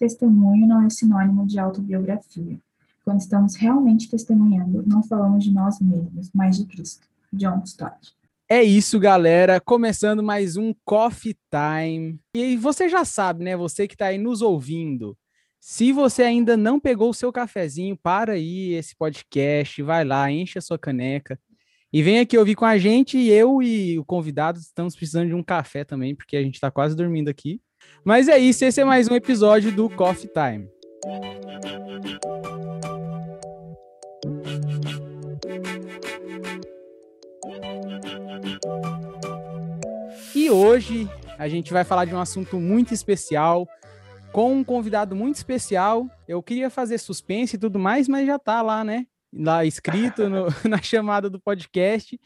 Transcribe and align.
testemunho 0.00 0.66
não 0.66 0.82
é 0.82 0.88
sinônimo 0.88 1.46
de 1.46 1.58
autobiografia. 1.58 2.58
Quando 3.04 3.20
estamos 3.20 3.54
realmente 3.54 4.08
testemunhando, 4.08 4.82
não 4.86 5.02
falamos 5.02 5.44
de 5.44 5.52
nós 5.52 5.78
mesmos, 5.78 6.30
mas 6.34 6.56
de 6.56 6.64
Cristo. 6.64 7.06
John 7.30 7.60
Stott. 7.64 8.14
É 8.48 8.62
isso, 8.62 8.98
galera. 8.98 9.60
Começando 9.60 10.22
mais 10.22 10.56
um 10.56 10.74
Coffee 10.86 11.36
Time. 11.50 12.18
E 12.34 12.56
você 12.56 12.88
já 12.88 13.04
sabe, 13.04 13.44
né? 13.44 13.54
Você 13.58 13.86
que 13.86 13.94
está 13.94 14.06
aí 14.06 14.16
nos 14.16 14.40
ouvindo. 14.40 15.16
Se 15.60 15.92
você 15.92 16.22
ainda 16.22 16.56
não 16.56 16.80
pegou 16.80 17.10
o 17.10 17.14
seu 17.14 17.30
cafezinho, 17.30 17.94
para 17.94 18.32
aí 18.32 18.72
esse 18.72 18.96
podcast, 18.96 19.82
vai 19.82 20.02
lá, 20.02 20.32
enche 20.32 20.58
a 20.58 20.62
sua 20.62 20.78
caneca 20.78 21.38
e 21.92 22.02
vem 22.02 22.20
aqui 22.20 22.38
ouvir 22.38 22.54
com 22.54 22.64
a 22.64 22.78
gente. 22.78 23.18
Eu 23.18 23.62
e 23.62 23.98
o 23.98 24.04
convidado 24.04 24.58
estamos 24.58 24.96
precisando 24.96 25.28
de 25.28 25.34
um 25.34 25.42
café 25.42 25.84
também, 25.84 26.16
porque 26.16 26.38
a 26.38 26.42
gente 26.42 26.54
está 26.54 26.70
quase 26.70 26.96
dormindo 26.96 27.28
aqui. 27.28 27.60
Mas 28.04 28.28
é 28.28 28.38
isso, 28.38 28.64
esse 28.64 28.80
é 28.80 28.84
mais 28.84 29.08
um 29.08 29.14
episódio 29.14 29.70
do 29.70 29.88
Coffee 29.90 30.30
Time. 30.32 30.68
E 40.34 40.50
hoje 40.50 41.08
a 41.38 41.48
gente 41.48 41.72
vai 41.72 41.84
falar 41.84 42.04
de 42.04 42.14
um 42.14 42.20
assunto 42.20 42.58
muito 42.58 42.92
especial, 42.94 43.66
com 44.32 44.54
um 44.54 44.64
convidado 44.64 45.14
muito 45.14 45.36
especial. 45.36 46.06
Eu 46.26 46.42
queria 46.42 46.70
fazer 46.70 46.98
suspense 46.98 47.56
e 47.56 47.58
tudo 47.58 47.78
mais, 47.78 48.08
mas 48.08 48.26
já 48.26 48.38
tá 48.38 48.62
lá, 48.62 48.84
né? 48.84 49.06
Lá 49.32 49.64
escrito 49.64 50.28
no, 50.28 50.46
na 50.68 50.80
chamada 50.82 51.30
do 51.30 51.40
podcast, 51.40 52.18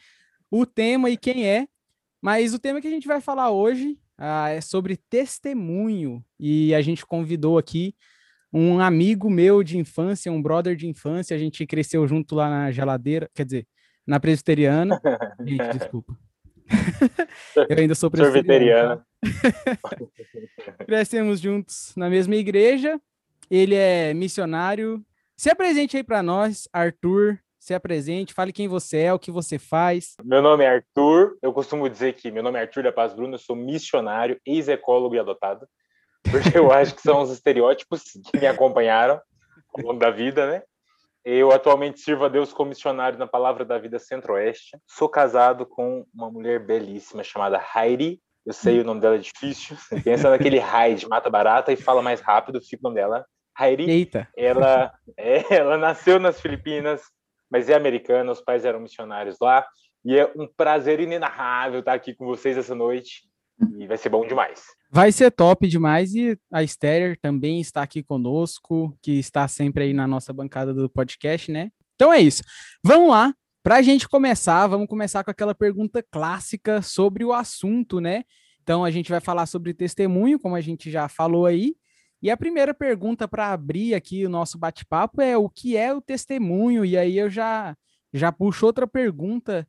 o 0.49 0.65
tema 0.65 1.09
e 1.09 1.17
quem 1.17 1.47
é. 1.47 1.67
Mas 2.21 2.53
o 2.53 2.59
tema 2.59 2.81
que 2.81 2.87
a 2.87 2.91
gente 2.91 3.07
vai 3.07 3.21
falar 3.21 3.51
hoje 3.51 3.97
ah, 4.17 4.49
é 4.49 4.61
sobre 4.61 4.97
testemunho. 4.97 6.23
E 6.39 6.73
a 6.73 6.81
gente 6.81 7.05
convidou 7.05 7.57
aqui 7.57 7.95
um 8.51 8.79
amigo 8.79 9.29
meu 9.29 9.63
de 9.63 9.77
infância, 9.77 10.31
um 10.31 10.41
brother 10.41 10.75
de 10.75 10.87
infância. 10.87 11.35
A 11.35 11.39
gente 11.39 11.65
cresceu 11.65 12.07
junto 12.07 12.35
lá 12.35 12.49
na 12.49 12.71
geladeira, 12.71 13.29
quer 13.33 13.45
dizer, 13.45 13.67
na 14.05 14.19
presbiteriana. 14.19 14.99
Gente, 15.45 15.77
desculpa. 15.77 16.17
Eu 17.69 17.77
ainda 17.77 17.95
sou 17.95 18.09
presbiteriana. 18.09 19.05
Crescemos 20.85 21.39
juntos 21.39 21.93
na 21.95 22.09
mesma 22.09 22.35
igreja. 22.35 22.99
Ele 23.49 23.75
é 23.75 24.13
missionário. 24.13 25.05
Se 25.37 25.49
apresente 25.49 25.97
aí 25.97 26.03
para 26.03 26.23
nós, 26.23 26.67
Arthur 26.71 27.39
se 27.65 27.73
apresente, 27.73 28.31
fale 28.31 28.53
quem 28.53 28.67
você 28.67 28.99
é, 28.99 29.13
o 29.13 29.17
que 29.17 29.31
você 29.31 29.57
faz. 29.57 30.13
Meu 30.23 30.39
nome 30.39 30.63
é 30.63 30.67
Arthur, 30.67 31.35
eu 31.41 31.51
costumo 31.51 31.89
dizer 31.89 32.13
que 32.13 32.29
meu 32.29 32.43
nome 32.43 32.59
é 32.59 32.61
Arthur 32.61 32.83
da 32.83 32.91
Paz 32.91 33.11
Bruno, 33.11 33.33
eu 33.33 33.39
sou 33.39 33.55
missionário, 33.55 34.39
ex-ecólogo 34.45 35.15
e 35.15 35.19
adotado, 35.19 35.67
porque 36.29 36.55
eu 36.55 36.71
acho 36.71 36.93
que 36.93 37.01
são 37.01 37.23
os 37.23 37.31
estereótipos 37.31 38.03
que 38.03 38.39
me 38.39 38.45
acompanharam 38.45 39.19
ao 39.75 39.83
longo 39.83 39.99
da 39.99 40.11
vida, 40.11 40.45
né? 40.45 40.61
Eu 41.23 41.51
atualmente 41.51 41.99
sirvo 41.99 42.25
a 42.25 42.29
Deus 42.29 42.53
como 42.53 42.69
missionário 42.69 43.17
na 43.17 43.25
Palavra 43.25 43.65
da 43.65 43.79
Vida 43.79 43.97
Centro-Oeste. 43.97 44.77
Sou 44.85 45.09
casado 45.09 45.65
com 45.65 46.05
uma 46.13 46.29
mulher 46.29 46.63
belíssima 46.63 47.23
chamada 47.23 47.59
Heidi. 47.75 48.21
Eu 48.45 48.53
sei 48.53 48.79
o 48.79 48.83
nome 48.83 49.01
dela 49.01 49.15
é 49.15 49.17
difícil. 49.17 49.75
Pensa 50.03 50.29
naquele 50.29 50.59
Heidi, 50.59 51.09
mata 51.09 51.31
barata 51.31 51.73
e 51.73 51.75
fala 51.75 52.03
mais 52.03 52.21
rápido, 52.21 52.61
fica 52.61 52.81
o 52.81 52.83
nome 52.83 53.01
dela. 53.01 53.25
Heidi. 53.59 53.89
Eita. 53.89 54.27
Ela, 54.37 54.93
é, 55.17 55.55
ela 55.55 55.79
nasceu 55.79 56.19
nas 56.19 56.39
Filipinas, 56.39 57.01
mas 57.55 57.69
é 57.69 57.73
americana, 57.73 58.33
os 58.33 58.41
pais 58.41 58.65
eram 58.65 58.81
missionários 58.81 59.37
lá. 59.39 59.65
E 60.03 60.19
é 60.19 60.29
um 60.35 60.45
prazer 60.45 60.99
inenarrável 60.99 61.79
estar 61.79 61.93
aqui 61.93 62.13
com 62.13 62.25
vocês 62.25 62.57
essa 62.57 62.75
noite. 62.75 63.23
E 63.77 63.87
vai 63.87 63.95
ser 63.95 64.09
bom 64.09 64.27
demais. 64.27 64.61
Vai 64.91 65.09
ser 65.09 65.31
top 65.31 65.65
demais. 65.65 66.13
E 66.13 66.37
a 66.51 66.61
Esther 66.61 67.17
também 67.21 67.61
está 67.61 67.81
aqui 67.81 68.03
conosco, 68.03 68.93
que 69.01 69.17
está 69.17 69.47
sempre 69.47 69.85
aí 69.85 69.93
na 69.93 70.05
nossa 70.05 70.33
bancada 70.33 70.73
do 70.73 70.89
podcast, 70.89 71.49
né? 71.49 71.71
Então 71.95 72.11
é 72.11 72.19
isso. 72.19 72.43
Vamos 72.83 73.09
lá. 73.09 73.33
Para 73.63 73.77
a 73.77 73.81
gente 73.81 74.05
começar, 74.09 74.67
vamos 74.67 74.87
começar 74.87 75.23
com 75.23 75.31
aquela 75.31 75.55
pergunta 75.55 76.03
clássica 76.11 76.81
sobre 76.81 77.23
o 77.23 77.31
assunto, 77.31 78.01
né? 78.01 78.25
Então 78.61 78.83
a 78.83 78.91
gente 78.91 79.09
vai 79.09 79.21
falar 79.21 79.45
sobre 79.45 79.73
testemunho, 79.73 80.37
como 80.37 80.57
a 80.57 80.61
gente 80.61 80.91
já 80.91 81.07
falou 81.07 81.45
aí. 81.45 81.73
E 82.25 82.31
a 82.31 82.35
primeira 82.35 82.73
pergunta 82.73 83.27
para 83.27 83.51
abrir 83.51 83.93
aqui 83.93 84.25
o 84.25 84.29
nosso 84.29 84.57
bate-papo 84.57 85.21
é 85.21 85.37
o 85.37 85.47
que 85.47 85.77
é 85.77 85.93
o 85.93 86.01
testemunho? 86.01 86.83
E 86.83 86.97
aí 86.97 87.19
eu 87.19 87.29
já 87.29 87.77
já 88.11 88.31
puxo 88.31 88.65
outra 88.65 88.87
pergunta 88.87 89.67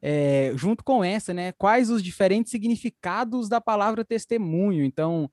é, 0.00 0.52
junto 0.54 0.84
com 0.84 1.02
essa, 1.02 1.34
né? 1.34 1.50
Quais 1.58 1.90
os 1.90 2.00
diferentes 2.00 2.52
significados 2.52 3.48
da 3.48 3.60
palavra 3.60 4.04
testemunho? 4.04 4.84
Então, 4.84 5.28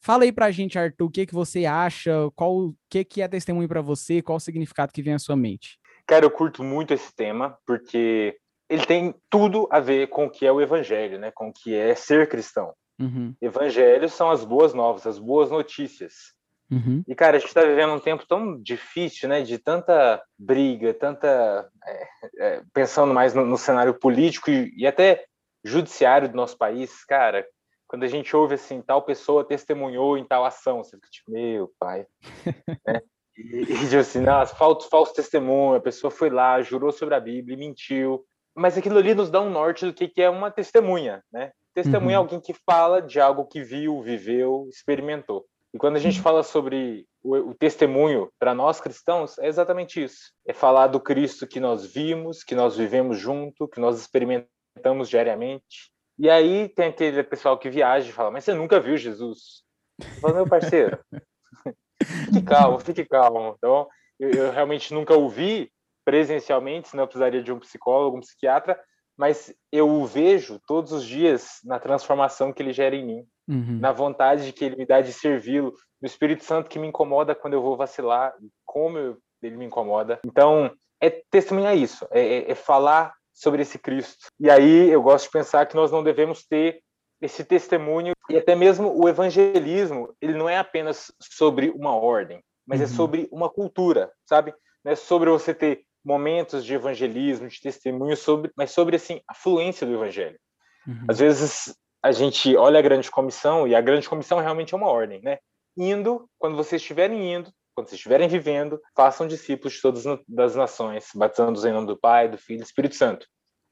fala 0.00 0.24
aí 0.24 0.32
para 0.32 0.46
a 0.46 0.50
gente, 0.50 0.76
Arthur, 0.76 1.06
o 1.06 1.08
que 1.08 1.24
que 1.24 1.32
você 1.32 1.66
acha? 1.66 2.12
Qual 2.34 2.52
o 2.52 2.76
que 2.90 3.04
que 3.04 3.22
é 3.22 3.28
testemunho 3.28 3.68
para 3.68 3.80
você? 3.80 4.20
Qual 4.20 4.38
o 4.38 4.40
significado 4.40 4.92
que 4.92 5.02
vem 5.02 5.14
à 5.14 5.20
sua 5.20 5.36
mente? 5.36 5.78
Cara, 6.04 6.24
eu 6.24 6.32
curto 6.32 6.64
muito 6.64 6.92
esse 6.92 7.14
tema 7.14 7.56
porque 7.64 8.36
ele 8.68 8.84
tem 8.84 9.14
tudo 9.30 9.68
a 9.70 9.78
ver 9.78 10.08
com 10.08 10.26
o 10.26 10.30
que 10.30 10.44
é 10.44 10.50
o 10.50 10.60
evangelho, 10.60 11.16
né? 11.16 11.30
Com 11.30 11.50
o 11.50 11.52
que 11.52 11.76
é 11.76 11.94
ser 11.94 12.28
cristão. 12.28 12.74
Uhum. 12.98 13.34
Evangelhos 13.40 14.12
são 14.12 14.30
as 14.30 14.44
boas 14.44 14.74
novas, 14.74 15.06
as 15.06 15.18
boas 15.18 15.50
notícias. 15.50 16.36
Uhum. 16.70 17.02
E, 17.08 17.14
cara, 17.14 17.36
a 17.36 17.40
gente 17.40 17.48
está 17.48 17.62
vivendo 17.62 17.94
um 17.94 18.00
tempo 18.00 18.26
tão 18.26 18.60
difícil, 18.60 19.28
né? 19.28 19.42
De 19.42 19.58
tanta 19.58 20.22
briga, 20.38 20.92
tanta. 20.92 21.70
É, 21.86 22.08
é, 22.38 22.62
pensando 22.74 23.14
mais 23.14 23.32
no, 23.32 23.44
no 23.44 23.56
cenário 23.56 23.94
político 23.94 24.50
e, 24.50 24.74
e, 24.76 24.86
até 24.86 25.24
judiciário 25.64 26.28
do 26.28 26.36
nosso 26.36 26.58
país, 26.58 27.04
cara. 27.04 27.46
Quando 27.86 28.02
a 28.02 28.08
gente 28.08 28.36
ouve 28.36 28.54
assim, 28.54 28.82
tal 28.82 29.00
pessoa 29.00 29.46
testemunhou 29.46 30.18
em 30.18 30.24
tal 30.24 30.44
ação, 30.44 30.84
você 30.84 30.96
fica 30.96 31.08
tipo, 31.08 31.30
meu 31.30 31.72
pai. 31.78 32.06
né? 32.86 33.00
E, 33.34 33.62
e 33.62 33.88
tipo 33.88 33.96
assim, 33.96 34.20
nossa, 34.20 34.54
falso, 34.54 34.90
falso 34.90 35.14
testemunho, 35.14 35.76
a 35.76 35.80
pessoa 35.80 36.10
foi 36.10 36.28
lá, 36.28 36.60
jurou 36.60 36.92
sobre 36.92 37.14
a 37.14 37.20
Bíblia 37.20 37.56
e 37.56 37.58
mentiu. 37.58 38.26
Mas 38.58 38.76
aquilo 38.76 38.98
ali 38.98 39.14
nos 39.14 39.30
dá 39.30 39.40
um 39.40 39.50
norte 39.50 39.86
do 39.86 39.92
que, 39.92 40.08
que 40.08 40.20
é 40.20 40.28
uma 40.28 40.50
testemunha, 40.50 41.22
né? 41.32 41.52
Testemunha 41.74 42.16
é 42.16 42.18
uhum. 42.18 42.24
alguém 42.24 42.40
que 42.40 42.52
fala 42.52 43.00
de 43.00 43.20
algo 43.20 43.46
que 43.46 43.62
viu, 43.62 44.02
viveu, 44.02 44.66
experimentou. 44.68 45.46
E 45.72 45.78
quando 45.78 45.94
a 45.94 46.00
gente 46.00 46.16
uhum. 46.16 46.24
fala 46.24 46.42
sobre 46.42 47.06
o, 47.22 47.36
o 47.50 47.54
testemunho 47.54 48.28
para 48.36 48.54
nós 48.54 48.80
cristãos, 48.80 49.38
é 49.38 49.46
exatamente 49.46 50.02
isso. 50.02 50.32
É 50.44 50.52
falar 50.52 50.88
do 50.88 50.98
Cristo 50.98 51.46
que 51.46 51.60
nós 51.60 51.86
vimos, 51.86 52.42
que 52.42 52.56
nós 52.56 52.76
vivemos 52.76 53.16
junto, 53.16 53.68
que 53.68 53.78
nós 53.78 54.00
experimentamos 54.00 55.08
diariamente. 55.08 55.92
E 56.18 56.28
aí 56.28 56.68
tem 56.68 56.88
aquele 56.88 57.22
pessoal 57.22 57.56
que 57.56 57.70
viaja 57.70 58.08
e 58.08 58.12
fala, 58.12 58.32
mas 58.32 58.42
você 58.42 58.54
nunca 58.54 58.80
viu 58.80 58.96
Jesus? 58.96 59.62
Eu 60.00 60.20
falo, 60.20 60.34
meu 60.34 60.48
parceiro, 60.48 60.98
fique 62.24 62.42
calmo, 62.42 62.80
fique 62.80 63.04
calmo. 63.04 63.54
Então, 63.56 63.86
eu, 64.18 64.30
eu 64.30 64.50
realmente 64.50 64.92
nunca 64.92 65.14
ouvi 65.14 65.70
presencialmente, 66.08 66.88
senão 66.88 67.04
eu 67.04 67.06
precisaria 67.06 67.42
de 67.42 67.52
um 67.52 67.58
psicólogo, 67.58 68.16
um 68.16 68.20
psiquiatra, 68.20 68.80
mas 69.14 69.54
eu 69.70 69.86
o 69.86 70.06
vejo 70.06 70.58
todos 70.66 70.90
os 70.90 71.04
dias 71.04 71.58
na 71.62 71.78
transformação 71.78 72.50
que 72.50 72.62
ele 72.62 72.72
gera 72.72 72.96
em 72.96 73.04
mim, 73.04 73.26
uhum. 73.46 73.78
na 73.78 73.92
vontade 73.92 74.50
que 74.54 74.64
ele 74.64 74.76
me 74.76 74.86
dá 74.86 75.02
de 75.02 75.12
servi-lo, 75.12 75.74
no 76.00 76.06
Espírito 76.06 76.44
Santo 76.44 76.70
que 76.70 76.78
me 76.78 76.86
incomoda 76.88 77.34
quando 77.34 77.52
eu 77.52 77.60
vou 77.60 77.76
vacilar, 77.76 78.32
como 78.64 78.96
eu, 78.96 79.18
ele 79.42 79.58
me 79.58 79.66
incomoda. 79.66 80.18
Então, 80.24 80.72
é 80.98 81.10
testemunhar 81.30 81.76
isso, 81.76 82.08
é, 82.10 82.20
é, 82.20 82.52
é 82.52 82.54
falar 82.54 83.12
sobre 83.34 83.60
esse 83.60 83.78
Cristo. 83.78 84.28
E 84.40 84.48
aí 84.48 84.88
eu 84.88 85.02
gosto 85.02 85.26
de 85.26 85.32
pensar 85.32 85.66
que 85.66 85.76
nós 85.76 85.92
não 85.92 86.02
devemos 86.02 86.42
ter 86.46 86.80
esse 87.20 87.44
testemunho 87.44 88.14
e 88.30 88.38
até 88.38 88.54
mesmo 88.54 88.98
o 88.98 89.06
evangelismo, 89.06 90.14
ele 90.22 90.32
não 90.32 90.48
é 90.48 90.56
apenas 90.56 91.12
sobre 91.20 91.68
uma 91.68 91.94
ordem, 91.94 92.42
mas 92.66 92.80
é 92.80 92.84
uhum. 92.84 92.90
é 92.90 92.94
sobre 92.94 93.28
uma 93.30 93.50
cultura, 93.50 94.10
sabe? 94.24 94.54
Não 94.82 94.92
é 94.92 94.96
sobre 94.96 95.28
você 95.28 95.52
ter 95.52 95.84
momentos 96.04 96.64
de 96.64 96.74
evangelismo, 96.74 97.48
de 97.48 97.60
testemunho, 97.60 98.16
sobre, 98.16 98.50
mas 98.56 98.70
sobre 98.70 98.96
assim 98.96 99.20
a 99.26 99.34
fluência 99.34 99.86
do 99.86 99.94
evangelho. 99.94 100.38
Uhum. 100.86 101.06
Às 101.08 101.18
vezes 101.18 101.76
a 102.02 102.12
gente 102.12 102.56
olha 102.56 102.78
a 102.78 102.82
grande 102.82 103.10
comissão 103.10 103.66
e 103.66 103.74
a 103.74 103.80
grande 103.80 104.08
comissão 104.08 104.38
realmente 104.38 104.74
é 104.74 104.76
uma 104.76 104.88
ordem, 104.88 105.20
né? 105.22 105.38
Indo, 105.76 106.28
quando 106.38 106.56
vocês 106.56 106.80
estiverem 106.80 107.34
indo, 107.34 107.52
quando 107.74 107.88
vocês 107.88 107.98
estiverem 107.98 108.28
vivendo, 108.28 108.80
façam 108.96 109.26
discípulos 109.26 109.74
de 109.74 109.82
todas 109.82 110.04
as 110.06 110.56
nações, 110.56 111.10
batizando-os 111.14 111.64
em 111.64 111.72
nome 111.72 111.86
do 111.86 111.98
Pai, 111.98 112.28
do 112.28 112.38
Filho 112.38 112.58
e 112.58 112.62
do 112.62 112.66
Espírito 112.66 112.94
Santo. 112.94 113.26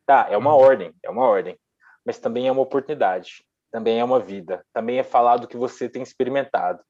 Tá, 0.06 0.28
é 0.30 0.36
uma 0.36 0.54
uhum. 0.54 0.60
ordem, 0.60 0.92
é 1.02 1.10
uma 1.10 1.24
ordem, 1.24 1.58
mas 2.04 2.18
também 2.18 2.46
é 2.46 2.52
uma 2.52 2.62
oportunidade, 2.62 3.44
também 3.72 3.98
é 3.98 4.04
uma 4.04 4.20
vida, 4.20 4.64
também 4.72 4.98
é 4.98 5.02
falar 5.02 5.38
do 5.38 5.48
que 5.48 5.56
você 5.56 5.88
tem 5.88 6.02
experimentado. 6.02 6.80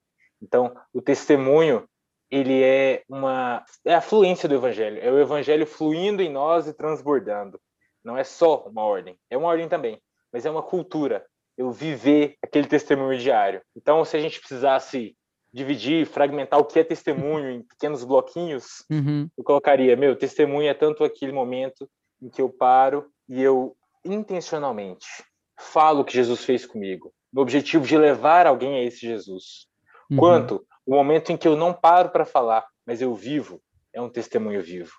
Então, 0.43 0.77
o 0.93 1.00
testemunho 1.00 1.88
ele 2.31 2.62
é 2.62 3.02
uma 3.08 3.64
é 3.84 3.94
a 3.94 4.00
fluência 4.00 4.49
do 4.49 4.55
evangelho, 4.55 4.99
é 5.00 5.11
o 5.11 5.19
evangelho 5.19 5.67
fluindo 5.67 6.23
em 6.23 6.31
nós 6.31 6.67
e 6.67 6.73
transbordando. 6.73 7.61
Não 8.05 8.17
é 8.17 8.25
só 8.25 8.64
uma 8.67 8.82
ordem, 8.82 9.17
é 9.31 9.37
uma 9.37 9.49
ordem 9.49 9.69
também, 9.69 10.00
mas 10.32 10.46
é 10.46 10.50
uma 10.50 10.62
cultura. 10.62 11.25
Eu 11.56 11.70
viver 11.70 12.37
aquele 12.43 12.69
testemunho 12.69 13.19
diário. 13.19 13.62
Então, 13.75 14.05
se 14.05 14.17
a 14.17 14.20
gente 14.20 14.38
precisasse 14.38 15.17
dividir, 15.52 16.06
fragmentar 16.06 16.61
o 16.61 16.64
que 16.64 16.78
é 16.78 16.84
testemunho 16.84 17.50
em 17.50 17.62
pequenos 17.62 18.05
bloquinhos, 18.05 18.84
uhum. 18.90 19.26
eu 19.37 19.43
colocaria, 19.43 19.96
meu, 19.96 20.14
testemunho 20.14 20.69
é 20.69 20.75
tanto 20.75 21.02
aquele 21.02 21.32
momento 21.32 21.88
em 22.20 22.28
que 22.28 22.43
eu 22.43 22.50
paro 22.50 23.06
e 23.28 23.43
eu 23.43 23.75
intencionalmente 24.05 25.06
falo 25.58 26.00
o 26.00 26.05
que 26.05 26.12
Jesus 26.12 26.44
fez 26.44 26.67
comigo, 26.67 27.12
no 27.32 27.40
objetivo 27.40 27.87
de 27.87 27.96
levar 27.96 28.46
alguém 28.46 28.76
a 28.76 28.82
esse 28.82 29.00
Jesus, 29.00 29.67
uhum. 30.11 30.19
quanto 30.19 30.67
O 30.87 30.94
momento 30.94 31.33
em 31.33 31.37
que 31.37 31.49
eu 31.49 31.56
não 31.56 31.75
paro 31.75 32.11
para 32.11 32.25
falar, 32.25 32.65
mas 32.87 33.03
eu 33.03 33.15
vivo, 33.15 33.61
é 33.93 34.00
um 34.00 34.09
testemunho 34.09 34.62
vivo. 34.62 34.93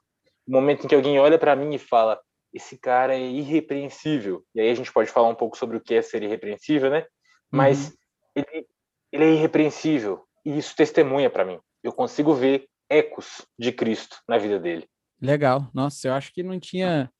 O 0.46 0.52
momento 0.52 0.86
em 0.86 0.88
que 0.88 0.96
alguém 0.96 1.20
olha 1.20 1.40
para 1.40 1.56
mim 1.56 1.74
e 1.74 1.80
fala: 1.80 2.20
esse 2.54 2.78
cara 2.78 3.16
é 3.16 3.22
irrepreensível. 3.22 4.44
E 4.54 4.60
aí 4.60 4.70
a 4.70 4.76
gente 4.76 4.92
pode 4.92 5.10
falar 5.10 5.30
um 5.30 5.36
pouco 5.36 5.58
sobre 5.58 5.78
o 5.78 5.82
que 5.82 5.94
é 5.94 6.02
ser 6.02 6.24
irrepreensível, 6.24 6.90
né? 6.90 7.06
Mas 7.52 7.90
uhum. 7.90 7.94
ele, 8.36 8.68
ele 9.12 9.24
é 9.24 9.34
irrepreensível 9.34 10.26
e 10.46 10.58
isso 10.58 10.76
testemunha 10.76 11.30
para 11.30 11.46
mim. 11.46 11.60
Eu 11.84 11.94
consigo 11.94 12.34
ver 12.34 12.68
ecos 12.90 13.46
de 13.58 13.72
Cristo 13.72 14.18
na 14.28 14.38
vida 14.38 14.60
dele. 14.60 14.88
Legal. 15.22 15.70
Nossa, 15.74 16.08
eu 16.08 16.14
acho 16.14 16.34
que 16.34 16.44
não 16.44 16.60
tinha 16.60 17.12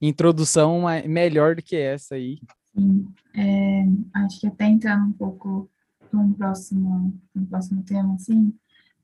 introdução 0.00 0.82
melhor 1.06 1.54
do 1.54 1.62
que 1.62 1.76
essa 1.76 2.14
aí. 2.14 2.38
Sim. 2.74 3.06
É, 3.36 4.20
acho 4.24 4.40
que 4.40 4.46
até 4.46 4.64
entrando 4.64 5.06
um 5.06 5.12
pouco 5.12 5.70
num 6.12 6.32
próximo, 6.32 7.14
num 7.34 7.46
próximo 7.46 7.82
tema, 7.82 8.14
assim, 8.14 8.52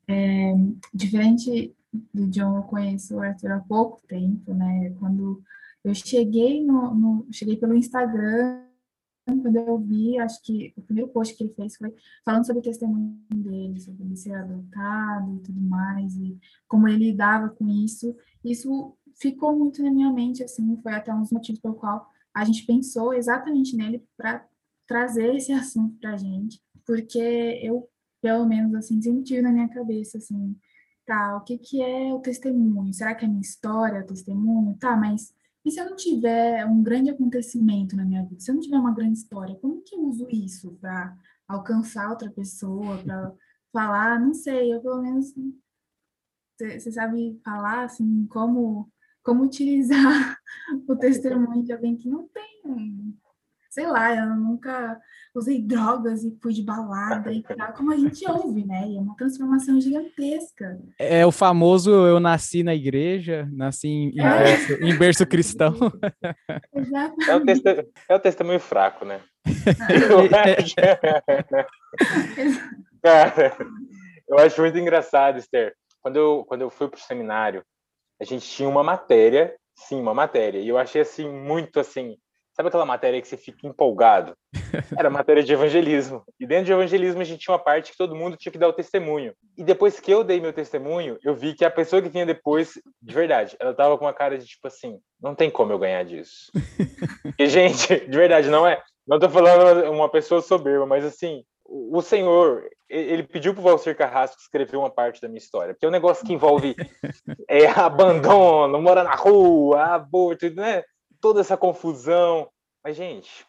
é, 0.07 0.53
diferente 0.93 1.75
do 2.13 2.27
John, 2.27 2.57
eu 2.57 2.63
conheço 2.63 3.15
o 3.15 3.21
Arthur 3.21 3.51
há 3.51 3.59
pouco 3.59 4.01
tempo, 4.07 4.53
né? 4.53 4.91
Quando 4.99 5.41
eu 5.83 5.93
cheguei 5.95 6.63
no, 6.63 6.93
no 6.93 7.27
cheguei 7.31 7.57
pelo 7.57 7.75
Instagram, 7.75 8.63
quando 9.25 9.55
eu 9.55 9.77
vi, 9.77 10.17
acho 10.17 10.41
que 10.41 10.73
o 10.75 10.81
primeiro 10.81 11.09
post 11.11 11.35
que 11.35 11.43
ele 11.43 11.53
fez 11.53 11.75
foi 11.75 11.93
falando 12.25 12.45
sobre 12.45 12.61
o 12.61 12.63
testemunho 12.63 13.19
dele, 13.31 13.79
sobre 13.79 14.03
ele 14.03 14.15
ser 14.15 14.33
adotado 14.33 15.35
e 15.35 15.39
tudo 15.39 15.61
mais, 15.61 16.15
e 16.15 16.37
como 16.67 16.87
ele 16.87 17.11
lidava 17.11 17.49
com 17.49 17.67
isso. 17.67 18.15
Isso 18.43 18.95
ficou 19.19 19.55
muito 19.55 19.83
na 19.83 19.91
minha 19.91 20.11
mente, 20.11 20.43
assim, 20.43 20.77
foi 20.81 20.93
até 20.93 21.13
um 21.13 21.21
dos 21.21 21.31
motivos 21.31 21.61
pelo 21.61 21.75
qual 21.75 22.09
a 22.33 22.43
gente 22.43 22.65
pensou 22.65 23.13
exatamente 23.13 23.75
nele 23.75 24.03
para 24.17 24.45
trazer 24.87 25.35
esse 25.35 25.51
assunto 25.53 25.95
para 25.99 26.13
a 26.13 26.17
gente, 26.17 26.61
porque 26.89 27.19
eu, 27.61 27.87
pelo 28.19 28.47
menos, 28.47 28.73
assim, 28.73 28.99
senti 28.99 29.39
na 29.43 29.51
minha 29.51 29.69
cabeça, 29.69 30.17
assim, 30.17 30.57
tá, 31.05 31.37
o 31.37 31.41
que, 31.41 31.55
que 31.59 31.83
é 31.83 32.11
o 32.11 32.19
testemunho? 32.19 32.91
Será 32.91 33.13
que 33.13 33.25
é 33.25 33.27
minha 33.27 33.41
história, 33.41 34.01
o 34.01 34.07
testemunho? 34.07 34.75
Tá, 34.79 34.97
mas 34.97 35.31
e 35.63 35.69
se 35.69 35.79
eu 35.79 35.87
não 35.87 35.95
tiver 35.95 36.65
um 36.65 36.81
grande 36.81 37.11
acontecimento 37.11 37.95
na 37.95 38.03
minha 38.03 38.25
vida, 38.25 38.41
se 38.41 38.49
eu 38.49 38.55
não 38.55 38.61
tiver 38.61 38.79
uma 38.79 38.91
grande 38.91 39.19
história, 39.19 39.55
como 39.61 39.83
que 39.83 39.95
eu 39.95 40.01
uso 40.01 40.27
isso 40.31 40.75
para 40.81 41.15
alcançar 41.47 42.09
outra 42.09 42.31
pessoa, 42.31 42.97
para 43.03 43.33
falar? 43.71 44.19
Não 44.19 44.33
sei, 44.33 44.73
eu 44.73 44.81
pelo 44.81 44.99
menos 44.99 45.31
você 46.57 46.91
sabe 46.91 47.39
falar 47.45 47.83
assim 47.83 48.25
como 48.31 48.91
como 49.21 49.43
utilizar 49.43 50.39
o 50.89 50.95
testemunho 50.95 51.63
de 51.63 51.71
alguém 51.71 51.95
que 51.95 52.09
não 52.09 52.27
tem 52.29 52.63
sei 53.69 53.85
lá, 53.85 54.15
eu 54.15 54.35
nunca 54.35 54.99
usei 55.33 55.61
drogas 55.61 56.23
e 56.23 56.35
fui 56.41 56.53
de 56.53 56.63
balada 56.63 57.31
e 57.31 57.43
tal, 57.43 57.71
como 57.73 57.93
a 57.93 57.97
gente 57.97 58.29
ouve, 58.29 58.65
né? 58.65 58.87
E 58.87 58.97
é 58.97 58.99
uma 58.99 59.15
transformação 59.15 59.79
gigantesca. 59.79 60.79
É 60.97 61.25
o 61.25 61.31
famoso 61.31 61.91
eu 61.91 62.19
nasci 62.19 62.63
na 62.63 62.73
igreja, 62.73 63.47
nasci 63.51 63.87
em, 63.87 64.19
é. 64.19 64.43
berço, 64.43 64.73
em 64.83 64.97
berço 64.97 65.25
cristão. 65.25 65.75
É 67.27 67.35
o, 67.35 67.45
testemunho, 67.45 67.87
é 68.09 68.15
o 68.15 68.19
testemunho 68.19 68.59
fraco, 68.59 69.05
né? 69.05 69.21
Cara, 73.01 73.57
eu 74.27 74.37
acho 74.39 74.61
muito 74.61 74.77
engraçado, 74.77 75.37
Esther. 75.37 75.73
Quando 76.01 76.17
eu, 76.17 76.45
quando 76.47 76.61
eu 76.61 76.69
fui 76.69 76.87
para 76.87 76.97
o 76.97 77.01
seminário, 77.01 77.63
a 78.19 78.23
gente 78.23 78.47
tinha 78.47 78.67
uma 78.67 78.83
matéria, 78.83 79.55
sim, 79.75 79.99
uma 79.99 80.13
matéria, 80.13 80.59
e 80.59 80.67
eu 80.67 80.77
achei 80.77 81.01
assim 81.01 81.29
muito 81.29 81.79
assim 81.79 82.17
Sabe 82.59 82.67
aquela 82.67 82.85
matéria 82.85 83.21
que 83.21 83.27
você 83.29 83.37
fica 83.37 83.65
empolgado? 83.65 84.35
Era 84.99 85.09
matéria 85.09 85.41
de 85.41 85.53
evangelismo. 85.53 86.25
E 86.37 86.45
dentro 86.45 86.65
de 86.65 86.73
evangelismo 86.73 87.21
a 87.21 87.23
gente 87.23 87.39
tinha 87.39 87.53
uma 87.53 87.63
parte 87.63 87.89
que 87.89 87.97
todo 87.97 88.13
mundo 88.13 88.35
tinha 88.35 88.51
que 88.51 88.57
dar 88.57 88.67
o 88.67 88.73
testemunho. 88.73 89.33
E 89.57 89.63
depois 89.63 89.97
que 89.97 90.11
eu 90.11 90.25
dei 90.25 90.41
meu 90.41 90.51
testemunho, 90.51 91.17
eu 91.23 91.33
vi 91.33 91.53
que 91.53 91.63
a 91.63 91.71
pessoa 91.71 92.01
que 92.01 92.09
vinha 92.09 92.25
depois, 92.25 92.73
de 93.01 93.13
verdade, 93.13 93.55
ela 93.61 93.73
tava 93.73 93.97
com 93.97 94.03
uma 94.03 94.13
cara 94.13 94.37
de 94.37 94.45
tipo 94.45 94.67
assim, 94.67 94.99
não 95.21 95.33
tem 95.33 95.49
como 95.49 95.71
eu 95.71 95.79
ganhar 95.79 96.03
disso. 96.03 96.51
e 97.39 97.47
gente, 97.47 97.97
de 97.97 98.17
verdade, 98.17 98.49
não 98.49 98.67
é, 98.67 98.83
não 99.07 99.17
tô 99.17 99.29
falando 99.29 99.89
uma 99.89 100.09
pessoa 100.09 100.41
soberba, 100.41 100.85
mas 100.85 101.05
assim, 101.05 101.45
o 101.65 102.01
Senhor, 102.01 102.67
ele 102.89 103.23
pediu 103.23 103.53
para 103.53 103.61
o 103.61 103.63
Valcir 103.63 103.95
Carrasco 103.95 104.41
escrever 104.41 104.75
uma 104.75 104.89
parte 104.89 105.21
da 105.21 105.29
minha 105.29 105.37
história, 105.37 105.73
porque 105.73 105.85
é 105.85 105.87
um 105.87 105.93
negócio 105.93 106.25
que 106.25 106.33
envolve 106.33 106.75
é, 107.47 107.67
abandono, 107.67 108.81
morar 108.81 109.05
na 109.05 109.15
rua, 109.15 109.95
aborto, 109.95 110.53
né? 110.53 110.83
Toda 111.21 111.41
essa 111.41 111.57
confusão. 111.57 112.49
Mas, 112.83 112.95
gente, 112.95 113.45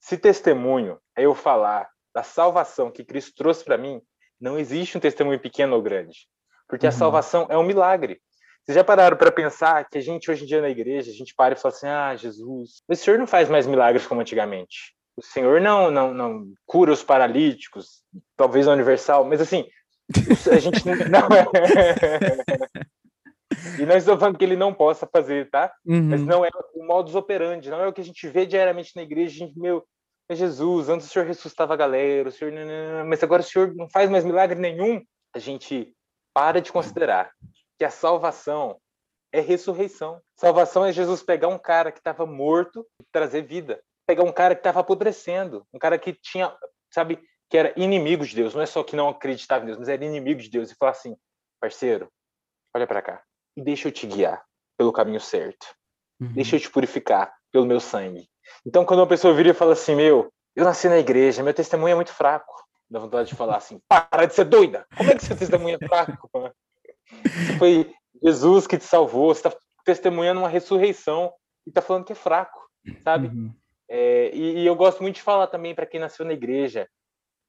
se 0.00 0.16
testemunho 0.16 0.98
é 1.16 1.24
eu 1.24 1.34
falar 1.34 1.88
da 2.14 2.22
salvação 2.22 2.90
que 2.90 3.04
Cristo 3.04 3.32
trouxe 3.36 3.64
para 3.64 3.78
mim, 3.78 4.00
não 4.40 4.58
existe 4.58 4.98
um 4.98 5.00
testemunho 5.00 5.40
pequeno 5.40 5.76
ou 5.76 5.82
grande. 5.82 6.26
Porque 6.68 6.86
uhum. 6.86 6.90
a 6.90 6.92
salvação 6.92 7.46
é 7.48 7.56
um 7.56 7.62
milagre. 7.62 8.20
Vocês 8.64 8.76
já 8.76 8.84
pararam 8.84 9.16
para 9.16 9.32
pensar 9.32 9.88
que 9.88 9.98
a 9.98 10.00
gente 10.00 10.30
hoje 10.30 10.44
em 10.44 10.46
dia 10.46 10.60
na 10.60 10.70
igreja, 10.70 11.10
a 11.10 11.14
gente 11.14 11.34
para 11.34 11.54
e 11.54 11.56
fala 11.56 11.74
assim: 11.74 11.86
"Ah, 11.86 12.14
Jesus, 12.14 12.82
o 12.86 12.94
Senhor 12.94 13.18
não 13.18 13.26
faz 13.26 13.48
mais 13.48 13.66
milagres 13.66 14.06
como 14.06 14.20
antigamente. 14.20 14.94
O 15.16 15.22
Senhor 15.22 15.60
não 15.60 15.90
não 15.90 16.14
não 16.14 16.54
cura 16.64 16.92
os 16.92 17.02
paralíticos, 17.02 18.02
talvez 18.36 18.68
a 18.68 18.72
universal, 18.72 19.24
mas 19.24 19.40
assim, 19.40 19.66
a 20.50 20.58
gente 20.58 20.84
não 21.10 21.28
é 21.36 21.46
e 23.82 23.86
não 23.86 23.96
estou 23.96 24.16
falando 24.16 24.38
que 24.38 24.44
ele 24.44 24.54
não 24.54 24.72
possa 24.72 25.08
fazer, 25.08 25.50
tá? 25.50 25.74
Uhum. 25.84 26.04
Mas 26.04 26.22
não 26.22 26.44
é 26.44 26.50
o 26.72 26.86
modus 26.86 27.16
operandi, 27.16 27.68
não 27.68 27.80
é 27.80 27.88
o 27.88 27.92
que 27.92 28.00
a 28.00 28.04
gente 28.04 28.28
vê 28.28 28.46
diariamente 28.46 28.94
na 28.94 29.02
igreja. 29.02 29.34
A 29.34 29.38
gente, 29.48 29.58
meu, 29.58 29.84
Jesus, 30.30 30.88
antes 30.88 31.08
o 31.08 31.10
Senhor 31.10 31.26
ressuscitava 31.26 31.74
a 31.74 31.76
galera, 31.76 32.28
o 32.28 32.32
Senhor, 32.32 32.52
mas 33.04 33.24
agora 33.24 33.42
o 33.42 33.44
Senhor 33.44 33.74
não 33.74 33.90
faz 33.90 34.08
mais 34.08 34.24
milagre 34.24 34.56
nenhum. 34.56 35.02
A 35.34 35.40
gente 35.40 35.92
para 36.32 36.60
de 36.60 36.70
considerar 36.70 37.32
que 37.76 37.84
a 37.84 37.90
salvação 37.90 38.78
é 39.32 39.40
ressurreição. 39.40 40.20
Salvação 40.36 40.86
é 40.86 40.92
Jesus 40.92 41.20
pegar 41.20 41.48
um 41.48 41.58
cara 41.58 41.90
que 41.90 41.98
estava 41.98 42.24
morto 42.24 42.86
e 43.00 43.04
trazer 43.10 43.42
vida. 43.42 43.82
Pegar 44.06 44.22
um 44.22 44.32
cara 44.32 44.54
que 44.54 44.60
estava 44.60 44.78
apodrecendo, 44.78 45.66
um 45.74 45.78
cara 45.80 45.98
que 45.98 46.12
tinha, 46.12 46.56
sabe, 46.88 47.18
que 47.50 47.58
era 47.58 47.74
inimigo 47.76 48.24
de 48.24 48.36
Deus. 48.36 48.54
Não 48.54 48.62
é 48.62 48.66
só 48.66 48.84
que 48.84 48.94
não 48.94 49.08
acreditava 49.08 49.64
em 49.64 49.66
Deus, 49.66 49.78
mas 49.78 49.88
era 49.88 50.04
inimigo 50.04 50.40
de 50.40 50.48
Deus. 50.48 50.70
E 50.70 50.76
falar 50.76 50.92
assim, 50.92 51.16
parceiro, 51.60 52.08
olha 52.72 52.86
para 52.86 53.02
cá 53.02 53.24
e 53.56 53.62
deixa 53.62 53.88
eu 53.88 53.92
te 53.92 54.06
guiar 54.06 54.42
pelo 54.76 54.92
caminho 54.92 55.20
certo. 55.20 55.66
Uhum. 56.20 56.32
Deixa 56.32 56.56
eu 56.56 56.60
te 56.60 56.70
purificar 56.70 57.34
pelo 57.50 57.66
meu 57.66 57.80
sangue. 57.80 58.28
Então, 58.64 58.84
quando 58.84 59.00
uma 59.00 59.06
pessoa 59.06 59.34
vira 59.34 59.50
e 59.50 59.54
fala 59.54 59.72
assim, 59.72 59.94
meu, 59.94 60.32
eu 60.54 60.64
nasci 60.64 60.88
na 60.88 60.98
igreja, 60.98 61.42
meu 61.42 61.54
testemunho 61.54 61.92
é 61.92 61.96
muito 61.96 62.12
fraco. 62.12 62.52
Dá 62.90 62.98
vontade 62.98 63.28
de 63.28 63.34
falar 63.34 63.56
assim, 63.56 63.80
para 63.88 64.26
de 64.26 64.34
ser 64.34 64.44
doida! 64.44 64.86
Como 64.96 65.10
é 65.10 65.14
que 65.14 65.24
seu 65.24 65.36
testemunho 65.36 65.78
é 65.80 65.86
fraco? 65.86 66.28
Foi 67.58 67.92
Jesus 68.22 68.66
que 68.66 68.78
te 68.78 68.84
salvou, 68.84 69.34
você 69.34 69.46
está 69.46 69.58
testemunhando 69.84 70.40
uma 70.40 70.48
ressurreição 70.48 71.32
e 71.66 71.70
está 71.70 71.80
falando 71.80 72.04
que 72.04 72.12
é 72.12 72.16
fraco, 72.16 72.60
sabe? 73.02 73.28
Uhum. 73.28 73.52
É, 73.88 74.30
e, 74.34 74.58
e, 74.60 74.66
eu 74.66 74.74
gosto 74.76 75.02
muito 75.02 75.16
de 75.16 75.22
falar 75.22 75.46
também 75.48 75.74
para 75.74 75.86
quem 75.86 76.00
nasceu 76.00 76.24
na 76.24 76.32
igreja, 76.32 76.88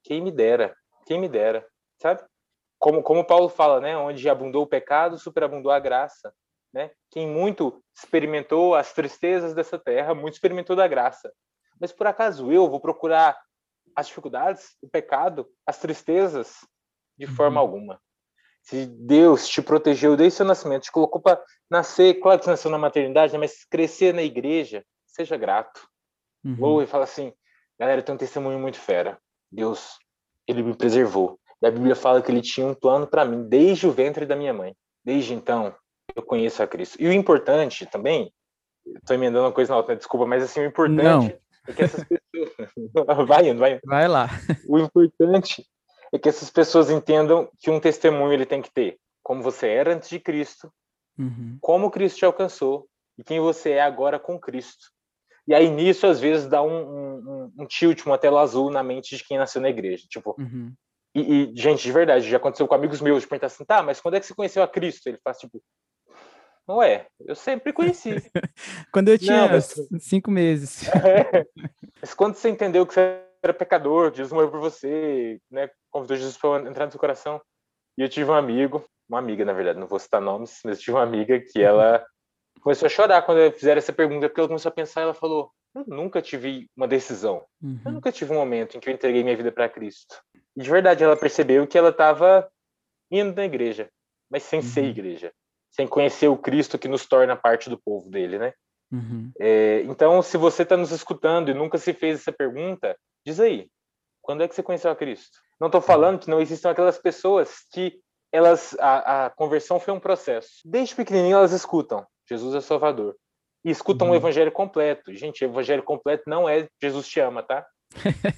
quem 0.04 0.22
me 0.22 0.32
dera, 0.32 0.76
quem 1.06 1.20
me 1.20 1.30
dera, 1.30 1.66
sabe? 2.02 2.22
Como, 2.84 3.02
como 3.02 3.24
Paulo 3.24 3.48
fala, 3.48 3.80
né, 3.80 3.96
onde 3.96 4.28
abundou 4.28 4.64
o 4.64 4.68
pecado, 4.68 5.18
superabundou 5.18 5.72
a 5.72 5.80
graça. 5.80 6.34
Né? 6.74 6.92
Quem 7.10 7.26
muito 7.26 7.82
experimentou 7.96 8.76
as 8.76 8.92
tristezas 8.92 9.54
dessa 9.54 9.80
terra, 9.80 10.14
muito 10.14 10.34
experimentou 10.34 10.76
da 10.76 10.86
graça. 10.86 11.32
Mas 11.80 11.94
por 11.94 12.08
acaso 12.08 12.52
eu 12.52 12.70
vou 12.70 12.82
procurar 12.82 13.40
as 13.96 14.08
dificuldades, 14.08 14.76
o 14.82 14.90
pecado, 14.90 15.48
as 15.66 15.80
tristezas? 15.80 16.58
De 17.18 17.26
uhum. 17.26 17.36
forma 17.36 17.62
alguma. 17.62 18.02
Se 18.62 18.86
Deus 18.86 19.48
te 19.48 19.62
protegeu 19.62 20.18
desde 20.18 20.38
seu 20.38 20.46
nascimento, 20.46 20.84
te 20.84 20.92
colocou 20.92 21.22
para 21.22 21.42
nascer, 21.70 22.16
claro 22.16 22.40
que 22.40 22.44
você 22.44 22.52
nasceu 22.52 22.70
na 22.70 22.78
maternidade, 22.78 23.32
né, 23.32 23.40
mas 23.40 23.64
crescer 23.64 24.14
na 24.14 24.24
igreja, 24.24 24.84
seja 25.08 25.38
grato. 25.38 25.88
Uhum. 26.44 26.58
Ou 26.60 26.84
e 26.84 26.88
fala 26.88 27.06
assim, 27.06 27.32
galera, 27.80 28.02
eu 28.02 28.04
tenho 28.04 28.18
um 28.18 28.20
testemunho 28.20 28.60
muito 28.60 28.78
fera. 28.78 29.18
Deus, 29.50 29.98
ele 30.46 30.62
me 30.62 30.76
preservou. 30.76 31.40
E 31.64 31.66
a 31.66 31.72
Bíblia 31.72 31.96
fala 31.96 32.22
que 32.22 32.30
ele 32.30 32.42
tinha 32.42 32.68
um 32.68 32.74
plano 32.74 33.08
para 33.08 33.24
mim 33.24 33.48
desde 33.48 33.88
o 33.88 33.92
ventre 33.92 34.26
da 34.26 34.36
minha 34.36 34.54
mãe. 34.54 34.76
Desde 35.04 35.34
então, 35.34 35.74
eu 36.14 36.22
conheço 36.22 36.62
a 36.62 36.68
Cristo. 36.68 36.98
E 37.00 37.08
o 37.08 37.14
importante 37.14 37.86
também, 37.86 38.34
estou 38.86 39.16
emendando 39.16 39.46
uma 39.46 39.52
coisa 39.54 39.72
na 39.72 39.78
outra, 39.78 39.96
desculpa, 39.96 40.26
mas 40.26 40.44
assim, 40.44 40.60
o 40.60 40.66
importante 40.66 41.02
Não. 41.02 41.40
é 41.68 41.74
que 41.74 41.84
essas 41.84 42.04
pessoas. 42.04 42.58
vai 43.28 43.48
indo, 43.48 43.60
vai 43.60 43.74
indo. 43.76 43.82
Vai 43.86 44.10
lá. 44.10 44.30
O 44.68 44.78
importante 44.78 45.66
é 46.12 46.20
que 46.20 46.28
essas 46.28 46.50
pessoas 46.50 46.90
entendam 46.90 47.50
que 47.58 47.72
um 47.72 47.80
testemunho 47.80 48.34
ele 48.34 48.46
tem 48.46 48.62
que 48.62 48.72
ter. 48.72 48.98
Como 49.24 49.42
você 49.42 49.70
era 49.70 49.96
antes 49.96 50.10
de 50.10 50.20
Cristo, 50.20 50.70
uhum. 51.18 51.58
como 51.62 51.90
Cristo 51.90 52.18
te 52.18 52.26
alcançou 52.26 52.90
e 53.18 53.24
quem 53.24 53.40
você 53.40 53.72
é 53.72 53.82
agora 53.82 54.20
com 54.20 54.38
Cristo. 54.38 54.92
E 55.48 55.54
aí 55.54 55.70
nisso, 55.70 56.08
às 56.08 56.20
vezes, 56.20 56.46
dá 56.46 56.62
um, 56.62 56.82
um, 56.82 57.54
um 57.60 57.66
tilt, 57.66 58.06
uma 58.06 58.18
tela 58.18 58.42
azul 58.42 58.70
na 58.70 58.84
mente 58.84 59.16
de 59.16 59.24
quem 59.24 59.38
nasceu 59.38 59.62
na 59.62 59.70
igreja. 59.70 60.06
Tipo, 60.10 60.36
uhum. 60.38 60.74
E, 61.16 61.22
e, 61.22 61.56
gente, 61.56 61.84
de 61.84 61.92
verdade, 61.92 62.30
já 62.30 62.38
aconteceu 62.38 62.68
com 62.68 62.74
amigos 62.74 63.00
meus, 63.00 63.22
de 63.22 63.28
perguntar 63.28 63.48
assim, 63.48 63.66
tá, 63.66 63.84
mas 63.84 64.02
quando 64.02 64.16
é 64.16 64.20
que 64.20 64.26
você 64.26 64.34
conheceu 64.34 64.64
a 64.64 64.68
Cristo? 64.68 65.08
Ele 65.08 65.20
faz 65.24 65.38
tipo, 65.38 65.62
não 66.68 66.82
é, 66.82 67.08
eu 67.20 67.36
sempre 67.36 67.74
conheci. 67.74 68.16
quando 68.92 69.10
eu 69.10 69.20
tinha 69.20 69.42
não, 69.42 69.50
mas... 69.50 69.76
cinco 70.00 70.32
meses. 70.32 70.90
É. 71.04 71.46
Mas 72.02 72.14
quando 72.14 72.36
você 72.36 72.50
entendeu 72.50 72.86
que 72.86 72.94
você 72.94 73.22
era 73.44 73.54
pecador, 73.54 74.14
Jesus 74.14 74.32
morreu 74.32 74.50
por 74.50 74.60
você, 74.60 75.40
né, 75.52 75.70
convidou 75.92 76.18
Jesus 76.18 76.38
para 76.38 76.68
entrar 76.68 76.86
no 76.86 76.92
seu 76.92 77.00
coração, 77.00 77.42
E 77.98 78.02
eu 78.02 78.10
tive 78.10 78.30
um 78.30 78.34
amigo, 78.34 78.84
uma 79.08 79.20
amiga, 79.20 79.46
na 79.46 79.54
verdade, 79.54 79.80
não 79.80 79.88
vou 79.88 80.00
citar 80.00 80.22
nomes, 80.22 80.60
mas 80.64 80.78
eu 80.78 80.84
tive 80.84 80.98
uma 80.98 81.04
amiga 81.04 81.40
que 81.40 81.62
ela 81.62 82.06
começou 82.62 82.88
a 82.88 82.90
chorar 82.90 83.22
quando 83.22 83.52
fizeram 83.54 83.78
essa 83.78 83.94
pergunta, 83.94 84.28
porque 84.28 84.40
ela 84.40 84.48
começou 84.48 84.70
a 84.70 84.74
pensar, 84.74 85.02
ela 85.02 85.14
falou: 85.14 85.52
Eu 85.76 85.84
nunca 85.88 86.22
tive 86.22 86.70
uma 86.76 86.88
decisão. 86.88 87.46
Uhum. 87.62 87.80
Eu 87.86 87.92
nunca 87.94 88.12
tive 88.12 88.32
um 88.32 88.36
momento 88.36 88.78
em 88.78 88.80
que 88.80 88.90
eu 88.90 88.94
entreguei 88.94 89.24
minha 89.24 89.36
vida 89.36 89.52
para 89.52 89.70
Cristo. 89.70 90.22
E 90.56 90.62
de 90.62 90.70
verdade, 90.70 91.04
ela 91.04 91.18
percebeu 91.18 91.66
que 91.66 91.78
ela 91.78 91.90
estava 91.90 92.50
indo 93.10 93.36
na 93.36 93.46
igreja, 93.46 93.90
mas 94.30 94.44
sem 94.44 94.60
uhum. 94.60 94.66
ser 94.66 94.84
igreja, 94.86 95.34
sem 95.72 95.88
conhecer 95.88 96.28
o 96.28 96.38
Cristo 96.38 96.78
que 96.78 96.88
nos 96.88 97.06
torna 97.06 97.36
parte 97.36 97.70
do 97.70 97.78
povo 97.78 98.10
dele, 98.10 98.38
né? 98.38 98.54
Uhum. 98.92 99.32
É, 99.40 99.82
então, 99.84 100.22
se 100.22 100.38
você 100.38 100.62
está 100.62 100.78
nos 100.78 100.92
escutando 100.92 101.50
e 101.50 101.54
nunca 101.54 101.80
se 101.80 101.94
fez 101.94 102.20
essa 102.20 102.32
pergunta, 102.32 102.96
diz 103.26 103.40
aí, 103.40 103.68
quando 104.22 104.44
é 104.44 104.48
que 104.48 104.54
você 104.54 104.62
conheceu 104.62 104.92
a 104.92 104.96
Cristo? 104.96 105.40
Não 105.60 105.68
estou 105.68 105.82
falando 105.82 106.20
que 106.20 106.30
não 106.30 106.40
existam 106.40 106.70
aquelas 106.70 107.00
pessoas 107.00 107.66
que 107.72 108.00
elas 108.32 108.76
a, 108.80 109.26
a, 109.26 109.30
conversão 109.32 109.80
foi 109.80 109.94
um 109.94 110.00
processo. 110.00 110.62
Desde 110.66 110.96
pequenininho 110.96 111.38
elas 111.38 111.52
escutam 111.52 112.06
Jesus 112.28 112.56
é 112.56 112.62
Salvador 112.62 113.16
e 113.64 113.72
escutam 113.72 114.08
uhum. 114.08 114.14
o 114.14 114.16
Evangelho 114.16 114.52
completo. 114.52 115.14
Gente, 115.14 115.44
o 115.44 115.48
Evangelho 115.48 115.84
completo 115.84 116.24
não 116.28 116.48
é 116.48 116.68
Jesus 116.82 117.08
te 117.08 117.20
ama, 117.20 117.42
tá? 117.42 117.66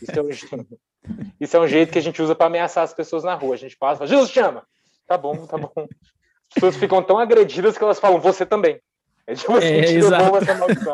Isso 0.01 0.20
é 0.20 0.22
um, 0.22 0.29
isso 1.39 1.58
é 1.58 1.60
um 1.60 1.67
jeito 1.67 1.91
que 1.91 2.00
a 2.00 2.01
gente 2.01 2.22
usa 2.22 2.36
para 2.36 2.48
ameaçar 2.48 2.84
as 2.84 2.94
pessoas 2.94 3.24
na 3.24 3.34
rua. 3.34 3.55
A 3.55 3.58
gente 3.58 3.77
passa, 3.77 4.00
fala, 4.00 4.10
Jesus 4.10 4.29
te 4.29 4.39
ama. 4.39 4.65
Tá 5.08 5.17
bom, 5.17 5.46
tá 5.46 5.58
bom. 5.58 5.72
As 5.77 6.53
pessoas 6.53 6.75
ficam 6.77 7.01
tão 7.01 7.17
agredidas 7.17 7.77
que 7.77 7.84
elas 7.84 8.00
falam, 8.00 8.20
você 8.20 8.46
também. 8.46 8.79
É 9.27 9.34
tipo 9.34 9.53
assim, 9.53 9.67
é, 9.82 9.91
exato. 9.91 10.38
essa 10.38 10.53
maldição. 10.55 10.94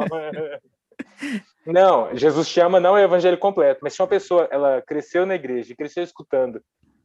Não, 1.65 2.15
Jesus 2.15 2.50
te 2.50 2.59
ama 2.59 2.79
não 2.79 2.97
é 2.97 3.01
o 3.01 3.05
evangelho 3.05 3.38
completo, 3.38 3.81
mas 3.83 3.93
se 3.93 4.01
uma 4.01 4.07
pessoa 4.07 4.47
ela 4.51 4.81
cresceu 4.81 5.25
na 5.25 5.35
igreja 5.35 5.71
e 5.71 5.75
cresceu 5.75 6.03
escutando 6.03 6.61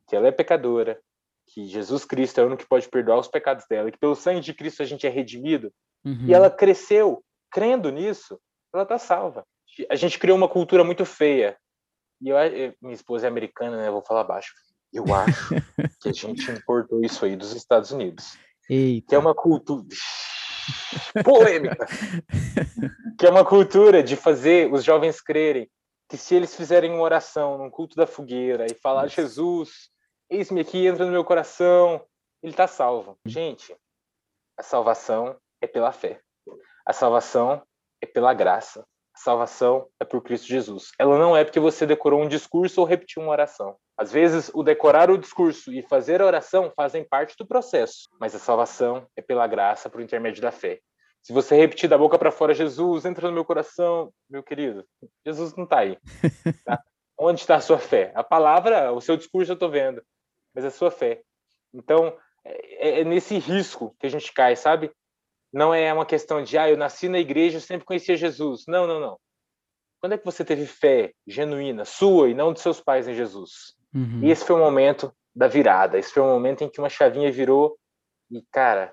que 0.09 0.17
ela 0.17 0.29
é 0.29 0.33
pecadora, 0.33 0.99
que 1.47 1.67
Jesus 1.67 2.05
Cristo 2.05 2.41
é 2.41 2.43
o 2.43 2.47
único 2.47 2.63
que 2.63 2.69
pode 2.69 2.89
perdoar 2.89 3.19
os 3.19 3.29
pecados 3.29 3.65
dela, 3.69 3.91
que 3.91 3.99
pelo 3.99 4.15
sangue 4.15 4.41
de 4.41 4.55
Cristo 4.55 4.83
a 4.83 4.87
gente 4.87 5.07
é 5.07 5.11
redimido, 5.11 5.73
uhum. 6.07 6.27
e 6.27 6.33
ela 6.33 6.51
cresceu 6.51 7.23
crendo 7.51 7.91
nisso, 7.91 8.39
ela 8.73 8.85
está 8.85 8.99
salva. 8.99 9.45
A 9.91 9.97
gente 9.97 10.19
criou 10.19 10.37
uma 10.37 10.49
cultura 10.49 10.85
muito 10.85 11.05
feia. 11.05 11.57
E 12.21 12.29
eu, 12.29 12.37
minha 12.81 12.95
esposa 12.95 13.27
é 13.27 13.29
americana, 13.29 13.77
né? 13.77 13.89
Eu 13.89 13.93
vou 13.93 14.03
falar 14.03 14.25
baixo. 14.25 14.53
Eu 14.93 15.05
acho 15.15 15.55
que 16.01 16.09
a 16.09 16.13
gente 16.13 16.51
importou 16.51 17.03
isso 17.03 17.25
aí 17.25 17.37
dos 17.37 17.53
Estados 17.53 17.91
Unidos. 17.91 18.39
Eita. 18.69 19.09
Que 19.09 19.15
é 19.15 19.19
uma 19.19 19.35
cultura 19.35 19.87
polêmica. 21.25 21.87
que 23.19 23.27
é 23.27 23.31
uma 23.31 23.45
cultura 23.45 24.03
de 24.03 24.17
fazer 24.17 24.73
os 24.73 24.85
jovens 24.85 25.21
crerem 25.21 25.71
que 26.09 26.17
se 26.17 26.35
eles 26.35 26.55
fizerem 26.55 26.93
uma 26.93 27.03
oração 27.03 27.59
num 27.59 27.71
culto 27.71 27.97
da 27.97 28.07
fogueira 28.07 28.67
e 28.67 28.75
falar 28.75 29.09
Jesus, 29.09 29.91
eis-me 30.31 30.61
aqui, 30.61 30.87
entra 30.87 31.05
no 31.05 31.11
meu 31.11 31.25
coração, 31.25 32.05
ele 32.43 32.53
está 32.53 32.67
salvo. 32.67 33.19
Gente, 33.27 33.77
a 34.57 34.63
salvação 34.63 35.37
é 35.61 35.67
pela 35.67 35.93
fé. 35.93 36.21
A 36.85 36.93
salvação 36.93 37.63
é 38.01 38.07
pela 38.07 38.33
graça. 38.35 38.87
A 39.15 39.19
salvação 39.19 39.89
é 39.99 40.05
por 40.05 40.23
Cristo 40.23 40.47
Jesus. 40.47 40.93
Ela 40.99 41.19
não 41.19 41.37
é 41.37 41.43
porque 41.43 41.59
você 41.59 41.87
decorou 41.87 42.23
um 42.23 42.29
discurso 42.29 42.81
ou 42.81 42.87
repetiu 42.87 43.23
uma 43.23 43.33
oração. 43.33 43.77
Às 43.97 44.13
vezes, 44.13 44.51
o 44.53 44.63
decorar 44.63 45.11
o 45.11 45.17
discurso 45.17 45.73
e 45.73 45.81
fazer 45.81 46.21
a 46.21 46.27
oração 46.27 46.71
fazem 46.77 47.03
parte 47.03 47.35
do 47.39 47.47
processo, 47.47 48.11
mas 48.21 48.35
a 48.35 48.39
salvação 48.39 49.09
é 49.17 49.23
pela 49.23 49.47
graça, 49.47 49.89
por 49.89 50.03
intermédio 50.03 50.43
da 50.43 50.53
fé. 50.53 50.81
Se 51.23 51.33
você 51.33 51.57
repetir 51.57 51.89
da 51.89 51.97
boca 51.97 52.19
para 52.19 52.31
fora, 52.31 52.55
Jesus, 52.55 53.07
entra 53.07 53.27
no 53.27 53.35
meu 53.35 53.45
coração, 53.45 54.13
meu 54.29 54.43
querido, 54.43 54.87
Jesus 55.25 55.57
não 55.57 55.65
está 55.65 55.79
aí. 55.79 55.99
Tá? 56.65 56.81
Onde 57.19 57.41
está 57.41 57.57
a 57.57 57.61
sua 57.61 57.79
fé? 57.79 58.13
A 58.15 58.23
palavra, 58.23 58.93
o 58.93 59.01
seu 59.01 59.17
discurso 59.17 59.51
eu 59.51 59.55
estou 59.55 59.71
vendo, 59.71 60.03
mas 60.55 60.65
a 60.65 60.71
sua 60.71 60.91
fé. 60.91 61.23
Então, 61.73 62.17
é, 62.45 63.01
é, 63.01 63.05
nesse 63.05 63.39
risco 63.39 63.97
que 63.99 64.07
a 64.07 64.11
gente 64.11 64.33
cai, 64.33 64.55
sabe? 64.55 64.93
Não 65.57 65.73
é 65.73 65.91
uma 65.91 66.05
questão 66.05 66.43
de, 66.43 66.59
ah, 66.59 66.69
eu 66.69 66.77
nasci 66.77 67.09
na 67.09 67.19
igreja, 67.19 67.57
eu 67.57 67.63
sempre 67.63 67.87
conhecia 67.87 68.15
Jesus. 68.15 68.65
Não, 68.69 68.87
não, 68.87 69.01
não. 69.01 69.19
Quando 69.99 70.13
é 70.13 70.19
que 70.19 70.25
você 70.27 70.45
teve 70.45 70.67
fé 70.67 71.15
genuína, 71.27 71.87
sua 71.87 72.29
e 72.29 72.35
não 72.35 72.53
de 72.53 72.61
seus 72.61 72.79
pais 72.79 73.09
em 73.09 73.15
Jesus? 73.15 73.75
Uhum. 73.95 74.21
E 74.23 74.31
esse 74.31 74.45
foi 74.45 74.55
o 74.55 74.59
momento 74.59 75.11
da 75.35 75.49
virada. 75.49 75.99
Esse 75.99 76.13
foi 76.13 76.23
o 76.23 76.27
momento 76.27 76.63
em 76.63 76.69
que 76.69 76.79
uma 76.79 76.91
chavinha 76.91 77.33
virou 77.33 77.79
e, 78.31 78.45
cara, 78.53 78.93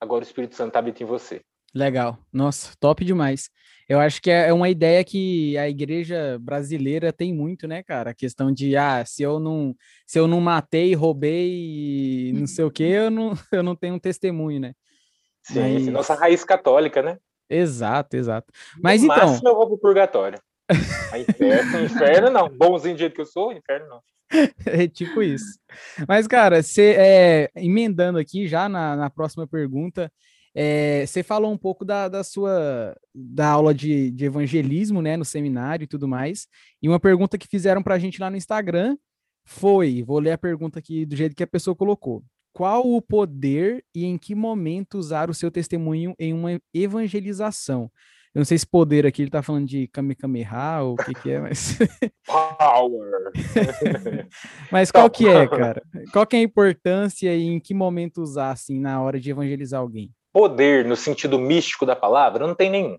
agora 0.00 0.24
o 0.24 0.26
Espírito 0.26 0.54
Santo 0.54 0.74
habita 0.76 1.02
em 1.02 1.06
você. 1.06 1.42
Legal. 1.74 2.16
Nossa, 2.32 2.72
top 2.80 3.04
demais. 3.04 3.50
Eu 3.86 4.00
acho 4.00 4.22
que 4.22 4.30
é, 4.30 4.48
é 4.48 4.52
uma 4.54 4.70
ideia 4.70 5.04
que 5.04 5.58
a 5.58 5.68
igreja 5.68 6.38
brasileira 6.40 7.12
tem 7.12 7.34
muito, 7.34 7.68
né, 7.68 7.82
cara? 7.82 8.12
A 8.12 8.14
questão 8.14 8.50
de, 8.50 8.78
ah, 8.78 9.04
se 9.04 9.22
eu 9.22 9.38
não, 9.38 9.76
se 10.06 10.18
eu 10.18 10.26
não 10.26 10.40
matei, 10.40 10.94
roubei, 10.94 12.32
não 12.34 12.46
sei 12.46 12.64
o 12.64 12.70
quê, 12.70 12.84
eu 12.84 13.10
não, 13.10 13.32
eu 13.52 13.62
não 13.62 13.76
tenho 13.76 13.96
um 13.96 13.98
testemunho, 13.98 14.58
né? 14.58 14.72
Sim, 15.52 15.74
Mas... 15.74 15.86
nossa 15.88 16.14
raiz 16.14 16.44
católica, 16.44 17.02
né? 17.02 17.18
Exato, 17.48 18.16
exato. 18.16 18.52
Mas 18.82 19.02
no 19.02 19.12
então. 19.12 19.28
Máximo 19.28 19.48
eu 19.48 19.54
vou 19.54 19.66
pro 19.68 19.78
purgatório. 19.78 20.38
A 21.12 21.18
inferno, 21.18 21.80
inferno 21.80 22.30
não. 22.30 22.48
Bonzinho 22.48 22.94
do 22.94 22.98
jeito 22.98 23.14
que 23.14 23.22
eu 23.22 23.26
sou, 23.26 23.52
inferno 23.52 23.88
não. 23.88 24.02
É 24.66 24.86
tipo 24.86 25.22
isso. 25.22 25.58
Mas, 26.06 26.26
cara, 26.26 26.62
você 26.62 26.94
é, 26.98 27.50
emendando 27.56 28.18
aqui 28.18 28.46
já 28.46 28.68
na, 28.68 28.94
na 28.94 29.08
próxima 29.08 29.46
pergunta, 29.46 30.12
é, 30.54 31.06
você 31.06 31.22
falou 31.22 31.50
um 31.50 31.56
pouco 31.56 31.84
da, 31.84 32.08
da 32.08 32.22
sua 32.22 32.94
da 33.14 33.48
aula 33.48 33.72
de, 33.72 34.10
de, 34.10 34.26
evangelismo, 34.26 35.00
né, 35.00 35.16
no 35.16 35.24
seminário 35.24 35.84
e 35.84 35.86
tudo 35.86 36.06
mais. 36.06 36.46
E 36.82 36.88
uma 36.88 37.00
pergunta 37.00 37.38
que 37.38 37.48
fizeram 37.48 37.82
para 37.82 37.94
a 37.94 37.98
gente 37.98 38.20
lá 38.20 38.30
no 38.30 38.36
Instagram 38.36 38.96
foi, 39.46 40.02
vou 40.02 40.18
ler 40.18 40.32
a 40.32 40.38
pergunta 40.38 40.78
aqui 40.78 41.06
do 41.06 41.16
jeito 41.16 41.34
que 41.34 41.42
a 41.42 41.46
pessoa 41.46 41.74
colocou. 41.74 42.22
Qual 42.52 42.86
o 42.86 43.00
poder 43.00 43.84
e 43.94 44.04
em 44.04 44.18
que 44.18 44.34
momento 44.34 44.98
usar 44.98 45.30
o 45.30 45.34
seu 45.34 45.50
testemunho 45.50 46.14
em 46.18 46.32
uma 46.32 46.60
evangelização? 46.74 47.90
Eu 48.34 48.40
não 48.40 48.44
sei 48.44 48.58
se 48.58 48.66
poder 48.66 49.06
aqui 49.06 49.22
ele 49.22 49.30
tá 49.30 49.42
falando 49.42 49.66
de 49.66 49.88
Kamehameha 49.88 50.82
ou 50.82 50.94
o 50.94 50.96
que 50.96 51.14
que 51.14 51.30
é, 51.30 51.40
mas... 51.40 51.78
Power! 52.26 53.32
mas 54.70 54.90
qual 54.90 55.08
que 55.08 55.26
é, 55.26 55.46
cara? 55.48 55.82
Qual 56.12 56.26
que 56.26 56.36
é 56.36 56.38
a 56.38 56.42
importância 56.42 57.34
e 57.34 57.42
em 57.42 57.58
que 57.58 57.72
momento 57.72 58.20
usar, 58.20 58.50
assim, 58.50 58.78
na 58.78 59.02
hora 59.02 59.18
de 59.18 59.30
evangelizar 59.30 59.80
alguém? 59.80 60.12
Poder, 60.32 60.84
no 60.84 60.94
sentido 60.94 61.38
místico 61.38 61.86
da 61.86 61.96
palavra, 61.96 62.46
não 62.46 62.54
tem 62.54 62.70
nenhum, 62.70 62.98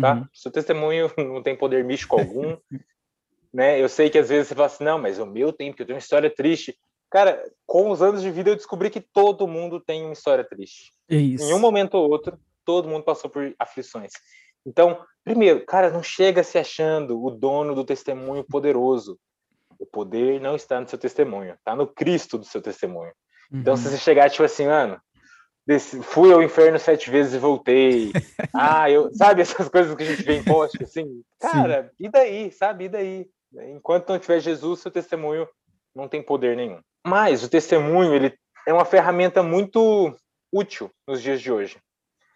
tá? 0.00 0.14
Uhum. 0.14 0.26
Seu 0.32 0.52
testemunho 0.52 1.10
não 1.16 1.42
tem 1.42 1.56
poder 1.56 1.82
místico 1.82 2.18
algum, 2.20 2.56
né? 3.52 3.82
Eu 3.82 3.88
sei 3.88 4.10
que 4.10 4.18
às 4.18 4.28
vezes 4.28 4.48
você 4.48 4.54
fala 4.54 4.66
assim, 4.66 4.84
não, 4.84 4.98
mas 4.98 5.18
o 5.18 5.26
meu 5.26 5.52
tem, 5.52 5.70
porque 5.70 5.82
eu 5.82 5.86
tenho 5.86 5.96
uma 5.96 6.00
história 6.00 6.30
triste. 6.30 6.76
Cara, 7.10 7.42
com 7.66 7.90
os 7.90 8.02
anos 8.02 8.22
de 8.22 8.30
vida 8.30 8.50
eu 8.50 8.56
descobri 8.56 8.90
que 8.90 9.00
todo 9.00 9.48
mundo 9.48 9.80
tem 9.80 10.04
uma 10.04 10.12
história 10.12 10.44
triste. 10.44 10.92
Isso. 11.08 11.44
Em 11.44 11.54
um 11.54 11.58
momento 11.58 11.94
ou 11.94 12.10
outro, 12.10 12.38
todo 12.64 12.88
mundo 12.88 13.04
passou 13.04 13.30
por 13.30 13.54
aflições. 13.58 14.12
Então, 14.66 15.02
primeiro, 15.24 15.64
cara, 15.64 15.90
não 15.90 16.02
chega 16.02 16.42
se 16.42 16.58
achando 16.58 17.22
o 17.22 17.30
dono 17.30 17.74
do 17.74 17.84
testemunho 17.84 18.44
poderoso. 18.44 19.18
O 19.78 19.86
poder 19.86 20.40
não 20.40 20.56
está 20.56 20.80
no 20.80 20.88
seu 20.88 20.98
testemunho, 20.98 21.54
está 21.54 21.74
no 21.74 21.86
Cristo 21.86 22.36
do 22.36 22.44
seu 22.44 22.60
testemunho. 22.60 23.12
Uhum. 23.50 23.60
Então, 23.60 23.76
se 23.76 23.88
você 23.88 23.96
chegar, 23.96 24.28
tipo 24.28 24.42
assim, 24.42 24.66
mano, 24.66 25.00
desse, 25.66 26.02
fui 26.02 26.32
ao 26.32 26.42
inferno 26.42 26.78
sete 26.78 27.10
vezes 27.10 27.34
e 27.34 27.38
voltei. 27.38 28.10
ah, 28.54 28.90
eu. 28.90 29.12
Sabe 29.14 29.42
essas 29.42 29.68
coisas 29.68 29.94
que 29.94 30.02
a 30.02 30.06
gente 30.06 30.22
vê 30.22 30.36
em 30.36 30.44
post, 30.44 30.82
assim? 30.82 31.22
Cara, 31.38 31.84
Sim. 31.84 32.06
e 32.06 32.10
daí, 32.10 32.50
sabe? 32.50 32.84
E 32.84 32.88
daí? 32.88 33.30
Enquanto 33.74 34.08
não 34.08 34.18
tiver 34.18 34.40
Jesus, 34.40 34.80
seu 34.80 34.90
testemunho 34.90 35.46
não 35.94 36.08
tem 36.08 36.22
poder 36.22 36.56
nenhum. 36.56 36.80
Mas 37.08 37.42
o 37.42 37.48
testemunho, 37.48 38.14
ele 38.14 38.38
é 38.66 38.72
uma 38.72 38.84
ferramenta 38.84 39.42
muito 39.42 40.14
útil 40.52 40.90
nos 41.06 41.22
dias 41.22 41.40
de 41.40 41.50
hoje. 41.50 41.80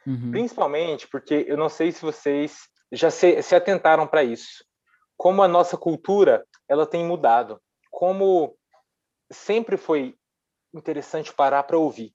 Uhum. 0.07 0.31
Principalmente 0.31 1.07
porque 1.07 1.45
eu 1.47 1.57
não 1.57 1.69
sei 1.69 1.93
se 1.93 2.03
vocês 2.03 2.69
já 2.91 3.11
se, 3.11 3.43
se 3.43 3.55
atentaram 3.55 4.07
para 4.07 4.25
isso. 4.25 4.65
Como 5.17 5.43
a 5.43 5.49
nossa 5.49 5.77
cultura 5.77 6.45
ela 6.69 6.87
tem 6.87 7.05
mudado. 7.05 7.61
Como 7.91 8.57
sempre 9.31 9.77
foi 9.77 10.15
interessante 10.75 11.33
parar 11.33 11.63
para 11.65 11.79
ouvir. 11.79 12.13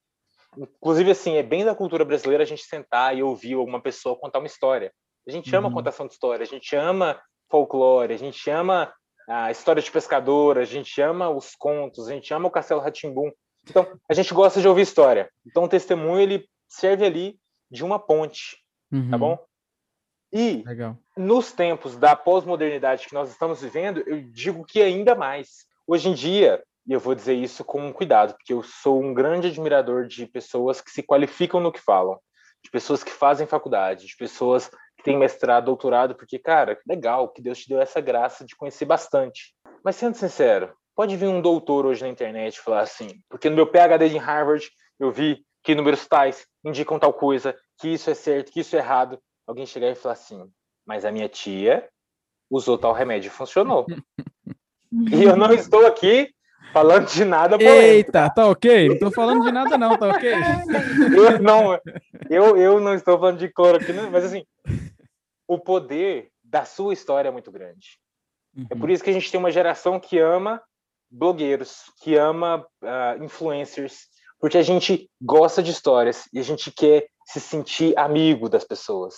Inclusive, 0.57 1.11
assim, 1.11 1.35
é 1.35 1.43
bem 1.43 1.63
da 1.63 1.75
cultura 1.75 2.03
brasileira 2.03 2.43
a 2.43 2.47
gente 2.47 2.63
sentar 2.63 3.15
e 3.15 3.21
ouvir 3.21 3.53
alguma 3.53 3.79
pessoa 3.79 4.17
contar 4.17 4.39
uma 4.39 4.47
história. 4.47 4.91
A 5.27 5.31
gente 5.31 5.55
ama 5.55 5.67
uhum. 5.67 5.73
contação 5.75 6.07
de 6.07 6.13
história, 6.13 6.43
a 6.43 6.47
gente 6.47 6.75
ama 6.75 7.21
folclore, 7.49 8.13
a 8.13 8.17
gente 8.17 8.49
ama 8.49 8.91
a 9.27 9.51
história 9.51 9.81
de 9.81 9.91
pescador, 9.91 10.57
a 10.57 10.63
gente 10.63 11.01
ama 11.01 11.29
os 11.29 11.53
contos, 11.55 12.07
a 12.07 12.13
gente 12.13 12.33
ama 12.33 12.47
o 12.47 12.51
Castelo 12.51 12.79
Ratimbum. 12.79 13.31
Então, 13.69 13.85
a 14.09 14.13
gente 14.13 14.33
gosta 14.33 14.61
de 14.61 14.67
ouvir 14.67 14.83
história. 14.83 15.29
Então, 15.45 15.65
o 15.65 15.67
testemunho 15.67 16.21
ele 16.21 16.49
serve 16.67 17.05
ali 17.05 17.39
de 17.69 17.83
uma 17.83 17.99
ponte, 17.99 18.57
tá 18.89 18.97
uhum. 18.97 19.09
tá 19.09 19.17
bom? 19.17 19.47
E 20.31 20.63
Legal. 20.65 20.97
nos 21.15 21.51
tempos 21.51 21.97
da 21.97 22.15
pós-modernidade 22.15 23.07
que 23.07 23.13
nós 23.13 23.29
estamos 23.29 23.61
vivendo, 23.61 24.03
eu 24.07 24.21
digo 24.21 24.65
que 24.65 24.81
ainda 24.81 25.15
mais. 25.15 25.65
Hoje 25.85 26.09
em 26.09 26.13
dia, 26.13 26.63
e 26.85 26.93
eu 26.93 26.99
vou 26.99 27.15
dizer 27.15 27.33
isso 27.33 27.63
com 27.63 27.91
cuidado, 27.93 28.33
porque 28.33 28.53
eu 28.53 28.63
sou 28.63 29.01
um 29.01 29.13
grande 29.13 29.47
admirador 29.47 30.07
de 30.07 30.25
pessoas 30.25 30.79
que 30.79 30.91
se 30.91 31.03
qualificam 31.03 31.59
no 31.59 31.71
que 31.71 31.81
falam, 31.81 32.19
de 32.63 32.69
pessoas 32.69 33.03
que 33.03 33.11
fazem 33.11 33.47
faculdade, 33.47 34.07
de 34.07 34.15
pessoas 34.15 34.71
têm 35.07 35.17
mestrado, 35.17 35.65
doutorado, 35.65 36.15
porque, 36.15 36.37
cara, 36.37 36.77
legal 36.87 37.29
que 37.29 37.41
Deus 37.41 37.59
te 37.59 37.69
deu 37.69 37.81
essa 37.81 38.01
graça 38.01 38.45
de 38.45 38.55
conhecer 38.55 38.85
bastante. 38.85 39.53
Mas 39.83 39.95
sendo 39.95 40.15
sincero, 40.15 40.73
Pode 40.97 41.15
vir 41.15 41.27
um 41.27 41.39
doutor 41.39 41.85
hoje 41.85 42.01
na 42.01 42.09
internet 42.09 42.59
falar 42.59 42.81
assim, 42.81 43.21
porque 43.29 43.51
no 43.51 43.55
meu 43.55 43.67
PhD 43.67 44.09
de 44.09 44.17
Harvard 44.17 44.67
eu 44.99 45.11
vi 45.11 45.45
que 45.63 45.75
números 45.75 46.07
tais 46.07 46.47
indicam 46.65 46.97
tal 46.97 47.13
coisa, 47.13 47.55
que 47.79 47.89
isso 47.89 48.09
é 48.09 48.15
certo, 48.15 48.51
que 48.51 48.61
isso 48.61 48.75
é 48.75 48.79
errado. 48.79 49.19
Alguém 49.45 49.67
chegar 49.67 49.91
e 49.91 49.95
falar 49.95 50.13
assim, 50.13 50.43
mas 50.87 51.05
a 51.05 51.11
minha 51.11 51.29
tia 51.29 51.87
usou 52.49 52.79
tal 52.79 52.93
remédio 52.93 53.27
e 53.27 53.31
funcionou. 53.31 53.85
e 55.13 55.23
eu 55.23 55.35
não 55.35 55.53
estou 55.53 55.85
aqui 55.85 56.31
falando 56.73 57.05
de 57.05 57.23
nada 57.23 57.59
polêmico. 57.59 57.79
Eita, 57.79 58.27
tá 58.31 58.47
ok? 58.47 58.87
Não 58.87 58.95
estou 58.95 59.11
falando 59.11 59.43
de 59.43 59.51
nada 59.51 59.77
não, 59.77 59.95
tá 59.99 60.07
ok? 60.07 60.31
eu, 61.15 61.39
não, 61.39 61.79
eu, 62.27 62.57
eu 62.57 62.79
não 62.79 62.95
estou 62.95 63.19
falando 63.19 63.37
de 63.37 63.49
cloroquina, 63.49 64.09
mas 64.09 64.25
assim, 64.25 64.43
o 65.47 65.57
poder 65.57 66.29
da 66.43 66.65
sua 66.65 66.93
história 66.93 67.29
é 67.29 67.31
muito 67.31 67.51
grande. 67.51 67.99
Uhum. 68.55 68.67
É 68.69 68.75
por 68.75 68.89
isso 68.89 69.03
que 69.03 69.09
a 69.09 69.13
gente 69.13 69.31
tem 69.31 69.39
uma 69.39 69.51
geração 69.51 69.99
que 69.99 70.19
ama 70.19 70.61
blogueiros, 71.09 71.83
que 72.01 72.15
ama 72.15 72.65
uh, 72.83 73.23
influencers, 73.23 74.07
porque 74.39 74.57
a 74.57 74.61
gente 74.61 75.09
gosta 75.21 75.63
de 75.63 75.71
histórias 75.71 76.27
e 76.33 76.39
a 76.39 76.43
gente 76.43 76.71
quer 76.71 77.07
se 77.25 77.39
sentir 77.39 77.97
amigo 77.97 78.49
das 78.49 78.63
pessoas. 78.63 79.15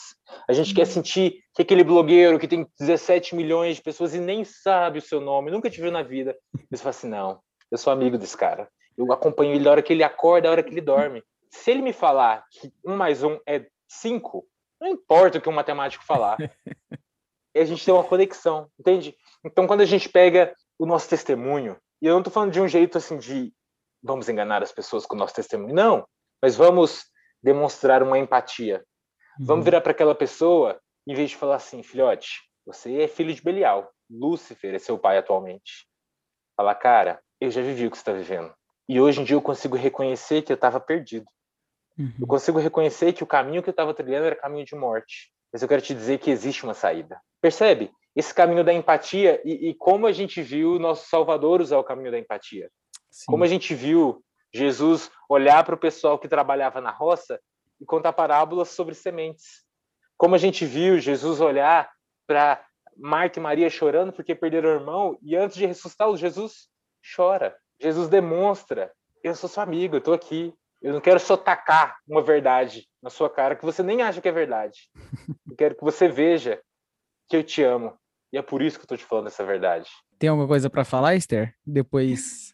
A 0.48 0.54
gente 0.54 0.70
uhum. 0.70 0.76
quer 0.76 0.86
sentir 0.86 1.44
que 1.54 1.62
aquele 1.62 1.84
blogueiro 1.84 2.40
que 2.40 2.48
tem 2.48 2.68
17 2.80 3.36
milhões 3.36 3.78
de 3.78 3.84
pessoas 3.84 4.14
e 4.14 4.20
nem 4.20 4.44
sabe 4.44 5.00
o 5.00 5.02
seu 5.02 5.20
nome, 5.20 5.52
nunca 5.52 5.70
te 5.70 5.82
viu 5.82 5.92
na 5.92 6.02
vida, 6.02 6.36
você 6.70 6.78
fala 6.78 6.90
assim, 6.90 7.10
não, 7.10 7.40
eu 7.72 7.78
sou 7.78 7.92
amigo 7.92 8.18
desse 8.18 8.38
cara. 8.38 8.68
Eu 8.98 9.12
acompanho 9.12 9.54
ele 9.54 9.64
da 9.64 9.72
hora 9.72 9.82
que 9.82 9.94
ele 9.94 10.04
acorda, 10.04 10.48
da 10.48 10.52
hora 10.52 10.64
que 10.64 10.72
ele 10.72 10.82
dorme. 10.82 11.24
Se 11.52 11.72
ele 11.72 11.82
me 11.82 11.94
falar 11.94 12.46
que 12.52 12.72
um 12.86 12.96
mais 12.96 13.24
um 13.24 13.40
é 13.48 13.66
cinco, 13.88 14.46
não 14.80 14.88
importa 14.88 15.38
o 15.38 15.42
que 15.42 15.50
um 15.50 15.54
matemático 15.54 16.04
falar. 16.04 16.38
a 17.56 17.66
gente 17.66 17.84
tem 17.84 17.94
uma 17.94 18.04
conexão, 18.04 18.70
entende? 18.80 19.16
Então, 19.44 19.68
quando 19.68 19.82
a 19.82 19.86
gente 19.86 20.08
pega 20.08 20.56
o 20.78 20.86
nosso 20.86 21.10
testemunho, 21.10 21.78
e 22.02 22.08
eu 22.08 22.14
não 22.14 22.20
estou 22.20 22.32
falando 22.32 22.52
de 22.52 22.62
um 22.62 22.68
jeito 22.68 22.98
assim 22.98 23.18
de 23.18 23.54
vamos 24.02 24.30
enganar 24.30 24.64
as 24.64 24.72
pessoas 24.72 25.06
com 25.06 25.16
o 25.16 25.20
nosso 25.20 25.36
testemunho, 25.36 25.74
não, 25.74 26.08
mas 26.42 26.56
vamos 26.56 27.06
demonstrar 27.44 28.02
uma 28.02 28.18
empatia. 28.18 28.84
Uhum. 29.40 29.46
Vamos 29.46 29.66
virar 29.66 29.82
para 29.82 29.92
aquela 29.92 30.16
pessoa, 30.16 30.80
em 31.06 31.14
vez 31.14 31.32
de 31.32 31.36
falar 31.36 31.56
assim, 31.56 31.84
filhote, 31.84 32.42
você 32.66 33.02
é 33.02 33.08
filho 33.08 33.34
de 33.34 33.42
Belial, 33.42 33.92
Lúcifer 34.10 34.74
é 34.74 34.80
seu 34.80 34.98
pai 34.98 35.18
atualmente. 35.18 35.88
Falar, 36.56 36.76
cara, 36.76 37.22
eu 37.40 37.50
já 37.50 37.62
vivi 37.62 37.88
o 37.88 37.92
que 37.92 37.98
você 37.98 38.02
está 38.02 38.14
vivendo. 38.14 38.54
E 38.88 39.00
hoje 39.00 39.22
em 39.22 39.24
dia 39.24 39.36
eu 39.36 39.42
consigo 39.42 39.76
reconhecer 39.76 40.42
que 40.42 40.52
eu 40.52 40.56
estava 40.56 40.80
perdido. 40.80 41.26
Uhum. 42.00 42.14
Eu 42.22 42.28
consigo 42.28 42.60
reconhecer 42.60 43.12
que 43.12 43.24
o 43.24 43.28
caminho 43.28 43.62
que 43.62 43.70
eu 43.70 43.72
estava 43.72 43.94
trilhando 43.94 44.28
era 44.28 44.36
caminho 44.36 44.66
de 44.66 44.76
morte. 44.76 45.32
Mas 45.52 45.62
eu 45.62 45.68
quero 45.68 45.82
te 45.82 45.94
dizer 45.94 46.20
que 46.20 46.32
existe 46.32 46.64
uma 46.64 46.74
saída. 46.74 47.20
Percebe? 47.42 47.92
Esse 48.16 48.34
caminho 48.34 48.64
da 48.64 48.74
empatia 48.74 49.42
e, 49.44 49.70
e 49.70 49.76
como 49.76 50.08
a 50.08 50.12
gente 50.12 50.42
viu 50.42 50.80
nosso 50.80 51.10
Salvador 51.10 51.62
usar 51.62 51.78
o 51.78 51.84
caminho 51.84 52.12
da 52.12 52.18
empatia. 52.18 52.70
Sim. 53.12 53.26
Como 53.28 53.44
a 53.44 53.48
gente 53.48 53.76
viu 53.76 54.24
Jesus 54.54 55.12
olhar 55.30 55.64
para 55.64 55.76
o 55.76 55.80
pessoal 55.80 56.18
que 56.18 56.28
trabalhava 56.28 56.80
na 56.80 56.92
roça 56.92 57.40
e 57.80 57.86
contar 57.86 58.14
parábolas 58.14 58.70
sobre 58.70 58.96
sementes. 58.96 59.66
Como 60.18 60.36
a 60.36 60.38
gente 60.38 60.66
viu 60.66 61.00
Jesus 61.00 61.40
olhar 61.40 61.90
para 62.26 62.64
Marta 62.98 63.40
e 63.40 63.42
Maria 63.42 63.70
chorando 63.70 64.12
porque 64.12 64.36
perderam 64.36 64.70
o 64.70 64.74
irmão 64.74 65.18
e 65.22 65.36
antes 65.36 65.58
de 65.58 65.66
ressuscitá-los, 65.66 66.20
Jesus 66.20 66.68
chora. 67.16 67.56
Jesus 67.80 68.10
demonstra: 68.10 68.92
eu 69.24 69.36
sou 69.36 69.50
seu 69.50 69.64
amigo, 69.64 69.96
eu 69.96 70.00
estou 70.00 70.14
aqui. 70.14 70.54
Eu 70.82 70.94
não 70.94 71.02
quero 71.02 71.20
só 71.20 71.36
tacar 71.36 71.98
uma 72.08 72.22
verdade 72.22 72.88
na 73.02 73.10
sua 73.10 73.30
cara 73.30 73.56
que 73.56 73.66
você 73.66 73.84
nem 73.84 74.02
acha 74.02 74.22
que 74.22 74.30
é 74.30 74.32
verdade. 74.32 74.90
Eu 75.50 75.56
quero 75.58 75.76
que 75.76 75.84
você 75.84 76.08
veja 76.08 76.62
que 77.28 77.36
eu 77.36 77.44
te 77.44 77.62
amo. 77.62 77.98
E 78.32 78.38
é 78.38 78.42
por 78.42 78.62
isso 78.62 78.78
que 78.78 78.86
eu 78.86 78.88
tô 78.88 78.96
te 78.96 79.04
falando 79.04 79.28
essa 79.28 79.44
verdade. 79.44 79.90
Tem 80.18 80.30
alguma 80.30 80.48
coisa 80.48 80.70
para 80.70 80.86
falar, 80.86 81.16
Esther? 81.16 81.54
Depois 81.66 82.54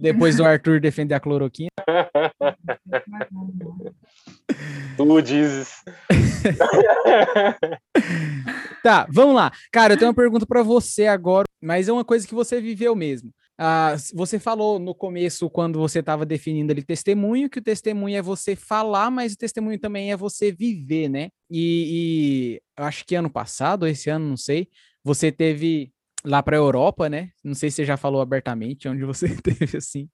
depois 0.00 0.36
do 0.36 0.44
Arthur 0.44 0.80
defender 0.80 1.14
a 1.14 1.20
cloroquina. 1.20 1.70
tu 4.96 5.22
dizes. 5.22 5.84
tá, 8.82 9.06
vamos 9.10 9.34
lá. 9.34 9.50
Cara, 9.72 9.94
eu 9.94 9.98
tenho 9.98 10.10
uma 10.10 10.16
pergunta 10.16 10.46
para 10.46 10.62
você 10.62 11.06
agora, 11.06 11.46
mas 11.60 11.88
é 11.88 11.92
uma 11.92 12.04
coisa 12.04 12.26
que 12.26 12.34
você 12.34 12.60
viveu 12.60 12.94
mesmo. 12.94 13.32
Ah, 13.58 13.96
você 14.12 14.38
falou 14.38 14.78
no 14.78 14.94
começo, 14.94 15.48
quando 15.48 15.78
você 15.78 16.00
estava 16.00 16.26
definindo 16.26 16.72
ali 16.72 16.82
testemunho, 16.82 17.48
que 17.48 17.58
o 17.58 17.62
testemunho 17.62 18.16
é 18.16 18.22
você 18.22 18.54
falar, 18.54 19.10
mas 19.10 19.32
o 19.32 19.38
testemunho 19.38 19.78
também 19.78 20.12
é 20.12 20.16
você 20.16 20.52
viver, 20.52 21.08
né? 21.08 21.30
E, 21.50 22.58
e 22.58 22.62
acho 22.76 23.04
que 23.06 23.14
ano 23.14 23.30
passado, 23.30 23.86
esse 23.86 24.10
ano, 24.10 24.28
não 24.28 24.36
sei, 24.36 24.68
você 25.02 25.32
teve 25.32 25.90
lá 26.22 26.42
para 26.42 26.56
a 26.56 26.58
Europa, 26.58 27.08
né? 27.08 27.30
Não 27.42 27.54
sei 27.54 27.70
se 27.70 27.76
você 27.76 27.84
já 27.86 27.96
falou 27.96 28.20
abertamente 28.20 28.88
onde 28.88 29.04
você 29.04 29.28
teve 29.40 29.78
assim. 29.78 30.08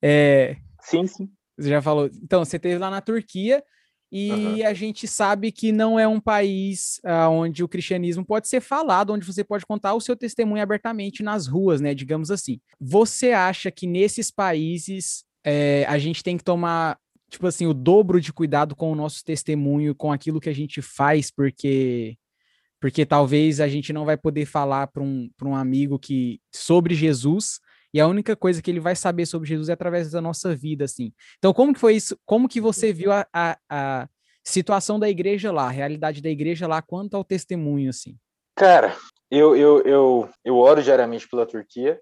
É... 0.00 0.56
Sim, 0.80 1.06
sim. 1.06 1.28
Você 1.58 1.68
já 1.68 1.82
falou. 1.82 2.08
Então, 2.22 2.42
você 2.42 2.58
teve 2.58 2.78
lá 2.78 2.88
na 2.88 3.02
Turquia 3.02 3.62
e 4.12 4.30
uhum. 4.32 4.66
a 4.66 4.74
gente 4.74 5.06
sabe 5.06 5.52
que 5.52 5.70
não 5.70 5.98
é 5.98 6.08
um 6.08 6.20
país 6.20 7.00
uh, 7.04 7.30
onde 7.30 7.62
o 7.62 7.68
cristianismo 7.68 8.24
pode 8.24 8.48
ser 8.48 8.60
falado, 8.60 9.12
onde 9.12 9.24
você 9.24 9.44
pode 9.44 9.64
contar 9.64 9.94
o 9.94 10.00
seu 10.00 10.16
testemunho 10.16 10.62
abertamente 10.62 11.22
nas 11.22 11.46
ruas, 11.46 11.80
né? 11.80 11.94
Digamos 11.94 12.30
assim. 12.30 12.60
Você 12.80 13.30
acha 13.30 13.70
que 13.70 13.86
nesses 13.86 14.30
países 14.30 15.24
é, 15.44 15.84
a 15.88 15.96
gente 15.96 16.24
tem 16.24 16.36
que 16.36 16.42
tomar, 16.42 16.98
tipo 17.30 17.46
assim, 17.46 17.66
o 17.66 17.74
dobro 17.74 18.20
de 18.20 18.32
cuidado 18.32 18.74
com 18.74 18.90
o 18.90 18.96
nosso 18.96 19.24
testemunho, 19.24 19.94
com 19.94 20.10
aquilo 20.10 20.40
que 20.40 20.48
a 20.48 20.54
gente 20.54 20.82
faz, 20.82 21.30
porque 21.30 22.16
porque 22.80 23.04
talvez 23.04 23.60
a 23.60 23.68
gente 23.68 23.92
não 23.92 24.06
vai 24.06 24.16
poder 24.16 24.46
falar 24.46 24.86
para 24.86 25.02
um, 25.02 25.30
um 25.44 25.54
amigo 25.54 25.98
que 25.98 26.40
sobre 26.50 26.94
Jesus 26.94 27.60
e 27.92 28.00
a 28.00 28.06
única 28.06 28.36
coisa 28.36 28.62
que 28.62 28.70
ele 28.70 28.80
vai 28.80 28.94
saber 28.94 29.26
sobre 29.26 29.48
Jesus 29.48 29.68
é 29.68 29.72
através 29.72 30.10
da 30.10 30.20
nossa 30.20 30.54
vida, 30.54 30.84
assim. 30.84 31.12
Então, 31.38 31.52
como 31.52 31.72
que 31.72 31.80
foi 31.80 31.94
isso? 31.94 32.18
Como 32.24 32.48
que 32.48 32.60
você 32.60 32.92
viu 32.92 33.10
a, 33.12 33.26
a, 33.32 33.58
a 33.68 34.08
situação 34.44 34.98
da 34.98 35.08
igreja 35.08 35.50
lá, 35.50 35.64
a 35.64 35.70
realidade 35.70 36.22
da 36.22 36.28
igreja 36.28 36.66
lá 36.66 36.80
quanto 36.80 37.16
ao 37.16 37.24
testemunho, 37.24 37.90
assim? 37.90 38.16
Cara, 38.56 38.96
eu, 39.30 39.56
eu, 39.56 39.82
eu, 39.82 40.30
eu 40.44 40.56
oro 40.56 40.82
diariamente 40.82 41.28
pela 41.28 41.46
Turquia. 41.46 42.00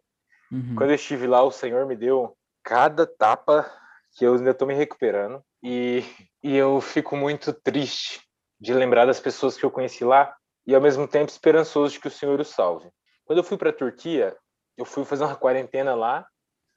Uhum. 0.50 0.74
Quando 0.76 0.90
eu 0.90 0.96
estive 0.96 1.26
lá, 1.26 1.42
o 1.42 1.50
Senhor 1.50 1.86
me 1.86 1.96
deu 1.96 2.36
cada 2.62 3.06
tapa 3.06 3.70
que 4.16 4.26
eu 4.26 4.34
ainda 4.34 4.50
estou 4.50 4.66
me 4.68 4.74
recuperando. 4.74 5.42
E, 5.62 6.04
e 6.42 6.56
eu 6.56 6.80
fico 6.80 7.16
muito 7.16 7.52
triste 7.52 8.20
de 8.60 8.74
lembrar 8.74 9.06
das 9.06 9.20
pessoas 9.20 9.56
que 9.56 9.64
eu 9.64 9.70
conheci 9.70 10.04
lá 10.04 10.34
e 10.66 10.74
ao 10.74 10.80
mesmo 10.80 11.06
tempo 11.06 11.30
esperançoso 11.30 11.94
de 11.94 12.00
que 12.00 12.08
o 12.08 12.10
Senhor 12.10 12.38
o 12.40 12.44
salve. 12.44 12.90
Quando 13.24 13.38
eu 13.38 13.44
fui 13.44 13.56
para 13.56 13.70
a 13.70 13.72
Turquia, 13.74 14.36
eu 14.78 14.84
fui 14.84 15.04
fazer 15.04 15.24
uma 15.24 15.36
quarentena 15.36 15.94
lá 15.94 16.26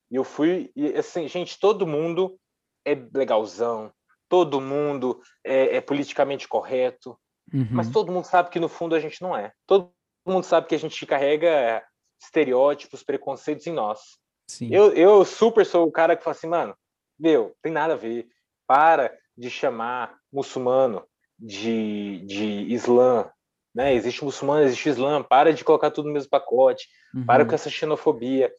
e 0.09 0.15
eu 0.15 0.23
fui 0.23 0.71
e 0.75 0.87
assim, 0.97 1.27
gente, 1.27 1.59
todo 1.59 1.87
mundo 1.87 2.37
é 2.83 2.95
legalzão, 3.13 3.93
todo 4.27 4.59
mundo 4.59 5.21
é, 5.43 5.77
é 5.77 5.81
politicamente 5.81 6.47
correto, 6.47 7.17
uhum. 7.53 7.67
mas 7.71 7.89
todo 7.91 8.11
mundo 8.11 8.25
sabe 8.25 8.49
que 8.49 8.59
no 8.59 8.67
fundo 8.67 8.95
a 8.95 8.99
gente 8.99 9.21
não 9.21 9.37
é. 9.37 9.53
Todo 9.67 9.93
mundo 10.25 10.43
sabe 10.43 10.67
que 10.67 10.75
a 10.75 10.79
gente 10.79 11.05
carrega 11.05 11.85
estereótipos, 12.19 13.03
preconceitos 13.03 13.67
em 13.67 13.73
nós. 13.73 14.19
Sim. 14.49 14.73
Eu, 14.73 14.93
eu 14.93 15.23
super 15.23 15.65
sou 15.65 15.87
o 15.87 15.91
cara 15.91 16.17
que 16.17 16.23
fala 16.23 16.35
assim, 16.35 16.47
mano, 16.47 16.75
meu, 17.19 17.55
tem 17.61 17.71
nada 17.71 17.93
a 17.93 17.97
ver. 17.97 18.27
Para 18.67 19.15
de 19.37 19.49
chamar 19.49 20.17
muçulmano 20.31 21.05
de, 21.37 22.19
de 22.25 22.43
Islã, 22.73 23.31
né? 23.73 23.93
Existe 23.93 24.23
muçulmano, 24.23 24.63
existe 24.63 24.89
islã, 24.89 25.23
para 25.23 25.53
de 25.53 25.63
colocar 25.63 25.91
tudo 25.91 26.07
no 26.07 26.13
mesmo 26.13 26.29
pacote, 26.29 26.87
uhum. 27.13 27.25
para 27.25 27.45
com 27.45 27.55
essa 27.55 27.69
xenofobia. 27.69 28.51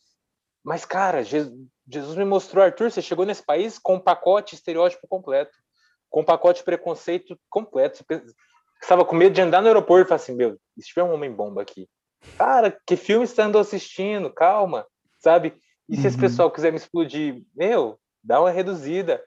Mas, 0.64 0.84
cara, 0.84 1.22
Jesus, 1.22 1.54
Jesus 1.88 2.16
me 2.16 2.24
mostrou, 2.24 2.64
Arthur, 2.64 2.90
você 2.90 3.02
chegou 3.02 3.26
nesse 3.26 3.44
país 3.44 3.78
com 3.78 3.96
um 3.96 4.00
pacote 4.00 4.54
estereótipo 4.54 5.06
completo, 5.08 5.56
com 6.08 6.20
um 6.20 6.24
pacote 6.24 6.62
preconceito 6.62 7.38
completo. 7.50 8.04
Você 8.08 8.22
estava 8.80 9.04
com 9.04 9.16
medo 9.16 9.34
de 9.34 9.40
andar 9.40 9.60
no 9.60 9.68
aeroporto 9.68 10.06
e 10.06 10.08
falar 10.08 10.16
assim, 10.16 10.34
meu, 10.34 10.58
se 10.78 10.88
tiver 10.88 11.02
um 11.02 11.12
homem-bomba 11.12 11.62
aqui, 11.62 11.88
cara, 12.38 12.76
que 12.86 12.96
filme 12.96 13.26
você 13.26 13.42
andando 13.42 13.58
assistindo? 13.58 14.30
Calma, 14.30 14.86
sabe? 15.18 15.54
E 15.88 15.96
se 15.96 16.02
uhum. 16.02 16.08
esse 16.08 16.18
pessoal 16.18 16.50
quiser 16.50 16.70
me 16.70 16.78
explodir, 16.78 17.42
meu, 17.54 17.98
dá 18.22 18.40
uma 18.40 18.50
reduzida. 18.50 19.22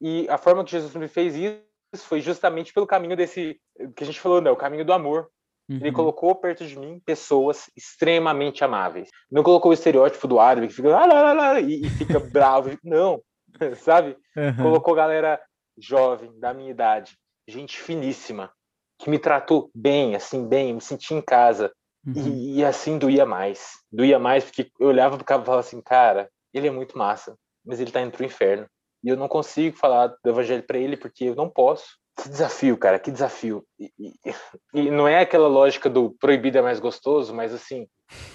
E 0.00 0.26
a 0.28 0.38
forma 0.38 0.64
que 0.64 0.70
Jesus 0.72 0.94
me 0.96 1.06
fez 1.06 1.36
isso 1.36 1.60
foi 2.00 2.20
justamente 2.20 2.72
pelo 2.72 2.86
caminho 2.86 3.16
desse 3.16 3.60
que 3.94 4.02
a 4.02 4.06
gente 4.06 4.20
falou, 4.20 4.40
né, 4.40 4.50
o 4.50 4.56
caminho 4.56 4.84
do 4.84 4.92
amor. 4.92 5.28
Uhum. 5.68 5.76
Ele 5.76 5.92
colocou 5.92 6.34
perto 6.34 6.66
de 6.66 6.78
mim 6.78 7.00
pessoas 7.04 7.70
extremamente 7.76 8.64
amáveis. 8.64 9.08
Não 9.30 9.42
colocou 9.42 9.70
o 9.70 9.74
estereótipo 9.74 10.26
do 10.26 10.40
árabe 10.40 10.68
que 10.68 10.74
fica 10.74 10.88
lá, 10.88 11.04
lá, 11.04 11.32
lá, 11.32 11.60
e, 11.60 11.84
e 11.84 11.90
fica 11.90 12.18
bravo. 12.32 12.76
Não, 12.82 13.22
sabe? 13.76 14.16
Uhum. 14.36 14.56
Colocou 14.56 14.94
galera 14.94 15.40
jovem, 15.78 16.38
da 16.38 16.52
minha 16.52 16.70
idade, 16.70 17.16
gente 17.48 17.80
finíssima, 17.80 18.52
que 18.98 19.10
me 19.10 19.18
tratou 19.18 19.70
bem, 19.74 20.14
assim, 20.14 20.46
bem, 20.46 20.74
me 20.74 20.80
senti 20.80 21.14
em 21.14 21.22
casa. 21.22 21.72
Uhum. 22.06 22.14
E, 22.16 22.58
e, 22.58 22.64
assim 22.64 22.98
doía 22.98 23.24
mais. 23.24 23.70
Doía 23.90 24.18
mais 24.18 24.44
porque 24.44 24.70
eu 24.78 24.88
olhava 24.88 25.16
pro 25.16 25.24
cara 25.24 25.42
e 25.42 25.44
falava 25.44 25.60
assim, 25.60 25.80
cara, 25.80 26.28
ele 26.52 26.66
é 26.66 26.70
muito 26.70 26.98
massa, 26.98 27.36
mas 27.64 27.80
ele 27.80 27.92
tá 27.92 28.00
indo 28.00 28.10
pro 28.10 28.24
inferno. 28.24 28.66
E 29.02 29.08
eu 29.08 29.16
não 29.16 29.28
consigo 29.28 29.76
falar 29.76 30.08
do 30.08 30.30
evangelho 30.30 30.62
para 30.62 30.78
ele 30.78 30.96
porque 30.96 31.24
eu 31.24 31.34
não 31.34 31.48
posso. 31.48 31.96
que 32.20 32.28
desafio, 32.28 32.76
cara, 32.76 32.98
que 32.98 33.10
desafio. 33.10 33.64
E, 33.78 33.92
e, 33.98 34.34
e, 34.74 34.90
não 34.90 35.08
é 35.08 35.20
aquela 35.20 35.48
lógica 35.48 35.90
do 35.90 36.10
proibido 36.20 36.58
é 36.58 36.62
mais 36.62 36.78
gostoso, 36.78 37.34
mas 37.34 37.52
assim, 37.52 37.88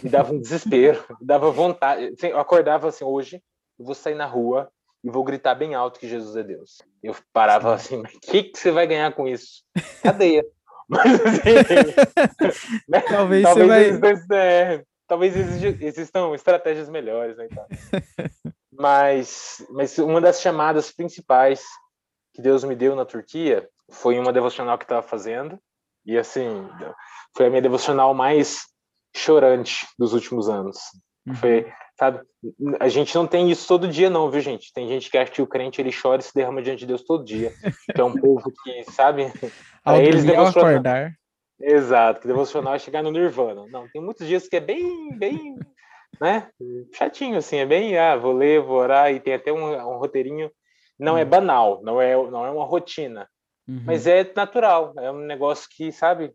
me 0.04 0.10
dava 0.10 0.34
um 0.34 0.40
desespero, 0.40 1.04
me 1.22 1.26
dava 1.26 1.52
vontade. 1.52 2.14
Assim, 2.18 2.28
eu 2.28 2.40
acordava 2.40 2.90
assim, 2.90 3.06
hoje 3.06 3.42
eu 3.80 3.86
vou 3.86 3.96
sair 3.96 4.16
na 4.16 4.26
rua 4.26 4.70
e 5.04 5.10
vou 5.10 5.24
gritar 5.24 5.56
bem 5.56 5.74
alto 5.76 6.00
que 6.00 6.08
Jesus 6.08 6.36
é 6.36 6.44
Deus. 6.44 6.82
Eu 7.02 7.16
parava 7.32 7.74
assim, 7.74 7.98
mas 7.98 8.14
o 8.14 8.20
que, 8.20 8.44
que 8.44 8.60
você 8.60 8.72
vai 8.72 8.86
ganhar 8.88 9.14
com 9.14 9.28
isso? 9.28 9.64
Cadeia. 10.04 10.46
Mas 10.90 11.20
assim, 11.20 11.44
né? 12.88 13.02
talvez, 13.02 13.44
talvez, 13.44 14.00
vai... 14.00 14.12
existam, 14.12 14.36
é, 14.38 14.84
talvez 15.08 15.36
existam 15.36 16.34
estratégias 16.36 16.90
melhores, 16.90 17.38
né? 17.38 17.48
Então. 17.50 17.66
Mas, 18.80 19.66
mas 19.72 19.98
uma 19.98 20.22
das 20.22 20.40
chamadas 20.40 20.92
principais 20.92 21.64
que 22.32 22.44
Deus 22.44 22.64
me 22.64 22.76
deu 22.76 22.96
na 22.96 23.06
Turquia 23.06 23.68
foi 23.90 24.20
uma 24.20 24.32
devocional 24.32 24.78
que 24.78 24.86
estava 24.86 25.02
fazendo 25.02 25.60
e 26.06 26.16
assim 26.16 26.70
foi 27.36 27.48
a 27.48 27.50
minha 27.50 27.62
devocional 27.62 28.14
mais 28.14 28.68
chorante 29.16 29.88
dos 29.98 30.14
últimos 30.14 30.48
anos. 30.48 30.78
Uhum. 31.26 31.34
Foi, 31.36 31.74
sabe? 31.98 32.22
A 32.80 32.88
gente 32.88 33.16
não 33.16 33.26
tem 33.26 33.50
isso 33.50 33.68
todo 33.68 33.88
dia 33.88 34.12
não, 34.12 34.30
viu 34.30 34.42
gente? 34.42 34.72
Tem 34.72 34.88
gente 34.88 35.10
que 35.10 35.18
acha 35.18 35.32
que 35.32 35.42
o 35.42 35.48
crente 35.48 35.82
ele 35.82 35.92
chora 35.92 36.22
e 36.22 36.24
se 36.24 36.34
derrama 36.36 36.62
diante 36.62 36.80
de 36.80 36.86
Deus 36.86 37.04
todo 37.04 37.26
dia. 37.26 37.52
Que 37.94 38.00
é 38.00 38.04
um 38.04 38.14
povo 38.16 38.52
que, 38.64 38.84
sabe? 38.92 39.24
Ao 39.84 39.98
eles 39.98 40.24
devocional... 40.24 40.70
acordar. 40.70 41.14
Exato, 41.60 42.22
que 42.22 42.28
devocional 42.28 42.76
é 42.76 42.80
chegar 42.80 43.02
no 43.02 43.12
nirvana. 43.12 43.66
Não, 43.68 43.88
tem 43.90 44.02
muitos 44.02 44.28
dias 44.28 44.48
que 44.48 44.58
é 44.58 44.60
bem, 44.60 45.18
bem, 45.18 45.58
né? 46.22 46.50
Chatinho 46.94 47.38
assim, 47.38 47.58
é 47.58 47.66
bem, 47.66 47.98
ah, 47.98 48.16
vou 48.16 48.34
ler, 48.34 48.62
vou 48.62 48.78
orar 48.78 49.12
e 49.12 49.20
tem 49.20 49.34
até 49.34 49.52
um, 49.52 49.74
um 49.74 49.98
roteirinho 49.98 50.52
não 51.00 51.14
é 51.14 51.16
uhum. 51.16 51.20
é 51.20 51.26
banal, 51.26 51.82
não 51.84 52.02
é, 52.02 52.16
não 52.16 52.46
é 52.46 52.50
uma 52.50 52.66
rotina, 52.66 53.30
uhum. 53.68 53.84
mas 53.86 54.08
é 54.08 54.32
natural, 54.36 54.94
é 54.98 55.12
um 55.12 55.20
negócio 55.20 55.70
que, 55.70 55.92
sabe, 55.92 56.34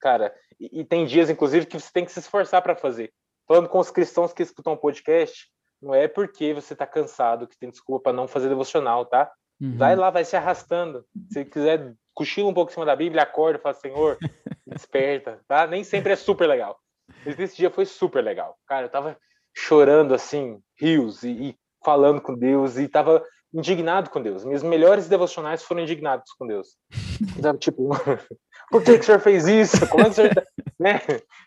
cara, 0.00 0.34
e, 0.58 0.80
e 0.80 0.84
tem 0.84 1.06
dias, 1.06 1.30
inclusive, 1.30 1.66
que 1.66 1.78
você 1.78 1.90
tem 1.92 2.04
que 2.04 2.12
se 2.12 2.18
esforçar 2.18 2.62
para 2.62 2.74
fazer. 2.74 3.12
Falando 3.46 3.68
com 3.68 3.78
os 3.78 3.90
cristãos 3.90 4.32
que 4.32 4.42
escutam 4.42 4.72
o 4.72 4.76
podcast, 4.78 5.48
não 5.80 5.94
é 5.94 6.06
porque 6.06 6.52
você 6.52 6.72
está 6.72 6.86
cansado 6.86 7.46
que 7.46 7.58
tem 7.58 7.70
desculpa 7.70 8.04
para 8.04 8.12
não 8.12 8.28
fazer 8.28 8.48
devocional, 8.48 9.06
tá? 9.06 9.30
Uhum. 9.60 9.76
Vai 9.76 9.96
lá, 9.96 10.10
vai 10.10 10.24
se 10.24 10.36
arrastando. 10.36 11.04
Se 11.32 11.44
quiser, 11.44 11.94
cochila 12.20 12.50
um 12.50 12.54
pouco 12.54 12.70
em 12.70 12.74
cima 12.74 12.84
da 12.84 12.94
Bíblia, 12.94 13.22
acorda, 13.22 13.58
fala, 13.58 13.74
Senhor, 13.74 14.18
desperta, 14.66 15.40
tá? 15.48 15.66
Nem 15.66 15.82
sempre 15.82 16.12
é 16.12 16.16
super 16.16 16.46
legal. 16.46 16.78
Mas 17.24 17.38
esse 17.38 17.56
dia 17.56 17.70
foi 17.70 17.86
super 17.86 18.22
legal. 18.22 18.58
Cara, 18.66 18.86
eu 18.86 18.90
tava 18.90 19.16
chorando 19.56 20.12
assim, 20.12 20.60
rios 20.78 21.22
e, 21.22 21.30
e 21.30 21.56
falando 21.82 22.20
com 22.20 22.34
Deus 22.34 22.76
e 22.76 22.86
tava 22.86 23.24
indignado 23.54 24.10
com 24.10 24.20
Deus. 24.20 24.44
Minhas 24.44 24.62
melhores 24.62 25.08
devocionais 25.08 25.62
foram 25.62 25.80
indignados 25.80 26.30
com 26.38 26.46
Deus. 26.46 26.76
Então, 27.38 27.56
tipo, 27.56 27.88
por 28.70 28.82
que, 28.82 28.94
que 28.94 29.00
o 29.00 29.02
senhor 29.04 29.20
fez 29.20 29.46
isso? 29.46 29.86
Como 29.88 30.02
é 30.02 30.04
que 30.06 30.10
o 30.10 30.14
senhor. 30.14 30.34
Tá, 30.34 30.42
né? 30.78 31.00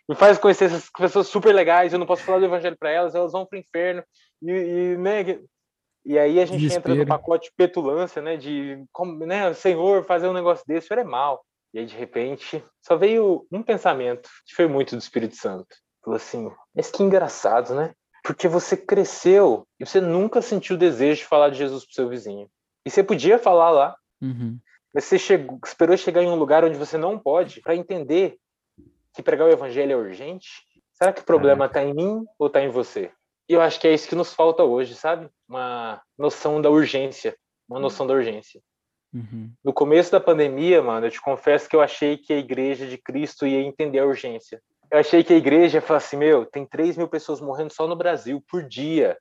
Me 0.07 0.15
faz 0.15 0.37
conhecer 0.37 0.65
essas 0.65 0.87
pessoas 0.89 1.27
super 1.27 1.53
legais, 1.53 1.91
eu 1.91 1.99
não 1.99 2.05
posso 2.05 2.23
falar 2.23 2.39
do 2.39 2.45
evangelho 2.45 2.77
para 2.77 2.91
elas, 2.91 3.15
elas 3.15 3.31
vão 3.31 3.45
para 3.45 3.57
o 3.57 3.59
inferno. 3.59 4.03
E, 4.41 4.51
e, 4.51 4.97
né? 4.97 5.39
E 6.05 6.19
aí 6.19 6.39
a 6.39 6.45
gente 6.45 6.59
Desespero. 6.59 6.95
entra 6.95 7.03
no 7.03 7.07
pacote 7.07 7.49
de 7.49 7.55
petulância, 7.55 8.21
né? 8.21 8.35
De 8.35 8.83
como, 8.91 9.25
né, 9.25 9.53
Senhor, 9.53 10.03
fazer 10.03 10.27
um 10.27 10.33
negócio 10.33 10.65
desse, 10.67 10.85
o 10.85 10.87
senhor 10.89 11.01
é 11.01 11.03
mal. 11.03 11.45
E 11.73 11.79
aí, 11.79 11.85
de 11.85 11.95
repente, 11.95 12.63
só 12.81 12.95
veio 12.95 13.47
um 13.51 13.63
pensamento, 13.63 14.29
que 14.45 14.55
foi 14.55 14.67
muito 14.67 14.95
do 14.95 14.99
Espírito 14.99 15.35
Santo. 15.35 15.75
Falou 16.03 16.17
assim: 16.17 16.51
mas 16.75 16.91
que 16.91 17.01
engraçado, 17.01 17.73
né? 17.73 17.93
Porque 18.23 18.47
você 18.47 18.77
cresceu 18.77 19.65
e 19.79 19.85
você 19.85 19.99
nunca 19.99 20.41
sentiu 20.41 20.75
o 20.75 20.79
desejo 20.79 21.21
de 21.21 21.27
falar 21.27 21.49
de 21.49 21.57
Jesus 21.57 21.85
pro 21.85 21.95
seu 21.95 22.09
vizinho. 22.09 22.49
E 22.85 22.89
você 22.89 23.03
podia 23.03 23.39
falar 23.39 23.69
lá. 23.69 23.95
Uhum. 24.21 24.59
Mas 24.93 25.05
você 25.05 25.17
chegou, 25.17 25.59
esperou 25.65 25.97
chegar 25.97 26.21
em 26.21 26.29
um 26.29 26.35
lugar 26.35 26.63
onde 26.63 26.77
você 26.77 26.97
não 26.97 27.17
pode 27.17 27.61
para 27.61 27.75
entender 27.75 28.37
que 29.13 29.23
pregar 29.23 29.47
o 29.47 29.51
evangelho 29.51 29.91
é 29.91 29.95
urgente? 29.95 30.49
Será 30.93 31.11
que 31.11 31.21
o 31.21 31.25
problema 31.25 31.65
está 31.65 31.83
em 31.83 31.93
mim 31.93 32.23
ou 32.37 32.47
está 32.47 32.61
em 32.61 32.69
você? 32.69 33.11
E 33.47 33.53
eu 33.53 33.61
acho 33.61 33.79
que 33.79 33.87
é 33.87 33.93
isso 33.93 34.07
que 34.07 34.15
nos 34.15 34.33
falta 34.33 34.63
hoje, 34.63 34.95
sabe? 34.95 35.29
Uma 35.47 36.01
noção 36.17 36.61
da 36.61 36.69
urgência. 36.69 37.35
Uma 37.67 37.79
noção 37.79 38.07
da 38.07 38.13
urgência. 38.13 38.61
Uhum. 39.13 39.51
No 39.63 39.71
começo 39.71 40.11
da 40.11 40.19
pandemia, 40.19 40.81
mano, 40.81 41.05
eu 41.05 41.11
te 41.11 41.21
confesso 41.21 41.69
que 41.69 41.75
eu 41.75 41.81
achei 41.81 42.17
que 42.17 42.33
a 42.33 42.37
igreja 42.37 42.87
de 42.87 42.97
Cristo 42.97 43.45
ia 43.45 43.61
entender 43.61 43.99
a 43.99 44.05
urgência. 44.05 44.61
Eu 44.89 44.99
achei 44.99 45.23
que 45.23 45.33
a 45.33 45.37
igreja 45.37 45.77
ia 45.77 45.81
falar 45.81 45.97
assim: 45.97 46.17
meu, 46.17 46.45
tem 46.45 46.65
3 46.65 46.97
mil 46.97 47.07
pessoas 47.07 47.39
morrendo 47.39 47.71
só 47.71 47.87
no 47.87 47.95
Brasil 47.95 48.43
por 48.49 48.63
dia. 48.63 49.17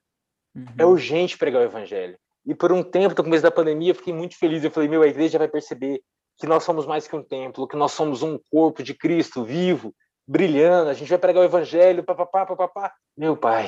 Uhum. 0.55 0.65
É 0.77 0.85
urgente 0.85 1.37
pregar 1.37 1.61
o 1.61 1.65
evangelho. 1.65 2.17
E 2.45 2.53
por 2.55 2.71
um 2.71 2.83
tempo, 2.83 3.15
no 3.15 3.23
começo 3.23 3.43
da 3.43 3.51
pandemia, 3.51 3.91
eu 3.91 3.95
fiquei 3.95 4.13
muito 4.13 4.37
feliz. 4.37 4.63
Eu 4.63 4.71
falei: 4.71 4.89
meu, 4.89 5.03
a 5.03 5.07
igreja 5.07 5.37
vai 5.37 5.47
perceber 5.47 6.01
que 6.37 6.47
nós 6.47 6.63
somos 6.63 6.85
mais 6.85 7.07
que 7.07 7.15
um 7.15 7.23
templo, 7.23 7.67
que 7.67 7.77
nós 7.77 7.91
somos 7.91 8.23
um 8.23 8.39
corpo 8.51 8.81
de 8.81 8.93
Cristo 8.93 9.43
vivo, 9.43 9.93
brilhando. 10.27 10.89
A 10.89 10.93
gente 10.93 11.09
vai 11.09 11.19
pregar 11.19 11.41
o 11.41 11.45
evangelho, 11.45 12.03
papapá, 12.03 12.45
papapá. 12.45 12.91
Meu 13.15 13.37
pai, 13.37 13.67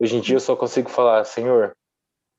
hoje 0.00 0.16
em 0.16 0.20
dia 0.20 0.36
eu 0.36 0.40
só 0.40 0.56
consigo 0.56 0.88
falar: 0.88 1.24
Senhor, 1.24 1.76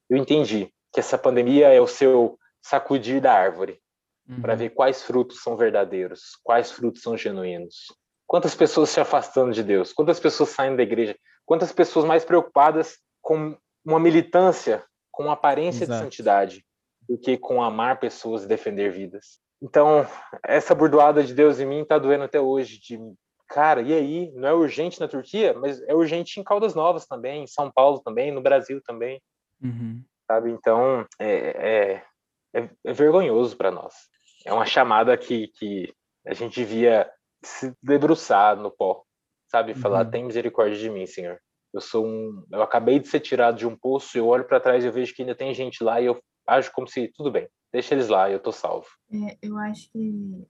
eu 0.10 0.17
entendi 0.17 0.74
que 0.91 1.00
essa 1.00 1.17
pandemia 1.17 1.69
é 1.69 1.80
o 1.80 1.88
seu 1.88 2.38
sacudir 2.62 3.21
da 3.21 3.34
árvore 3.34 3.80
uhum. 4.28 4.41
para 4.41 4.56
ver 4.56 4.71
quais 4.71 5.04
frutos 5.04 5.41
são 5.41 5.56
verdadeiros, 5.56 6.38
quais 6.43 6.71
frutos 6.71 7.02
são 7.02 7.17
genuínos. 7.17 7.93
Quantas 8.28 8.56
pessoas 8.56 8.89
se 8.89 9.00
afastando 9.00 9.52
de 9.52 9.63
Deus? 9.63 9.91
Quantas 9.91 10.19
pessoas 10.19 10.50
saindo 10.50 10.78
da 10.78 10.84
igreja? 10.84 11.17
Quantas 11.45 11.71
pessoas 11.71 12.06
mais 12.06 12.24
preocupadas 12.24 12.97
com 13.21 13.58
uma 13.84 14.00
militância, 14.00 14.86
com 15.12 15.24
uma 15.24 15.34
aparência 15.34 15.84
Exato. 15.84 16.00
de 16.00 16.04
santidade, 16.06 16.65
do 17.10 17.17
que 17.17 17.38
com 17.38 17.62
amar 17.62 18.00
pessoas 18.00 18.43
e 18.43 18.47
defender 18.47 18.91
vidas? 18.91 19.41
Então, 19.62 20.08
essa 20.43 20.74
burdoada 20.74 21.24
de 21.24 21.34
Deus 21.34 21.60
em 21.60 21.65
mim 21.65 21.82
está 21.82 21.97
doendo 21.97 22.24
até 22.24 22.39
hoje. 22.39 22.80
De, 22.80 22.97
cara, 23.51 23.81
e 23.81 23.93
aí? 23.93 24.31
Não 24.33 24.47
é 24.47 24.53
urgente 24.53 24.99
na 24.99 25.07
Turquia, 25.07 25.53
mas 25.53 25.81
é 25.83 25.93
urgente 25.93 26.39
em 26.39 26.43
Caldas 26.43 26.73
Novas 26.73 27.05
também, 27.05 27.43
em 27.43 27.47
São 27.47 27.69
Paulo 27.69 27.99
também, 27.99 28.31
no 28.31 28.41
Brasil 28.41 28.81
também. 28.81 29.21
Uhum. 29.61 30.01
Sabe? 30.25 30.51
Então, 30.51 31.05
é, 31.19 32.03
é, 32.53 32.61
é, 32.61 32.69
é 32.85 32.93
vergonhoso 32.93 33.57
para 33.57 33.69
nós. 33.69 33.93
É 34.45 34.53
uma 34.53 34.65
chamada 34.65 35.17
que, 35.17 35.49
que 35.49 35.93
a 36.25 36.33
gente 36.33 36.55
devia 36.55 37.11
se 37.43 37.75
debruçar 37.83 38.55
no 38.55 38.71
pó, 38.71 39.03
sabe? 39.47 39.73
Falar, 39.73 40.05
uhum. 40.05 40.11
tem 40.11 40.23
misericórdia 40.23 40.77
de 40.77 40.89
mim, 40.89 41.05
Senhor. 41.05 41.37
Eu 41.73 41.81
sou 41.81 42.05
um, 42.05 42.45
eu 42.51 42.61
acabei 42.61 42.99
de 42.99 43.07
ser 43.07 43.19
tirado 43.19 43.57
de 43.57 43.67
um 43.67 43.75
poço, 43.75 44.17
eu 44.17 44.27
olho 44.27 44.45
para 44.45 44.59
trás 44.59 44.83
e 44.83 44.87
eu 44.87 44.93
vejo 44.93 45.13
que 45.13 45.21
ainda 45.21 45.35
tem 45.35 45.53
gente 45.53 45.83
lá 45.83 46.01
e 46.01 46.05
eu 46.05 46.21
ajo 46.47 46.71
como 46.73 46.87
se 46.87 47.09
tudo 47.15 47.31
bem, 47.31 47.47
deixa 47.71 47.93
eles 47.93 48.09
lá, 48.09 48.29
eu 48.29 48.39
tô 48.39 48.51
salvo. 48.51 48.87
É, 49.13 49.37
eu 49.41 49.57
acho 49.57 49.89
que 49.91 50.45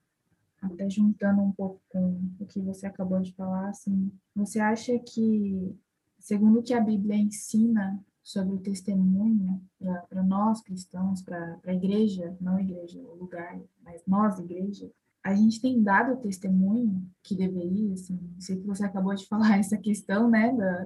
até 0.62 0.90
juntando 0.90 1.42
um 1.42 1.52
pouco 1.52 1.82
com 1.90 2.22
o 2.40 2.46
que 2.46 2.60
você 2.60 2.86
acabou 2.86 3.20
de 3.20 3.34
falar, 3.34 3.70
assim, 3.70 4.12
você 4.36 4.60
acha 4.60 4.98
que, 5.00 5.76
segundo 6.20 6.60
o 6.60 6.64
que 6.64 6.74
a 6.74 6.80
Bíblia 6.80 7.16
ensina 7.16 8.00
sobre 8.24 8.56
o 8.56 8.60
testemunho 8.60 9.62
para 10.08 10.24
nós 10.24 10.62
cristãos, 10.62 11.22
para 11.24 11.60
a 11.66 11.74
igreja, 11.74 12.36
não 12.40 12.58
a 12.58 12.62
igreja, 12.62 13.00
o 13.00 13.16
lugar, 13.16 13.60
mas 13.84 14.04
nós, 14.06 14.38
igreja, 14.40 14.90
a 15.24 15.34
gente 15.36 15.62
tem 15.62 15.82
dado 15.82 16.14
o 16.14 16.18
testemunho 16.18 17.04
que 17.24 17.36
deveria, 17.36 17.94
assim, 17.94 18.20
sei 18.40 18.58
que 18.58 18.66
você 18.66 18.86
acabou 18.86 19.14
de 19.16 19.26
falar 19.28 19.58
essa 19.58 19.78
questão, 19.78 20.30
né, 20.30 20.54
da, 20.54 20.84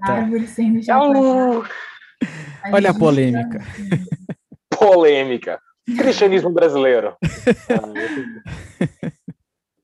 árvore 0.00 0.46
sendo 0.46 0.80
já 0.82 0.98
Olha 2.72 2.90
a 2.90 2.94
polêmica. 2.94 3.58
Tá, 3.58 3.64
assim, 3.64 3.88
polêmica. 4.78 5.60
Cristianismo 5.86 6.50
brasileiro. 6.50 7.16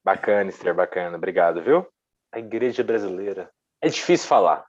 bacana, 0.03 0.51
Esther, 0.51 0.75
bacana. 0.75 1.17
Obrigado, 1.17 1.63
viu? 1.63 1.87
A 2.33 2.39
igreja 2.39 2.83
brasileira. 2.83 3.51
É 3.81 3.89
difícil 3.89 4.27
falar. 4.27 4.65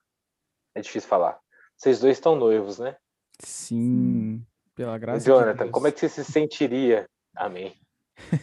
É 0.76 0.82
difícil 0.82 1.08
falar. 1.10 1.39
Vocês 1.78 2.00
dois 2.00 2.17
estão 2.17 2.36
noivos, 2.36 2.80
né? 2.80 2.96
Sim, 3.39 4.46
pela 4.76 4.98
graça 4.98 5.26
Jonathan, 5.26 5.52
de 5.54 5.58
Deus. 5.60 5.72
como 5.72 5.88
é 5.88 5.91
que 5.91 6.00
você 6.00 6.10
se 6.10 6.24
sentiria? 6.24 7.08
Amém. 7.36 7.76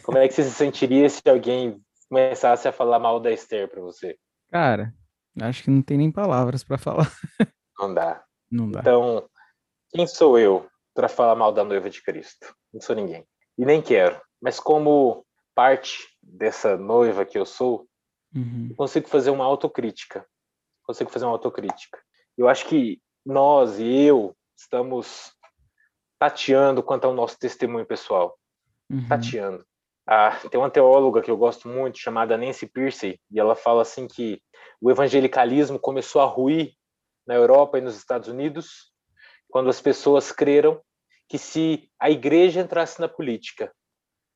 Como 0.03 0.19
é 0.19 0.27
que 0.27 0.35
você 0.35 0.45
se 0.45 0.51
sentiria 0.51 1.09
se 1.09 1.23
alguém 1.29 1.81
começasse 2.09 2.67
a 2.67 2.73
falar 2.73 2.99
mal 2.99 3.21
da 3.21 3.31
Esther 3.31 3.69
para 3.69 3.81
você? 3.81 4.19
Cara, 4.51 4.93
acho 5.41 5.63
que 5.63 5.71
não 5.71 5.83
tem 5.83 5.99
nem 5.99 6.11
palavras 6.11 6.65
para 6.65 6.79
falar. 6.79 7.11
Não 7.79 7.95
dá. 7.95 8.25
Não 8.51 8.71
dá. 8.71 8.81
Então, 8.81 9.29
quem 9.91 10.07
sou 10.07 10.39
eu 10.39 10.67
para 10.99 11.09
falar 11.09 11.37
mal 11.37 11.53
da 11.53 11.63
noiva 11.63 11.89
de 11.89 12.03
Cristo? 12.03 12.53
Não 12.75 12.81
sou 12.81 12.97
ninguém. 12.97 13.25
E 13.57 13.65
nem 13.65 13.81
quero. 13.81 14.21
Mas 14.43 14.59
como 14.59 15.25
parte 15.55 15.97
dessa 16.21 16.77
noiva 16.77 17.25
que 17.25 17.39
eu 17.39 17.47
sou, 17.47 17.87
uhum. 18.35 18.67
eu 18.69 18.75
consigo 18.75 19.09
fazer 19.09 19.31
uma 19.31 19.45
autocrítica. 19.45 20.27
Consigo 20.83 21.09
fazer 21.09 21.25
uma 21.25 21.31
autocrítica. 21.31 22.03
Eu 22.37 22.49
acho 22.49 22.67
que 22.67 23.01
nós 23.25 23.79
e 23.79 23.87
eu 23.87 24.37
estamos 24.59 25.33
tateando 26.19 26.83
quanto 26.83 27.05
ao 27.05 27.15
nosso 27.15 27.39
testemunho 27.39 27.87
pessoal 27.87 28.37
uhum. 28.91 29.07
tateando. 29.07 29.65
Ah, 30.05 30.37
tem 30.51 30.59
uma 30.59 30.69
teóloga 30.69 31.23
que 31.23 31.31
eu 31.31 31.37
gosto 31.37 31.69
muito, 31.69 31.97
chamada 31.97 32.37
Nancy 32.37 32.67
Pearcey, 32.67 33.21
e 33.31 33.39
ela 33.39 33.55
fala 33.55 33.83
assim 33.83 34.09
que 34.09 34.43
o 34.81 34.91
evangelicalismo 34.91 35.79
começou 35.79 36.21
a 36.21 36.25
ruir 36.25 36.73
na 37.25 37.37
Europa 37.37 37.79
e 37.79 37.83
nos 37.83 37.97
Estados 37.97 38.27
Unidos 38.27 38.93
quando 39.49 39.71
as 39.71 39.81
pessoas 39.81 40.31
creram 40.31 40.81
que 41.29 41.39
se 41.39 41.91
a 42.01 42.11
igreja 42.11 42.61
entrasse 42.61 43.01
na 43.01 43.09
política, 43.09 43.73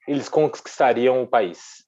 eles 0.06 0.28
conquistariam 0.28 1.22
o 1.22 1.26
país. 1.26 1.84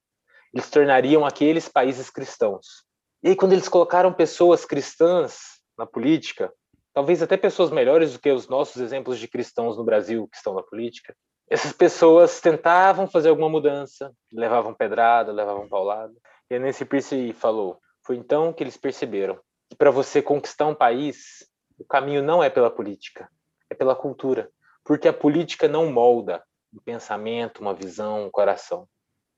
Eles 0.53 0.71
tornariam 0.71 1.27
aqueles 1.27 1.69
países 1.69 2.11
cristãos. 2.11 2.85
E 3.23 3.29
aí, 3.29 3.37
quando 3.37 3.53
eles 3.53 3.69
colocaram 3.69 4.13
pessoas 4.13 4.65
cristãs 4.65 5.61
na 5.77 5.87
política, 5.87 6.53
talvez 6.93 7.23
até 7.23 7.37
pessoas 7.37 7.71
melhores 7.71 8.13
do 8.13 8.19
que 8.19 8.31
os 8.31 8.49
nossos 8.49 8.81
exemplos 8.81 9.19
de 9.19 9.27
cristãos 9.27 9.77
no 9.77 9.85
Brasil 9.85 10.29
que 10.29 10.37
estão 10.37 10.55
na 10.55 10.63
política, 10.63 11.15
essas 11.51 11.73
pessoas 11.73 12.41
tentavam 12.41 13.07
fazer 13.07 13.29
alguma 13.29 13.49
mudança, 13.49 14.13
levavam 14.33 14.73
pedrada, 14.73 15.33
levavam 15.33 15.69
paulada. 15.69 16.15
E 16.51 16.55
a 16.55 16.59
Nancy 16.59 16.85
Pierce 16.85 17.33
falou: 17.33 17.79
foi 18.07 18.17
então 18.17 18.53
que 18.53 18.63
eles 18.63 18.77
perceberam 18.77 19.39
que 19.69 19.77
para 19.77 19.91
você 19.91 20.23
conquistar 20.23 20.67
um 20.67 20.75
país, 20.75 21.47
o 21.79 21.85
caminho 21.85 22.23
não 22.23 22.43
é 22.43 22.49
pela 22.49 22.71
política, 22.71 23.29
é 23.69 23.75
pela 23.75 23.97
cultura, 23.97 24.51
porque 24.85 25.09
a 25.09 25.13
política 25.13 25.67
não 25.67 25.91
molda 25.91 26.45
um 26.73 26.81
pensamento, 26.81 27.61
uma 27.61 27.75
visão, 27.75 28.27
um 28.27 28.31
coração. 28.31 28.87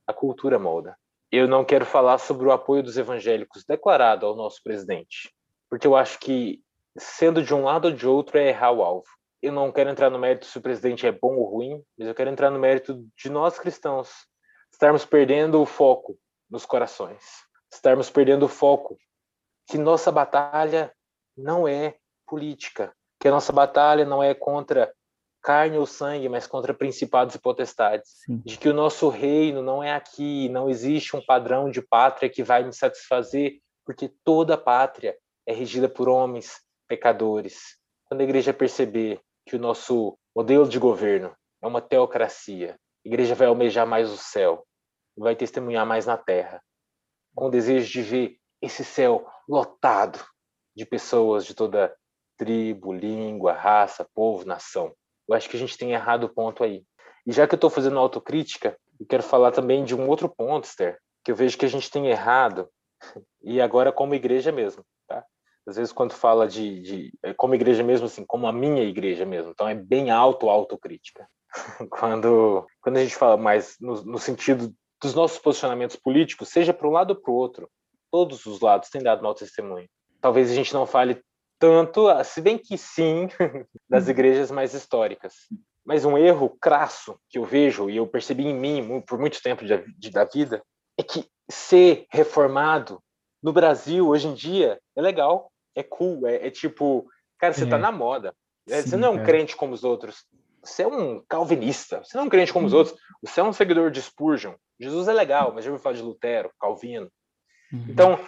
A 0.07 0.13
cultura 0.13 0.59
molda. 0.59 0.97
Eu 1.31 1.49
não 1.49 1.65
quero 1.65 1.85
falar 1.85 2.19
sobre 2.19 2.47
o 2.47 2.53
apoio 2.53 2.83
dos 2.83 2.97
evangélicos 2.97 3.65
declarado 3.65 4.25
ao 4.25 4.37
nosso 4.37 4.63
presidente, 4.63 5.33
porque 5.69 5.87
eu 5.87 5.97
acho 5.97 6.19
que 6.21 6.63
sendo 6.97 7.43
de 7.43 7.53
um 7.53 7.65
lado 7.65 7.87
ou 7.87 7.93
de 7.93 8.07
outro 8.07 8.39
é 8.39 8.49
errar 8.49 8.73
o 8.73 8.83
alvo 8.83 9.07
eu 9.43 9.53
não 9.53 9.71
quero 9.71 9.91
entrar 9.91 10.11
no 10.11 10.19
mérito 10.19 10.47
se 10.47 10.59
o 10.59 10.63
presidente 10.63 11.07
é 11.07 11.13
bom 11.13 11.37
ou 11.37 11.45
ruim, 11.45 11.85
mas 11.97 12.09
eu 12.09 12.15
quero 12.15 12.31
entrar 12.31 12.51
no 12.51 12.59
mérito 12.59 13.07
de 13.17 13.31
nós 13.31 13.59
cristãos 13.59 14.27
estarmos 14.73 15.05
perdendo 15.05 15.61
o 15.61 15.67
foco 15.67 16.19
nos 16.51 16.67
corações, 16.67 17.23
estarmos 17.73 18.11
perdendo 18.11 18.45
o 18.45 18.49
foco 18.49 18.99
que 19.69 19.79
nossa 19.79 20.13
batalha 20.13 20.93
não 21.37 21.67
é 21.67 21.97
política, 22.27 22.93
que 23.21 23.29
a 23.29 23.31
nossa 23.31 23.53
batalha 23.53 24.05
não 24.05 24.23
é 24.23 24.35
contra 24.35 24.93
carne 25.47 25.79
ou 25.79 25.87
sangue, 25.87 26.29
mas 26.29 26.45
contra 26.45 26.75
principados 26.75 27.37
e 27.37 27.39
potestades, 27.39 28.17
Sim. 28.25 28.43
de 28.45 28.59
que 28.59 28.69
o 28.69 28.75
nosso 28.75 29.09
reino 29.09 29.63
não 29.63 29.81
é 29.81 29.95
aqui, 29.95 30.49
não 30.49 30.69
existe 30.69 31.15
um 31.15 31.25
padrão 31.25 31.71
de 31.71 31.81
pátria 31.81 32.29
que 32.29 32.43
vai 32.43 32.65
me 32.65 32.73
satisfazer, 32.73 33.61
porque 33.85 34.11
toda 34.25 34.59
pátria 34.59 35.17
é 35.47 35.53
regida 35.53 35.89
por 35.89 36.09
homens 36.09 36.61
pecadores. 36.89 37.77
Quando 38.07 38.23
a 38.23 38.25
igreja 38.25 38.53
perceber 38.53 39.21
que 39.47 39.55
o 39.55 39.59
nosso 39.61 40.19
modelo 40.35 40.69
de 40.69 40.81
governo 40.81 41.33
é 41.63 41.67
uma 41.69 41.81
teocracia. 41.81 42.77
A 43.05 43.09
igreja 43.09 43.37
vai 43.37 43.47
almejar 43.47 43.87
mais 43.87 44.11
o 44.11 44.17
céu, 44.17 44.67
vai 45.17 45.37
testemunhar 45.37 45.87
mais 45.87 46.07
na 46.07 46.17
terra, 46.17 46.61
com 47.37 47.47
o 47.47 47.51
desejo 47.51 47.89
de 47.89 48.03
ver 48.03 48.39
esse 48.61 48.85
céu 48.85 49.25
lotado 49.49 50.19
de 50.75 50.85
pessoas 50.85 51.47
de 51.47 51.55
toda 51.55 51.97
tribo, 52.37 52.93
língua, 52.93 53.53
raça, 53.53 54.05
povo, 54.13 54.45
nação. 54.45 54.93
Eu 55.29 55.35
acho 55.35 55.49
que 55.49 55.57
a 55.57 55.61
gente 55.61 55.77
tem 55.77 55.93
errado 55.93 56.25
o 56.25 56.29
ponto 56.29 56.63
aí. 56.63 56.85
E 57.27 57.33
já 57.33 57.47
que 57.47 57.55
eu 57.55 57.57
estou 57.57 57.71
fazendo 57.71 57.99
autocrítica, 57.99 58.77
eu 59.01 59.07
quero 59.07 59.23
falar 59.23 59.51
também 59.51 59.85
de 59.85 59.95
um 59.95 60.09
outro 60.09 60.29
ponto, 60.29 60.65
Esther, 60.65 60.99
que 61.25 61.31
eu 61.31 61.37
vejo 61.37 61.59
que 61.59 61.65
a 61.65 61.69
gente 61.69 61.91
tem 61.91 62.07
errado, 62.07 62.69
e 63.43 63.61
agora 63.61 63.93
como 63.93 64.15
igreja 64.15 64.53
mesmo 64.53 64.85
às 65.67 65.77
vezes 65.77 65.93
quando 65.93 66.13
fala 66.13 66.47
de, 66.47 66.81
de, 66.81 67.13
é 67.23 67.35
como 67.35 67.55
igreja 67.55 67.83
mesmo 67.83 68.07
assim 68.07 68.25
como 68.25 68.47
a 68.47 68.53
minha 68.53 68.85
igreja 68.85 69.27
mesmo 69.27 69.51
então 69.51 69.69
é 69.69 69.75
bem 69.75 70.11
auto 70.11 70.49
autocrítica. 70.49 71.29
Quando 71.91 72.67
quando 72.81 72.99
a 72.99 73.03
gente 73.03 73.17
fala 73.17 73.37
mais 73.37 73.77
no, 73.81 74.03
no 74.03 74.19
sentido 74.19 74.73
dos 75.03 75.15
nossos 75.15 75.39
posicionamentos 75.39 75.97
políticos 75.97 76.51
seja 76.51 76.73
para 76.73 76.87
um 76.87 76.93
lado 76.93 77.11
ou 77.11 77.17
para 77.17 77.31
o 77.31 77.35
outro 77.35 77.69
todos 78.11 78.47
os 78.47 78.61
lados 78.61 78.91
têm 78.91 79.03
dado 79.03 79.23
mau 79.23 79.35
testemunho. 79.35 79.89
Talvez 80.21 80.51
a 80.51 80.55
gente 80.55 80.73
não 80.73 80.87
fale 80.87 81.23
tanto 81.59 82.07
se 82.25 82.41
bem 82.41 82.59
que 82.59 82.77
sim 82.77 83.29
das 83.89 84.05
uhum. 84.05 84.11
igrejas 84.11 84.51
mais 84.51 84.75
históricas 84.75 85.35
mas 85.85 86.05
um 86.05 86.19
erro 86.19 86.57
crasso 86.61 87.19
que 87.29 87.39
eu 87.39 87.45
vejo 87.45 87.89
e 87.89 87.97
eu 87.97 88.07
percebi 88.07 88.47
em 88.47 88.55
mim 88.55 89.01
por 89.07 89.19
muito 89.19 89.41
tempo 89.41 89.65
de, 89.65 89.85
de 89.97 90.11
da 90.11 90.25
vida 90.25 90.63
é 90.99 91.03
que 91.03 91.29
ser 91.49 92.07
reformado 92.11 93.01
no 93.43 93.53
Brasil 93.53 94.09
hoje 94.09 94.27
em 94.27 94.35
dia 94.35 94.81
é 94.97 95.01
legal 95.01 95.51
é 95.77 95.83
cool, 95.83 96.27
é, 96.27 96.47
é 96.47 96.51
tipo, 96.51 97.07
cara, 97.39 97.53
você 97.53 97.61
tá 97.61 97.67
é. 97.67 97.71
tá 97.71 97.79
na 97.79 97.93
moda. 97.93 98.35
É, 98.69 98.81
Sim, 98.81 98.89
você 98.89 98.97
não 98.97 99.09
é 99.09 99.11
um 99.11 99.25
crente 99.25 99.55
como 99.55 99.75
os 99.75 99.85
outros. 99.85 100.25
Você 100.65 100.83
é 100.83 100.87
um 100.89 101.23
calvinista. 101.29 102.03
Você 102.03 102.17
não 102.17 102.25
é 102.25 102.27
um 102.27 102.31
crente 102.31 102.53
como 102.53 102.67
os 102.67 102.73
uhum. 102.73 102.81
outros. 102.81 102.99
Você 103.23 103.39
é 103.39 103.45
um 103.45 103.53
seguidor 103.53 103.91
de 103.91 104.03
Spurgeon. 104.03 104.55
Jesus 104.81 105.07
é 105.07 105.13
legal, 105.13 105.53
mas 105.55 105.65
já 105.65 105.71
ouviu 105.71 105.83
falar 105.83 105.95
de 105.95 106.03
Lutero, 106.03 106.51
Calvino. 106.59 107.09
Uhum. 107.73 107.87
Então, 107.89 108.19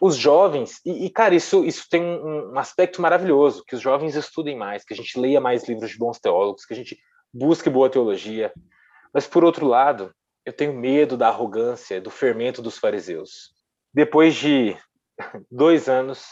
os 0.00 0.16
jovens, 0.16 0.80
e, 0.84 1.06
e, 1.06 1.10
cara, 1.10 1.34
isso, 1.34 1.64
isso 1.64 1.86
tem 1.88 2.02
um, 2.02 2.52
um, 2.52 2.58
aspecto 2.58 3.00
maravilhoso, 3.00 3.64
que 3.66 3.74
os 3.74 3.80
jovens 3.80 4.14
estudem 4.14 4.56
mais, 4.56 4.84
que 4.84 4.92
a 4.92 4.96
gente 4.96 5.18
leia 5.18 5.40
mais 5.40 5.68
livros 5.68 5.90
de 5.90 5.98
bons 5.98 6.18
teólogos, 6.18 6.64
que 6.64 6.72
a 6.72 6.76
gente 6.76 6.98
busque 7.32 7.70
boa 7.70 7.90
teologia. 7.90 8.52
Mas, 9.12 9.26
por 9.26 9.44
outro 9.44 9.66
lado, 9.66 10.12
eu 10.44 10.52
tenho 10.52 10.72
medo 10.72 11.16
da 11.16 11.28
arrogância, 11.28 12.00
do 12.00 12.10
fermento 12.10 12.60
dos 12.60 12.78
fariseus. 12.78 13.50
Depois 13.94 14.34
de 14.34 14.76
dois 15.50 15.88
anos 15.88 16.24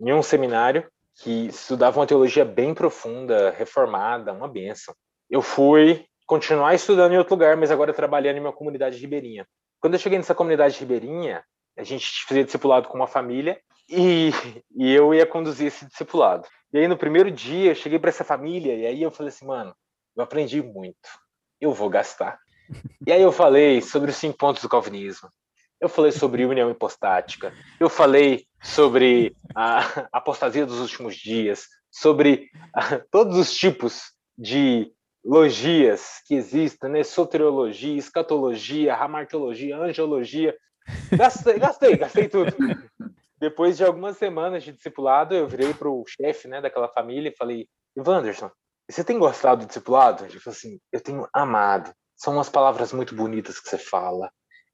em 0.00 0.12
um 0.12 0.22
seminário 0.22 0.86
que 1.22 1.46
estudava 1.46 1.98
uma 1.98 2.06
teologia 2.06 2.44
bem 2.44 2.74
profunda, 2.74 3.50
reformada, 3.50 4.32
uma 4.32 4.48
benção. 4.48 4.94
Eu 5.30 5.40
fui 5.40 6.04
continuar 6.26 6.74
estudando 6.74 7.12
em 7.12 7.18
outro 7.18 7.34
lugar, 7.34 7.56
mas 7.56 7.70
agora 7.70 7.94
trabalhando 7.94 8.36
em 8.36 8.40
uma 8.40 8.52
comunidade 8.52 8.98
ribeirinha. 8.98 9.46
Quando 9.80 9.94
eu 9.94 10.00
cheguei 10.00 10.18
nessa 10.18 10.34
comunidade 10.34 10.78
ribeirinha, 10.78 11.42
a 11.76 11.84
gente 11.84 12.24
fazia 12.24 12.44
discipulado 12.44 12.88
com 12.88 12.96
uma 12.96 13.06
família 13.06 13.60
e, 13.88 14.30
e 14.74 14.92
eu 14.92 15.14
ia 15.14 15.26
conduzir 15.26 15.68
esse 15.68 15.86
discipulado. 15.86 16.46
E 16.72 16.78
aí 16.78 16.88
no 16.88 16.96
primeiro 16.96 17.30
dia 17.30 17.70
eu 17.70 17.74
cheguei 17.74 17.98
para 17.98 18.10
essa 18.10 18.24
família 18.24 18.74
e 18.74 18.86
aí 18.86 19.02
eu 19.02 19.10
falei 19.10 19.28
assim, 19.28 19.46
mano, 19.46 19.74
eu 20.16 20.22
aprendi 20.22 20.62
muito, 20.62 21.08
eu 21.60 21.72
vou 21.72 21.88
gastar. 21.88 22.38
E 23.06 23.12
aí 23.12 23.22
eu 23.22 23.30
falei 23.30 23.80
sobre 23.80 24.10
os 24.10 24.16
cinco 24.16 24.36
pontos 24.36 24.62
do 24.62 24.68
calvinismo. 24.68 25.28
Eu 25.80 25.88
falei 25.88 26.10
sobre 26.10 26.46
união 26.46 26.70
hipostática, 26.70 27.52
eu 27.78 27.90
falei 27.90 28.46
sobre 28.62 29.36
a 29.54 30.08
apostasia 30.10 30.64
dos 30.64 30.80
últimos 30.80 31.16
dias, 31.16 31.66
sobre 31.90 32.50
a, 32.74 32.98
todos 33.10 33.36
os 33.36 33.54
tipos 33.54 34.12
de 34.38 34.90
logias 35.22 36.22
que 36.26 36.34
existem, 36.34 36.90
né? 36.90 37.04
soteriologia, 37.04 37.98
escatologia, 37.98 38.94
ramartiologia, 38.94 39.76
angiologia. 39.76 40.56
Gastei, 41.12 41.58
gastei, 41.58 41.96
gastei 41.96 42.28
tudo. 42.28 42.54
Depois 43.38 43.76
de 43.76 43.84
algumas 43.84 44.16
semanas 44.16 44.62
de 44.62 44.72
discipulado, 44.72 45.34
eu 45.34 45.46
virei 45.46 45.74
para 45.74 45.88
o 45.88 46.04
chefe 46.06 46.48
né, 46.48 46.60
daquela 46.60 46.88
família 46.88 47.28
e 47.28 47.36
falei: 47.36 47.68
Evanderson, 47.96 48.50
você 48.88 49.04
tem 49.04 49.18
gostado 49.18 49.62
do 49.62 49.66
discipulado? 49.66 50.24
Ele 50.24 50.40
falou 50.40 50.56
assim: 50.56 50.80
Eu 50.92 51.00
tenho 51.00 51.28
amado. 51.32 51.92
São 52.16 52.34
umas 52.34 52.48
palavras 52.48 52.92
muito 52.92 53.14
bonitas 53.14 53.60
que 53.60 53.68
você 53.68 53.78
fala. 53.78 54.30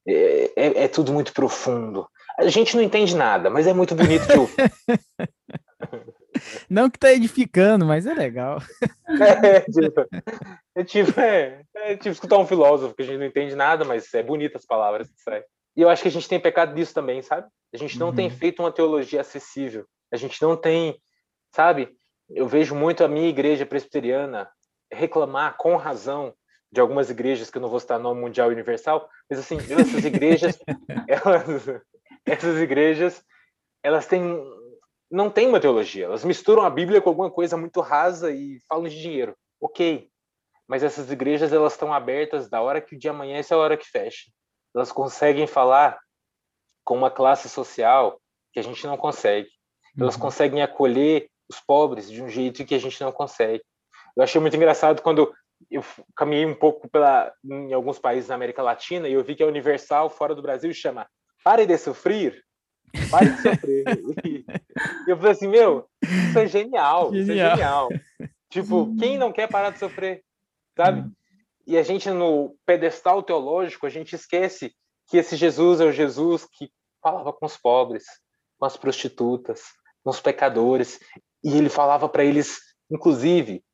É, 0.07 0.53
é, 0.57 0.85
é, 0.85 0.89
tudo 0.89 1.13
muito 1.13 1.33
profundo. 1.33 2.07
A 2.39 2.49
gente 2.49 2.77
não 2.77 2.83
entende 2.83 3.17
nada, 3.17 3.51
mas 3.51 3.67
é 3.67 3.73
muito 3.73 3.95
bonito 3.95 4.27
que 4.27 4.37
eu... 4.37 4.49
Não 6.69 6.91
que 6.91 6.99
tá 6.99 7.13
edificando, 7.13 7.85
mas 7.85 8.07
é 8.07 8.15
legal. 8.15 8.59
É, 9.09 9.61
tipo, 9.61 10.07
é 10.75 10.85
tipo, 10.85 11.21
é, 11.21 11.63
é 11.77 11.97
tipo 11.97 12.11
escutar 12.11 12.39
um 12.39 12.47
filósofo 12.47 12.95
que 12.95 13.03
a 13.03 13.05
gente 13.05 13.19
não 13.19 13.27
entende 13.27 13.55
nada, 13.55 13.85
mas 13.85 14.13
é 14.15 14.23
bonito 14.23 14.57
as 14.57 14.67
palavras 14.67 15.09
que 15.09 15.21
saem. 15.21 15.45
E 15.77 15.81
eu 15.81 15.89
acho 15.89 16.03
que 16.03 16.09
a 16.09 16.13
gente 16.13 16.29
tem 16.29 16.41
pecado 16.41 16.75
disso 16.75 16.95
também, 16.95 17.23
sabe? 17.23 17.49
A 17.73 17.77
gente 17.77 17.99
não 17.99 18.09
uhum. 18.09 18.15
tem 18.15 18.31
feito 18.31 18.63
uma 18.63 18.73
teologia 18.73 19.21
acessível. 19.21 19.87
A 20.13 20.17
gente 20.17 20.41
não 20.43 20.57
tem, 20.57 21.01
sabe? 21.55 21.97
Eu 22.29 22.47
vejo 22.47 22.75
muito 22.75 23.03
a 23.03 23.09
minha 23.09 23.29
igreja 23.29 23.65
presbiteriana 23.65 24.51
reclamar 24.93 25.57
com 25.57 25.77
razão 25.77 26.35
de 26.71 26.81
algumas 26.81 27.11
igrejas 27.11 27.51
que 27.51 27.59
eu 27.59 27.63
não 27.63 27.69
vou 27.69 27.81
citar 27.81 27.99
nome 27.99 28.21
mundial 28.21 28.49
universal, 28.49 29.09
mas 29.29 29.39
assim, 29.39 29.59
essas 29.59 30.05
igrejas, 30.05 30.59
elas, 31.07 31.67
essas 32.25 32.59
igrejas, 32.61 33.23
elas 33.83 34.07
têm 34.07 34.43
não 35.11 35.29
têm 35.29 35.47
uma 35.47 35.61
teologia, 35.61 36.07
elas 36.07 36.25
misturam 36.25 36.63
a 36.63 36.71
Bíblia 36.71 37.03
com 37.03 37.11
alguma 37.11 37.31
coisa 37.31 37.55
muito 37.55 37.83
rasa 37.83 38.31
e 38.31 38.59
falam 38.67 38.89
de 38.89 38.99
dinheiro. 38.99 39.37
OK. 39.61 40.09
Mas 40.67 40.83
essas 40.83 41.13
igrejas 41.13 41.53
elas 41.53 41.75
estão 41.75 41.93
abertas 41.93 42.49
da 42.49 42.63
hora 42.63 42.81
que 42.81 42.97
o 42.97 42.99
dia 42.99 43.11
amanhece 43.11 43.53
à 43.53 43.59
hora 43.59 43.77
que 43.77 43.85
fecha. 43.85 44.31
Elas 44.75 44.93
conseguem 44.93 45.47
falar 45.47 45.99
com 46.85 46.97
uma 46.97 47.11
classe 47.11 47.49
social 47.49 48.21
que 48.53 48.61
a 48.61 48.63
gente 48.63 48.87
não 48.87 48.97
consegue. 48.97 49.49
Elas 49.99 50.15
uhum. 50.15 50.21
conseguem 50.21 50.63
acolher 50.63 51.29
os 51.49 51.61
pobres 51.61 52.11
de 52.11 52.23
um 52.23 52.29
jeito 52.29 52.65
que 52.65 52.75
a 52.75 52.79
gente 52.79 53.01
não 53.03 53.13
consegue. 53.13 53.63
Eu 54.17 54.23
achei 54.23 54.41
muito 54.41 54.57
engraçado 54.57 55.03
quando 55.03 55.33
eu 55.71 55.85
caminhei 56.17 56.45
um 56.45 56.55
pouco 56.55 56.89
pela, 56.89 57.33
em 57.45 57.73
alguns 57.73 57.99
países 57.99 58.29
da 58.29 58.35
América 58.35 58.63
Latina 58.63 59.09
e 59.09 59.13
eu 59.13 59.23
vi 59.23 59.35
que 59.35 59.43
a 59.43 59.47
Universal, 59.47 60.11
fora 60.11 60.35
do 60.35 60.43
Brasil, 60.43 60.73
chama 60.73 61.07
Pare 61.45 61.67
de 61.67 61.79
Sofrer. 61.79 62.43
Pare 63.11 63.31
de 63.31 63.43
sofrer. 63.43 63.85
e 64.25 65.11
eu 65.11 65.17
falei 65.17 65.33
assim, 65.33 65.49
meu, 65.49 65.89
isso 66.03 66.39
é 66.39 66.47
genial, 66.47 67.13
genial. 67.13 67.15
isso 67.15 67.33
é 67.33 67.51
genial. 67.51 67.89
Tipo, 68.51 68.95
quem 68.97 69.17
não 69.17 69.33
quer 69.33 69.49
parar 69.49 69.71
de 69.71 69.79
sofrer, 69.79 70.23
sabe? 70.77 71.11
E 71.67 71.77
a 71.77 71.83
gente, 71.83 72.11
no 72.11 72.57
pedestal 72.67 73.23
teológico, 73.23 73.87
a 73.87 73.91
gente 73.91 74.15
esquece 74.15 74.75
que 75.07 75.17
esse 75.17 75.37
Jesus 75.37 75.81
é 75.81 75.85
o 75.85 75.93
Jesus 75.93 76.47
que 76.53 76.71
falava 77.03 77.33
com 77.33 77.47
os 77.47 77.57
pobres, 77.57 78.05
com 78.59 78.67
as 78.67 78.77
prostitutas, 78.77 79.63
com 80.03 80.11
os 80.11 80.21
pecadores, 80.21 81.01
e 81.43 81.57
ele 81.57 81.69
falava 81.69 82.09
para 82.09 82.25
eles, 82.25 82.61
inclusive, 82.91 83.65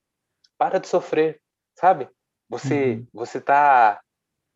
para 0.56 0.78
de 0.78 0.88
sofrer, 0.88 1.40
sabe? 1.78 2.08
Você 2.48 2.94
uhum. 2.94 3.06
você 3.12 3.40
tá 3.40 4.00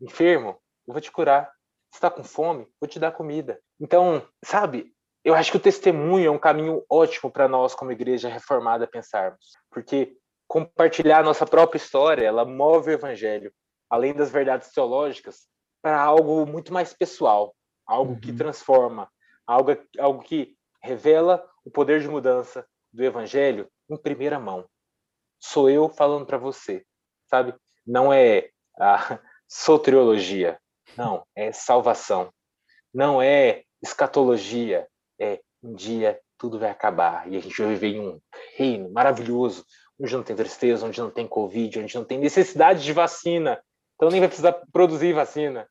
enfermo? 0.00 0.58
Eu 0.86 0.94
vou 0.94 1.00
te 1.00 1.12
curar. 1.12 1.52
Você 1.90 1.98
está 1.98 2.10
com 2.10 2.24
fome? 2.24 2.66
Vou 2.80 2.88
te 2.88 2.98
dar 2.98 3.12
comida. 3.12 3.60
Então, 3.78 4.26
sabe, 4.42 4.92
eu 5.24 5.34
acho 5.34 5.50
que 5.50 5.56
o 5.56 5.60
testemunho 5.60 6.26
é 6.26 6.30
um 6.30 6.38
caminho 6.38 6.84
ótimo 6.90 7.30
para 7.30 7.46
nós, 7.46 7.74
como 7.74 7.92
igreja 7.92 8.28
reformada, 8.28 8.86
pensarmos. 8.86 9.52
Porque 9.70 10.16
compartilhar 10.52 11.20
a 11.20 11.22
nossa 11.22 11.46
própria 11.46 11.78
história, 11.78 12.26
ela 12.26 12.44
move 12.44 12.90
o 12.90 12.92
evangelho, 12.92 13.50
além 13.88 14.12
das 14.12 14.30
verdades 14.30 14.70
teológicas, 14.70 15.48
para 15.80 15.98
algo 15.98 16.44
muito 16.44 16.74
mais 16.74 16.92
pessoal, 16.92 17.56
algo 17.86 18.12
uhum. 18.12 18.20
que 18.20 18.34
transforma, 18.34 19.10
algo, 19.46 19.74
algo 19.98 20.22
que 20.22 20.54
revela 20.82 21.42
o 21.64 21.70
poder 21.70 22.02
de 22.02 22.08
mudança 22.08 22.66
do 22.92 23.02
evangelho 23.02 23.66
em 23.88 23.96
primeira 23.96 24.38
mão. 24.38 24.68
Sou 25.40 25.70
eu 25.70 25.88
falando 25.88 26.26
para 26.26 26.36
você, 26.36 26.84
sabe? 27.30 27.54
Não 27.86 28.12
é 28.12 28.50
a 28.78 29.18
soteriologia, 29.48 30.60
não, 30.98 31.26
é 31.34 31.50
salvação. 31.50 32.30
Não 32.92 33.22
é 33.22 33.64
escatologia, 33.80 34.86
é 35.18 35.40
um 35.62 35.72
dia 35.72 36.20
tudo 36.36 36.58
vai 36.58 36.70
acabar 36.70 37.30
e 37.30 37.36
a 37.36 37.40
gente 37.40 37.56
vai 37.56 37.70
viver 37.70 37.94
em 37.94 38.00
um 38.00 38.20
reino 38.56 38.90
maravilhoso, 38.90 39.64
onde 39.98 40.16
não 40.16 40.22
tem 40.22 40.36
tristeza, 40.36 40.86
onde 40.86 41.00
não 41.00 41.10
tem 41.10 41.26
Covid, 41.26 41.80
onde 41.80 41.94
não 41.94 42.04
tem 42.04 42.18
necessidade 42.18 42.82
de 42.82 42.92
vacina. 42.92 43.62
Então 43.96 44.08
nem 44.08 44.20
vai 44.20 44.28
precisar 44.28 44.52
produzir 44.72 45.12
vacina, 45.12 45.68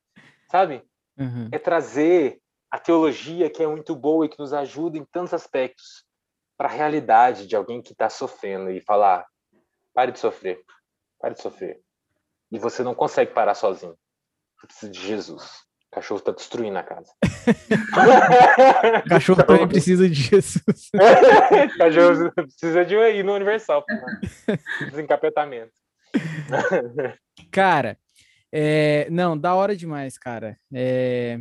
sabe? 0.50 0.84
Uhum. 1.18 1.50
É 1.52 1.60
trazer 1.60 2.42
a 2.70 2.80
teologia 2.80 3.50
que 3.50 3.62
é 3.62 3.68
muito 3.68 3.96
boa 3.96 4.26
e 4.26 4.30
que 4.30 4.40
nos 4.40 4.54
ajuda 4.54 4.98
em 4.98 5.06
tantos 5.06 5.34
aspectos 5.34 6.06
para 6.58 6.70
a 6.70 6.72
realidade 6.72 7.48
de 7.48 7.56
alguém 7.56 7.82
que 7.82 7.92
está 7.92 8.10
sofrendo 8.10 8.72
e 8.72 8.80
falar: 8.80 9.28
pare 9.94 10.12
de 10.12 10.20
sofrer, 10.20 10.64
pare 11.20 11.34
de 11.34 11.42
sofrer. 11.42 11.82
E 12.52 12.60
você 12.60 12.84
não 12.84 12.96
consegue 12.96 13.34
parar 13.34 13.56
sozinho. 13.56 13.98
Você 14.58 14.68
precisa 14.68 14.92
de 14.92 15.00
Jesus. 15.00 15.66
O 15.92 15.96
cachorro 15.96 16.20
está 16.20 16.32
destruindo 16.32 16.78
a 16.78 16.84
casa. 16.84 17.12
o 19.06 19.10
cachorro 19.10 19.44
também 19.44 19.68
precisa 19.68 20.08
de 20.08 20.16
Jesus. 20.16 20.90
o 20.94 21.78
cachorro 21.78 22.32
precisa 22.32 22.86
de 22.86 22.96
ir 22.96 23.26
no 23.26 23.36
Universal. 23.36 23.84
Desencapetamento. 24.80 25.74
Cara, 27.52 27.98
é, 28.54 29.10
não, 29.10 29.38
da 29.38 29.54
hora 29.54 29.76
demais, 29.76 30.18
cara. 30.18 30.58
É, 30.74 31.40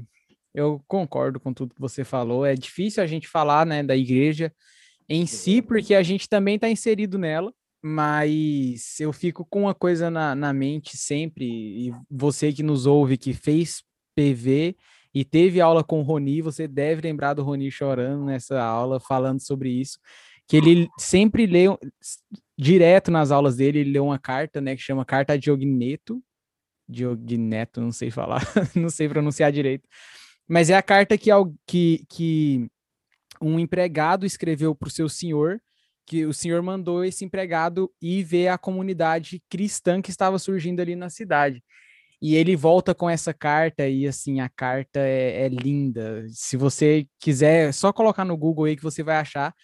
eu 0.52 0.82
concordo 0.88 1.38
com 1.38 1.54
tudo 1.54 1.74
que 1.74 1.80
você 1.80 2.02
falou. 2.02 2.44
É 2.44 2.54
difícil 2.54 3.04
a 3.04 3.06
gente 3.06 3.28
falar, 3.28 3.64
né, 3.64 3.84
da 3.84 3.96
igreja 3.96 4.52
em 5.08 5.26
si, 5.26 5.62
porque 5.62 5.94
a 5.94 6.02
gente 6.02 6.28
também 6.28 6.56
está 6.56 6.68
inserido 6.68 7.18
nela, 7.18 7.52
mas 7.82 8.98
eu 8.98 9.12
fico 9.12 9.44
com 9.44 9.62
uma 9.62 9.74
coisa 9.74 10.10
na, 10.10 10.34
na 10.34 10.52
mente 10.52 10.96
sempre, 10.96 11.44
e 11.44 11.92
você 12.10 12.52
que 12.52 12.62
nos 12.62 12.86
ouve, 12.86 13.16
que 13.16 13.32
fez 13.32 13.82
PV 14.14 14.76
e 15.14 15.24
teve 15.24 15.60
aula 15.60 15.82
com 15.82 16.00
o 16.00 16.02
Roni, 16.02 16.40
você 16.40 16.68
deve 16.68 17.02
lembrar 17.02 17.34
do 17.34 17.42
Roni 17.42 17.70
chorando 17.70 18.24
nessa 18.24 18.62
aula, 18.62 19.00
falando 19.00 19.40
sobre 19.40 19.70
isso, 19.70 19.98
que 20.46 20.56
ele 20.56 20.88
sempre 20.98 21.46
lê, 21.46 21.64
direto 22.56 23.10
nas 23.10 23.30
aulas 23.30 23.56
dele, 23.56 23.80
ele 23.80 23.92
lê 23.92 23.98
uma 23.98 24.18
carta, 24.18 24.60
né, 24.60 24.76
que 24.76 24.82
chama 24.82 25.04
Carta 25.04 25.38
Diogneto, 25.38 26.22
Diogneto, 26.88 27.80
não 27.80 27.92
sei 27.92 28.10
falar, 28.10 28.42
não 28.74 28.90
sei 28.90 29.08
pronunciar 29.08 29.52
direito, 29.52 29.88
mas 30.48 30.70
é 30.70 30.76
a 30.76 30.82
carta 30.82 31.16
que, 31.16 31.30
que, 31.66 32.04
que 32.08 32.70
um 33.40 33.58
empregado 33.58 34.26
escreveu 34.26 34.74
para 34.74 34.88
o 34.88 34.90
seu 34.90 35.08
senhor, 35.08 35.60
que 36.04 36.26
o 36.26 36.32
senhor 36.32 36.60
mandou 36.60 37.04
esse 37.04 37.24
empregado 37.24 37.90
ir 38.02 38.24
ver 38.24 38.48
a 38.48 38.58
comunidade 38.58 39.40
cristã 39.48 40.02
que 40.02 40.10
estava 40.10 40.38
surgindo 40.38 40.80
ali 40.80 40.96
na 40.96 41.08
cidade. 41.08 41.62
E 42.22 42.36
ele 42.36 42.54
volta 42.54 42.94
com 42.94 43.08
essa 43.08 43.32
carta 43.32 43.88
e 43.88 44.06
assim, 44.06 44.40
a 44.40 44.48
carta 44.48 45.00
é, 45.00 45.46
é 45.46 45.48
linda. 45.48 46.26
Se 46.28 46.56
você 46.56 47.06
quiser, 47.18 47.68
é 47.68 47.72
só 47.72 47.92
colocar 47.92 48.24
no 48.24 48.36
Google 48.36 48.66
aí 48.66 48.76
que 48.76 48.82
você 48.82 49.02
vai 49.02 49.16
achar. 49.16 49.54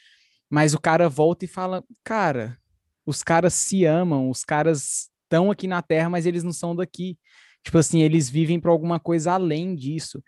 Mas 0.49 0.75
o 0.75 0.81
cara 0.81 1.09
volta 1.09 1.45
e 1.45 1.49
fala: 1.49 1.85
Cara, 2.03 2.57
os 3.05 3.23
caras 3.23 3.55
se 3.55 3.85
amam, 3.85 4.31
os 4.31 4.45
caras 4.45 5.11
estão 5.25 5.51
aqui 5.51 5.67
na 5.67 5.83
Terra, 5.83 6.09
mas 6.09 6.25
eles 6.25 6.43
não 6.43 6.53
são 6.53 6.75
daqui. 6.75 7.19
Tipo 7.63 7.79
assim, 7.79 8.01
eles 8.01 8.31
vivem 8.31 8.61
para 8.61 8.71
alguma 8.71 8.99
coisa 9.01 9.33
além 9.33 9.75
disso. 9.75 10.23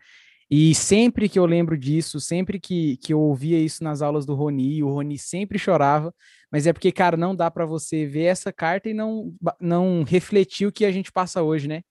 E 0.51 0.75
sempre 0.75 1.29
que 1.29 1.39
eu 1.39 1.45
lembro 1.47 1.77
disso, 1.77 2.21
sempre 2.21 2.59
que, 2.59 2.97
que 2.99 3.13
eu 3.13 3.21
ouvia 3.21 3.59
isso 3.59 3.85
nas 3.85 4.01
aulas 4.01 4.25
do 4.25 4.35
Roni, 4.35 4.83
o 4.83 4.89
Roni 4.91 5.19
sempre 5.19 5.59
chorava, 5.59 6.15
mas 6.51 6.67
é 6.67 6.73
porque, 6.73 6.91
cara, 6.91 7.17
não 7.19 7.37
dá 7.37 7.51
para 7.51 7.67
você 7.67 8.07
ver 8.07 8.25
essa 8.25 8.51
carta 8.51 8.89
e 8.89 8.95
não, 8.95 9.35
não 9.61 10.05
refletir 10.05 10.67
o 10.67 10.73
que 10.73 10.87
a 10.87 10.91
gente 10.91 11.13
passa 11.13 11.43
hoje, 11.43 11.69
né? 11.69 11.83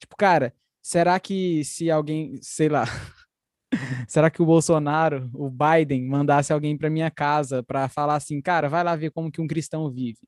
Tipo, 0.00 0.16
cara, 0.16 0.54
será 0.82 1.20
que 1.20 1.62
se 1.64 1.90
alguém, 1.90 2.38
sei 2.42 2.68
lá, 2.68 2.84
será 4.08 4.30
que 4.30 4.42
o 4.42 4.46
Bolsonaro, 4.46 5.30
o 5.34 5.50
Biden, 5.50 6.06
mandasse 6.08 6.52
alguém 6.52 6.76
para 6.76 6.90
minha 6.90 7.10
casa 7.10 7.62
para 7.62 7.88
falar 7.88 8.16
assim, 8.16 8.40
cara, 8.40 8.68
vai 8.68 8.82
lá 8.82 8.96
ver 8.96 9.10
como 9.10 9.30
que 9.30 9.40
um 9.40 9.46
cristão 9.46 9.90
vive? 9.90 10.18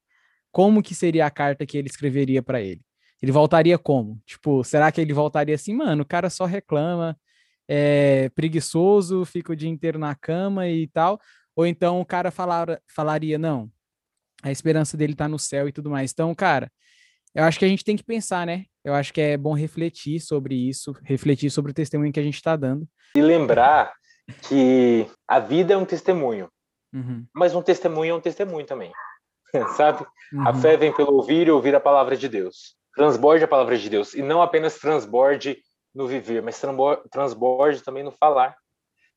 Como 0.53 0.83
que 0.83 0.95
seria 0.95 1.27
a 1.27 1.31
carta 1.31 1.67
que 1.67 1.79
ele 1.79 1.89
escreveria 1.89 2.43
para 2.43 2.61
ele? 2.61 2.83
Ele 3.23 3.33
voltaria 3.33 3.79
como? 3.79 4.21
Tipo, 4.27 4.65
será 4.65 4.93
que 4.93 5.01
ele 5.01 5.13
voltaria 5.15 5.55
assim, 5.55 5.75
mano, 5.75 6.03
o 6.03 6.07
cara 6.07 6.29
só 6.31 6.45
reclama, 6.45 7.19
é, 7.69 8.29
preguiçoso, 8.31 9.25
fica 9.25 9.53
o 9.53 9.57
dia 9.57 9.69
inteiro 9.69 9.99
na 9.99 10.15
cama 10.15 10.69
e 10.69 10.89
tal, 10.89 11.21
ou 11.57 11.67
então 11.67 12.01
o 12.01 12.05
cara 12.07 12.31
falar, 12.31 12.81
falaria, 12.89 13.39
não, 13.39 13.71
a 14.43 14.51
esperança 14.51 14.97
dele 14.97 15.15
tá 15.15 15.29
no 15.29 15.39
céu 15.39 15.69
e 15.69 15.73
tudo 15.73 15.91
mais. 15.91 16.13
Então, 16.13 16.35
cara, 16.35 16.71
eu 17.35 17.45
acho 17.45 17.59
que 17.59 17.65
a 17.65 17.69
gente 17.69 17.85
tem 17.85 17.97
que 17.97 18.05
pensar, 18.05 18.47
né? 18.47 18.67
Eu 18.85 18.95
acho 18.95 19.13
que 19.13 19.21
é 19.21 19.37
bom 19.37 19.55
refletir 19.55 20.21
sobre 20.21 20.55
isso, 20.55 20.95
refletir 21.03 21.51
sobre 21.51 21.71
o 21.71 21.75
testemunho 21.75 22.13
que 22.13 22.21
a 22.21 22.23
gente 22.23 22.35
está 22.35 22.57
dando. 22.57 22.87
E 23.15 23.23
lembrar 23.23 23.93
que 24.49 25.07
a 25.27 25.39
vida 25.39 25.75
é 25.75 25.77
um 25.77 25.85
testemunho, 25.85 26.51
uhum. 26.93 27.25
mas 27.35 27.55
um 27.55 27.63
testemunho 27.63 28.13
é 28.13 28.15
um 28.15 28.21
testemunho 28.21 28.67
também, 28.67 28.93
sabe? 29.77 30.05
Uhum. 30.33 30.47
A 30.47 30.55
fé 30.55 30.77
vem 30.77 30.95
pelo 30.95 31.15
ouvir 31.15 31.47
e 31.47 31.51
ouvir 31.51 31.75
a 31.75 31.81
palavra 31.81 32.17
de 32.17 32.29
Deus. 32.29 32.77
Transborde 32.95 33.45
a 33.45 33.49
palavra 33.49 33.79
de 33.79 33.89
Deus, 33.89 34.15
e 34.15 34.23
não 34.23 34.43
apenas 34.43 34.79
transborde 34.79 35.57
no 35.95 36.07
viver, 36.07 36.43
mas 36.43 36.61
transborde 37.11 37.83
também 37.83 38.03
no 38.03 38.11
falar. 38.11 38.57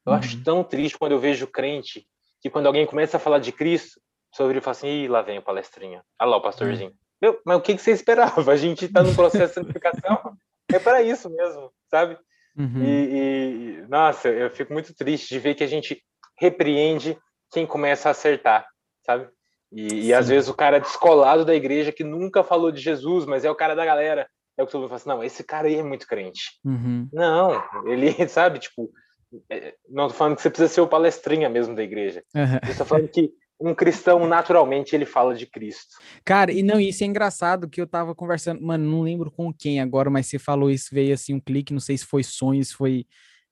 Eu 0.05 0.13
uhum. 0.13 0.19
acho 0.19 0.41
tão 0.43 0.63
triste 0.63 0.97
quando 0.97 1.13
eu 1.13 1.19
vejo 1.19 1.47
crente 1.47 2.05
que 2.41 2.49
quando 2.49 2.67
alguém 2.67 2.85
começa 2.85 3.17
a 3.17 3.19
falar 3.19 3.39
de 3.39 3.51
Cristo, 3.51 3.99
sobre 4.33 4.53
ele 4.53 4.61
fala 4.61 4.77
assim, 4.77 4.87
Ih, 4.87 5.07
lá 5.07 5.21
vem 5.21 5.39
o 5.39 5.41
palestrinha, 5.41 6.03
olha 6.21 6.29
lá 6.29 6.37
o 6.37 6.41
pastorzinho. 6.41 6.93
Meu, 7.25 7.41
mas 7.43 7.57
o 7.57 7.61
que, 7.61 7.75
que 7.75 7.81
você 7.81 7.91
esperava? 7.91 8.51
A 8.51 8.55
gente 8.55 8.85
está 8.85 9.01
no 9.01 9.15
processo 9.15 9.47
de 9.47 9.53
santificação, 9.53 10.37
é 10.71 10.77
para 10.77 11.01
isso 11.01 11.27
mesmo, 11.27 11.71
sabe? 11.89 12.15
Uhum. 12.55 12.83
E, 12.83 13.79
e, 13.79 13.87
nossa, 13.89 14.29
eu 14.29 14.51
fico 14.51 14.71
muito 14.71 14.93
triste 14.93 15.29
de 15.29 15.39
ver 15.39 15.55
que 15.55 15.63
a 15.63 15.67
gente 15.67 16.03
repreende 16.39 17.17
quem 17.51 17.65
começa 17.65 18.09
a 18.09 18.11
acertar, 18.11 18.67
sabe? 19.03 19.27
E, 19.71 20.07
e 20.07 20.13
às 20.13 20.29
vezes 20.29 20.47
o 20.49 20.53
cara 20.53 20.79
descolado 20.79 21.43
da 21.43 21.55
igreja 21.55 21.91
que 21.91 22.03
nunca 22.03 22.43
falou 22.43 22.71
de 22.71 22.79
Jesus, 22.79 23.25
mas 23.25 23.43
é 23.43 23.49
o 23.49 23.55
cara 23.55 23.73
da 23.73 23.83
galera, 23.83 24.29
é 24.55 24.61
o 24.61 24.67
que 24.67 24.71
todo 24.71 24.81
mundo 24.81 24.89
fala 24.89 24.97
assim, 24.97 25.09
não, 25.09 25.23
esse 25.23 25.43
cara 25.43 25.67
aí 25.67 25.77
é 25.77 25.83
muito 25.83 26.05
crente. 26.05 26.59
Uhum. 26.63 27.09
Não, 27.11 27.63
ele, 27.87 28.13
sabe, 28.29 28.59
tipo, 28.59 28.91
é, 29.49 29.73
não 29.89 30.09
tô 30.09 30.13
falando 30.13 30.35
que 30.35 30.43
você 30.43 30.49
precisa 30.51 30.71
ser 30.71 30.81
o 30.81 30.87
palestrinha 30.87 31.49
mesmo 31.49 31.75
da 31.75 31.81
igreja. 31.81 32.23
Uhum. 32.35 32.69
Eu 32.69 32.77
tô 32.77 32.85
falando 32.85 33.07
que 33.07 33.33
um 33.59 33.73
cristão, 33.73 34.27
naturalmente, 34.27 34.95
ele 34.95 35.05
fala 35.05 35.33
de 35.33 35.45
Cristo. 35.45 35.97
Cara, 36.23 36.51
e 36.51 36.61
não, 36.61 36.79
isso 36.79 37.03
é 37.03 37.07
engraçado 37.07 37.69
que 37.69 37.79
eu 37.79 37.87
tava 37.87 38.13
conversando, 38.13 38.61
mano, 38.61 38.89
não 38.89 39.01
lembro 39.01 39.31
com 39.31 39.53
quem 39.53 39.79
agora, 39.79 40.09
mas 40.09 40.27
você 40.27 40.37
falou 40.37 40.69
isso, 40.69 40.89
veio 40.91 41.13
assim 41.13 41.33
um 41.33 41.39
clique, 41.39 41.73
não 41.73 41.79
sei 41.79 41.97
se 41.97 42.05
foi 42.05 42.23
sonho, 42.23 42.63
se 42.63 42.73
foi 42.73 43.05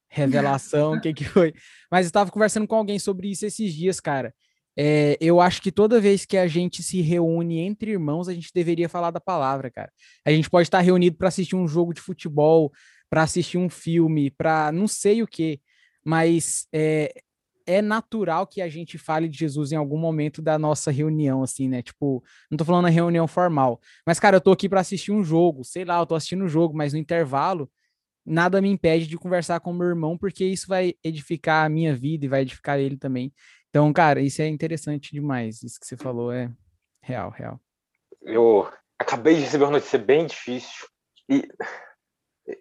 revelação, 0.10 0.94
o 0.94 1.02
que 1.02 1.14
que 1.14 1.26
foi. 1.26 1.54
Mas 1.92 2.06
eu 2.06 2.12
tava 2.12 2.32
conversando 2.32 2.68
com 2.68 2.76
alguém 2.76 3.00
sobre 3.00 3.32
isso 3.32 3.46
esses 3.46 3.74
dias, 3.74 4.00
cara. 4.00 4.34
É, 4.76 5.18
eu 5.22 5.40
acho 5.40 5.62
que 5.62 5.72
toda 5.72 6.02
vez 6.02 6.26
que 6.26 6.38
a 6.38 6.48
gente 6.48 6.82
se 6.82 7.02
reúne 7.02 7.60
entre 7.60 7.92
irmãos, 7.92 8.28
a 8.28 8.34
gente 8.34 8.52
deveria 8.54 8.90
falar 8.90 9.12
da 9.12 9.20
palavra, 9.20 9.70
cara. 9.72 9.92
A 10.26 10.32
gente 10.32 10.50
pode 10.50 10.68
estar 10.68 10.80
reunido 10.82 11.18
para 11.18 11.28
assistir 11.28 11.56
um 11.56 11.68
jogo 11.68 11.94
de 11.94 12.02
futebol, 12.02 12.72
para 13.10 13.24
assistir 13.24 13.58
um 13.58 13.70
filme, 13.70 14.32
para 14.32 14.72
não 14.72 14.88
sei 14.88 15.22
o 15.22 15.28
que, 15.28 15.62
mas 16.04 16.68
é, 16.74 17.14
é 17.66 17.82
natural 17.82 18.46
que 18.48 18.62
a 18.62 18.70
gente 18.70 18.98
fale 18.98 19.28
de 19.28 19.38
Jesus 19.38 19.72
em 19.72 19.76
algum 19.76 19.98
momento 19.98 20.42
da 20.42 20.58
nossa 20.60 20.92
reunião, 20.92 21.44
assim, 21.44 21.68
né? 21.68 21.82
Tipo, 21.82 22.24
não 22.50 22.58
tô 22.58 22.66
falando 22.66 22.88
reunião 22.88 23.28
formal, 23.28 23.80
mas, 24.06 24.20
cara, 24.20 24.38
eu 24.38 24.42
tô 24.42 24.52
aqui 24.52 24.68
para 24.68 24.82
assistir 24.82 25.12
um 25.12 25.24
jogo, 25.24 25.64
sei 25.64 25.86
lá, 25.86 26.00
eu 26.00 26.06
tô 26.06 26.16
assistindo 26.16 26.44
um 26.44 26.50
jogo, 26.50 26.76
mas 26.76 26.94
no 26.94 27.00
intervalo, 27.00 27.70
nada 28.26 28.62
me 28.62 28.70
impede 28.70 29.08
de 29.08 29.18
conversar 29.18 29.60
com 29.60 29.74
meu 29.74 29.88
irmão, 29.88 30.18
porque 30.18 30.46
isso 30.46 30.68
vai 30.68 30.94
edificar 31.04 31.66
a 31.66 31.70
minha 31.70 31.96
vida 31.96 32.26
e 32.26 32.30
vai 32.30 32.42
edificar 32.42 32.80
ele 32.80 32.98
também. 32.98 33.34
Então, 33.70 33.92
cara, 33.92 34.22
isso 34.22 34.42
é 34.42 34.48
interessante 34.48 35.12
demais. 35.12 35.64
Isso 35.64 35.80
que 35.80 35.88
você 35.88 35.98
falou 35.98 36.32
é 36.32 36.52
real, 37.02 37.32
real. 37.32 37.60
Eu 38.22 38.72
acabei 39.00 39.36
de 39.36 39.42
receber 39.42 39.66
uma 39.66 39.72
notícia 39.72 40.00
bem 40.00 40.26
difícil 40.26 40.88
e 41.30 41.48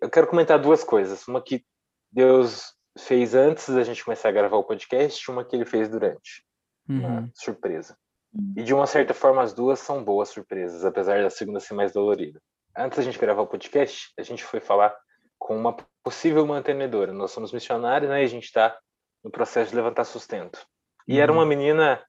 eu 0.00 0.08
quero 0.08 0.26
comentar 0.26 0.58
duas 0.58 0.82
coisas. 0.82 1.26
Uma 1.28 1.42
que 1.42 1.64
Deus 2.10 2.72
fez 2.98 3.34
antes 3.34 3.68
da 3.68 3.82
gente 3.82 4.04
começar 4.04 4.28
a 4.28 4.32
gravar 4.32 4.56
o 4.56 4.64
podcast, 4.64 5.30
uma 5.30 5.44
que 5.44 5.56
ele 5.56 5.64
fez 5.64 5.88
durante. 5.88 6.44
Uhum. 6.88 7.06
Uma 7.06 7.30
surpresa. 7.34 7.96
Uhum. 8.32 8.54
E 8.56 8.62
de 8.62 8.74
uma 8.74 8.86
certa 8.86 9.14
forma, 9.14 9.42
as 9.42 9.52
duas 9.52 9.78
são 9.78 10.02
boas 10.02 10.28
surpresas, 10.28 10.84
apesar 10.84 11.22
da 11.22 11.30
segunda 11.30 11.60
ser 11.60 11.74
mais 11.74 11.92
dolorida. 11.92 12.40
antes 12.76 12.98
da 12.98 13.04
gente 13.04 13.18
gravar 13.18 13.42
o 13.42 13.46
podcast, 13.46 14.12
a 14.18 14.22
gente 14.22 14.42
foi 14.44 14.60
falar 14.60 14.94
com 15.38 15.56
uma 15.56 15.76
possível 16.02 16.46
mantenedora. 16.46 17.12
Nós 17.12 17.30
somos 17.30 17.52
missionários, 17.52 18.10
né? 18.10 18.22
E 18.22 18.24
a 18.24 18.28
gente 18.28 18.44
está 18.44 18.78
no 19.22 19.30
processo 19.30 19.70
de 19.70 19.76
levantar 19.76 20.04
sustento. 20.04 20.64
E 21.06 21.14
uhum. 21.14 21.20
era 21.20 21.32
uma 21.32 21.46
menina 21.46 22.02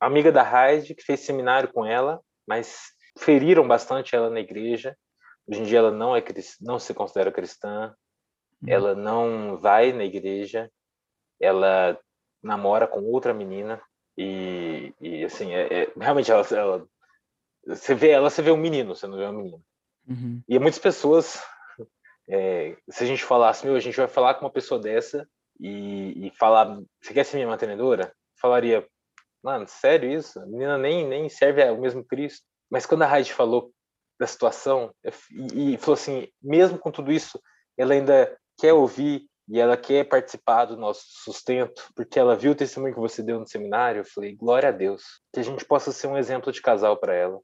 amiga 0.00 0.30
da 0.30 0.42
Raid, 0.42 0.94
que 0.94 1.02
fez 1.02 1.20
seminário 1.20 1.72
com 1.72 1.84
ela, 1.84 2.20
mas 2.46 2.92
feriram 3.18 3.66
bastante 3.66 4.14
ela 4.14 4.30
na 4.30 4.40
igreja. 4.40 4.96
Hoje 5.46 5.60
em 5.60 5.64
dia 5.64 5.78
ela 5.78 5.90
não 5.90 6.14
é 6.14 6.22
não 6.60 6.78
se 6.78 6.94
considera 6.94 7.32
cristã. 7.32 7.94
Ela 8.66 8.94
não 8.94 9.56
vai 9.56 9.92
na 9.92 10.04
igreja, 10.04 10.70
ela 11.40 11.98
namora 12.42 12.86
com 12.86 13.04
outra 13.04 13.32
menina 13.34 13.80
e, 14.16 14.92
e 15.00 15.24
assim 15.24 15.52
é, 15.52 15.82
é, 15.82 15.92
realmente 15.96 16.30
ela, 16.30 16.46
ela, 16.50 16.88
você 17.66 17.94
vê 17.94 18.10
ela 18.10 18.30
você 18.30 18.42
vê 18.42 18.50
um 18.50 18.56
menino, 18.56 18.94
você 18.94 19.06
não 19.06 19.16
vê 19.16 19.24
uma 19.24 19.32
menina. 19.32 19.60
Uhum. 20.08 20.42
E 20.48 20.58
muitas 20.58 20.80
pessoas 20.80 21.42
é, 22.28 22.76
se 22.90 23.04
a 23.04 23.06
gente 23.06 23.24
falasse, 23.24 23.64
meu, 23.64 23.74
a 23.74 23.80
gente 23.80 23.96
vai 23.96 24.06
falar 24.06 24.34
com 24.34 24.44
uma 24.44 24.52
pessoa 24.52 24.78
dessa 24.78 25.26
e, 25.58 26.26
e 26.26 26.30
falar, 26.32 26.78
você 27.00 27.14
quer 27.14 27.24
ser 27.24 27.36
minha 27.36 27.48
mantenedora? 27.48 28.12
Falaria, 28.38 28.86
mano, 29.42 29.66
sério 29.66 30.10
isso? 30.12 30.38
A 30.38 30.46
menina 30.46 30.76
nem, 30.76 31.06
nem 31.08 31.28
serve 31.28 31.62
ao 31.62 31.78
mesmo 31.78 32.04
Cristo. 32.04 32.44
Mas 32.70 32.84
quando 32.84 33.02
a 33.02 33.06
Raid 33.06 33.32
falou 33.32 33.72
da 34.20 34.26
situação 34.26 34.94
e, 35.54 35.74
e 35.74 35.78
falou 35.78 35.94
assim, 35.94 36.28
mesmo 36.42 36.78
com 36.78 36.90
tudo 36.90 37.10
isso, 37.10 37.40
ela 37.78 37.94
ainda 37.94 38.36
quer 38.58 38.72
ouvir 38.72 39.28
e 39.48 39.58
ela 39.58 39.76
quer 39.76 40.04
participar 40.04 40.66
do 40.66 40.76
nosso 40.76 41.04
sustento, 41.06 41.90
porque 41.96 42.18
ela 42.18 42.36
viu 42.36 42.52
o 42.52 42.54
testemunho 42.54 42.92
que 42.92 43.00
você 43.00 43.22
deu 43.22 43.40
no 43.40 43.48
seminário. 43.48 44.00
Eu 44.00 44.04
falei, 44.04 44.36
glória 44.36 44.68
a 44.68 44.72
Deus, 44.72 45.02
que 45.32 45.40
a 45.40 45.42
gente 45.42 45.64
possa 45.64 45.90
ser 45.90 46.06
um 46.06 46.18
exemplo 46.18 46.52
de 46.52 46.60
casal 46.60 46.98
para 46.98 47.14
ela, 47.14 47.40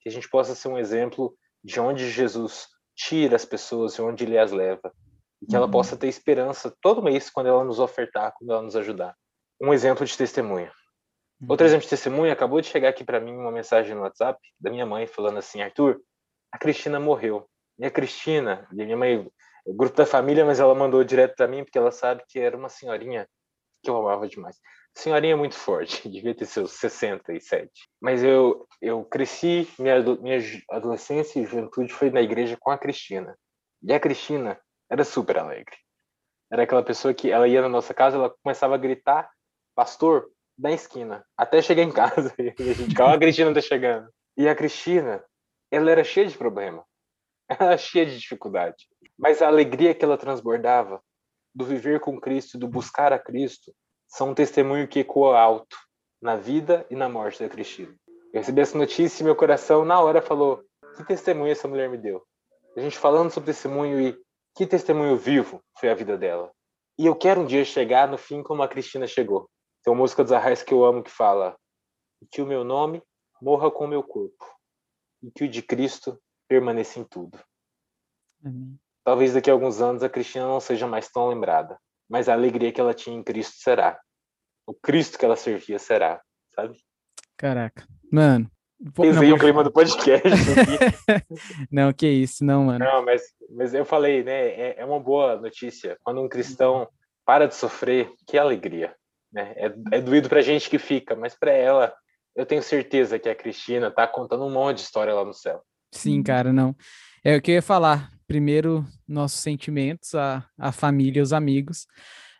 que 0.00 0.08
a 0.08 0.12
gente 0.12 0.28
possa 0.28 0.56
ser 0.56 0.68
um 0.68 0.78
exemplo 0.78 1.36
de 1.62 1.78
onde 1.78 2.10
Jesus 2.10 2.66
tira 2.96 3.36
as 3.36 3.44
pessoas 3.44 3.94
e 3.94 4.02
onde 4.02 4.24
ele 4.24 4.36
as 4.36 4.50
leva, 4.50 4.92
e 5.40 5.46
que 5.46 5.52
uhum. 5.54 5.62
ela 5.62 5.70
possa 5.70 5.96
ter 5.96 6.08
esperança 6.08 6.74
todo 6.80 7.02
mês 7.02 7.30
quando 7.30 7.46
ela 7.46 7.62
nos 7.62 7.78
ofertar, 7.78 8.32
quando 8.36 8.50
ela 8.50 8.62
nos 8.62 8.74
ajudar. 8.74 9.14
Um 9.60 9.72
exemplo 9.72 10.04
de 10.04 10.16
testemunha. 10.16 10.72
Uhum. 11.40 11.48
Outro 11.50 11.64
exemplo 11.64 11.84
de 11.84 11.90
testemunha, 11.90 12.32
acabou 12.32 12.60
de 12.60 12.66
chegar 12.66 12.88
aqui 12.88 13.04
para 13.04 13.20
mim 13.20 13.32
uma 13.32 13.52
mensagem 13.52 13.94
no 13.94 14.00
WhatsApp 14.00 14.40
da 14.58 14.70
minha 14.70 14.86
mãe 14.86 15.06
falando 15.06 15.38
assim: 15.38 15.60
Arthur, 15.60 16.00
a 16.50 16.58
Cristina 16.58 16.98
morreu. 16.98 17.48
E 17.78 17.84
a 17.84 17.90
Cristina, 17.90 18.66
e 18.72 18.80
a 18.80 18.84
minha 18.84 18.96
mãe, 18.96 19.30
o 19.66 19.74
grupo 19.74 19.96
da 19.96 20.06
família, 20.06 20.44
mas 20.44 20.60
ela 20.60 20.74
mandou 20.74 21.02
direto 21.02 21.34
para 21.34 21.48
mim 21.48 21.64
porque 21.64 21.76
ela 21.76 21.90
sabe 21.90 22.22
que 22.28 22.38
era 22.38 22.56
uma 22.56 22.68
senhorinha 22.68 23.28
que 23.82 23.90
eu 23.90 23.96
amava 23.96 24.28
demais. 24.28 24.58
Senhorinha 24.94 25.36
muito 25.36 25.56
forte, 25.56 26.08
devia 26.08 26.34
ter 26.34 26.46
seus 26.46 26.72
67. 26.72 27.70
Mas 28.00 28.22
eu 28.22 28.66
eu 28.80 29.04
cresci, 29.04 29.68
minha, 29.78 30.00
minha 30.20 30.38
adolescência 30.70 31.40
e 31.40 31.44
juventude 31.44 31.92
foi 31.92 32.10
na 32.10 32.22
igreja 32.22 32.56
com 32.58 32.70
a 32.70 32.78
Cristina. 32.78 33.36
E 33.82 33.92
a 33.92 34.00
Cristina 34.00 34.58
era 34.90 35.04
super 35.04 35.38
alegre. 35.38 35.76
Era 36.50 36.62
aquela 36.62 36.82
pessoa 36.82 37.12
que 37.12 37.30
ela 37.30 37.48
ia 37.48 37.60
na 37.60 37.68
nossa 37.68 37.92
casa, 37.92 38.16
ela 38.16 38.34
começava 38.42 38.76
a 38.76 38.78
gritar, 38.78 39.28
pastor, 39.74 40.30
da 40.56 40.70
esquina, 40.70 41.24
até 41.36 41.60
chegar 41.60 41.82
em 41.82 41.92
casa. 41.92 42.32
E 42.38 42.70
a 42.70 42.72
gente, 42.72 42.94
calma, 42.94 43.14
a 43.14 43.18
Cristina 43.18 43.52
tá 43.52 43.60
chegando. 43.60 44.08
E 44.36 44.48
a 44.48 44.54
Cristina, 44.54 45.24
ela 45.70 45.90
era 45.90 46.04
cheia 46.04 46.26
de 46.26 46.38
problema. 46.38 46.84
Ela 47.48 47.70
era 47.72 47.78
cheia 47.78 48.06
de 48.06 48.18
dificuldade. 48.18 48.88
Mas 49.18 49.40
a 49.40 49.48
alegria 49.48 49.94
que 49.94 50.04
ela 50.04 50.18
transbordava 50.18 51.02
do 51.54 51.64
viver 51.64 52.00
com 52.00 52.20
Cristo, 52.20 52.58
do 52.58 52.68
buscar 52.68 53.12
a 53.12 53.18
Cristo, 53.18 53.72
são 54.06 54.30
um 54.30 54.34
testemunho 54.34 54.86
que 54.86 55.00
ecoa 55.00 55.38
alto 55.38 55.76
na 56.20 56.36
vida 56.36 56.86
e 56.90 56.94
na 56.94 57.08
morte 57.08 57.42
da 57.42 57.48
Cristina. 57.48 57.94
Eu 58.32 58.40
recebi 58.40 58.60
essa 58.60 58.76
notícia 58.76 59.22
e 59.22 59.24
meu 59.24 59.34
coração, 59.34 59.84
na 59.84 60.00
hora, 60.00 60.20
falou: 60.20 60.62
que 60.96 61.04
testemunho 61.04 61.52
essa 61.52 61.66
mulher 61.68 61.88
me 61.88 61.96
deu? 61.96 62.22
A 62.76 62.80
gente 62.80 62.98
falando 62.98 63.30
sobre 63.30 63.52
testemunho 63.52 64.00
e 64.00 64.18
que 64.54 64.66
testemunho 64.66 65.16
vivo 65.16 65.62
foi 65.78 65.90
a 65.90 65.94
vida 65.94 66.16
dela. 66.16 66.52
E 66.98 67.06
eu 67.06 67.14
quero 67.14 67.42
um 67.42 67.46
dia 67.46 67.64
chegar 67.64 68.08
no 68.08 68.18
fim 68.18 68.42
como 68.42 68.62
a 68.62 68.68
Cristina 68.68 69.06
chegou. 69.06 69.48
Tem 69.82 69.92
uma 69.92 70.00
música 70.00 70.22
dos 70.22 70.32
Arrais 70.32 70.62
que 70.62 70.72
eu 70.72 70.84
amo 70.84 71.02
que 71.02 71.10
fala: 71.10 71.56
que 72.30 72.42
o 72.42 72.46
meu 72.46 72.64
nome 72.64 73.02
morra 73.40 73.70
com 73.70 73.84
o 73.84 73.88
meu 73.88 74.02
corpo 74.02 74.44
e 75.22 75.30
que 75.30 75.44
o 75.44 75.48
de 75.48 75.62
Cristo 75.62 76.20
permaneça 76.48 76.98
em 76.98 77.04
tudo. 77.04 77.38
Amém. 78.44 78.78
Talvez 79.06 79.34
daqui 79.34 79.48
a 79.48 79.52
alguns 79.52 79.80
anos 79.80 80.02
a 80.02 80.08
Cristina 80.08 80.48
não 80.48 80.58
seja 80.58 80.84
mais 80.84 81.08
tão 81.08 81.28
lembrada, 81.28 81.78
mas 82.10 82.28
a 82.28 82.32
alegria 82.32 82.72
que 82.72 82.80
ela 82.80 82.92
tinha 82.92 83.16
em 83.16 83.22
Cristo 83.22 83.54
será. 83.58 83.96
O 84.66 84.74
Cristo 84.74 85.16
que 85.16 85.24
ela 85.24 85.36
servia 85.36 85.78
será, 85.78 86.20
sabe? 86.52 86.76
Caraca. 87.36 87.86
Mano. 88.12 88.50
Pesei 88.96 89.32
o 89.32 89.38
clima 89.38 89.62
do 89.62 89.70
podcast. 89.70 90.28
não, 91.70 91.92
que 91.92 92.08
isso, 92.08 92.44
não, 92.44 92.64
mano. 92.64 92.84
Não, 92.84 93.04
mas, 93.04 93.22
mas 93.48 93.74
eu 93.74 93.84
falei, 93.84 94.24
né? 94.24 94.48
É, 94.48 94.80
é 94.80 94.84
uma 94.84 94.98
boa 94.98 95.36
notícia. 95.36 95.96
Quando 96.02 96.20
um 96.20 96.28
cristão 96.28 96.88
para 97.24 97.46
de 97.46 97.54
sofrer, 97.54 98.10
que 98.26 98.36
alegria. 98.36 98.92
Né? 99.32 99.54
É, 99.56 99.98
é 99.98 100.00
doído 100.00 100.28
pra 100.28 100.42
gente 100.42 100.68
que 100.68 100.80
fica, 100.80 101.14
mas 101.14 101.32
para 101.32 101.52
ela, 101.52 101.94
eu 102.34 102.44
tenho 102.44 102.60
certeza 102.60 103.20
que 103.20 103.28
a 103.28 103.36
Cristina 103.36 103.88
tá 103.88 104.04
contando 104.04 104.44
um 104.44 104.50
monte 104.50 104.78
de 104.78 104.82
história 104.82 105.14
lá 105.14 105.24
no 105.24 105.32
céu. 105.32 105.62
Sim, 105.92 106.24
cara, 106.24 106.52
não. 106.52 106.74
É 107.22 107.36
o 107.36 107.40
que 107.40 107.52
eu 107.52 107.54
ia 107.54 107.62
falar. 107.62 108.15
Primeiro, 108.26 108.84
nossos 109.06 109.40
sentimentos, 109.40 110.14
a, 110.14 110.44
a 110.58 110.72
família, 110.72 111.22
os 111.22 111.32
amigos. 111.32 111.86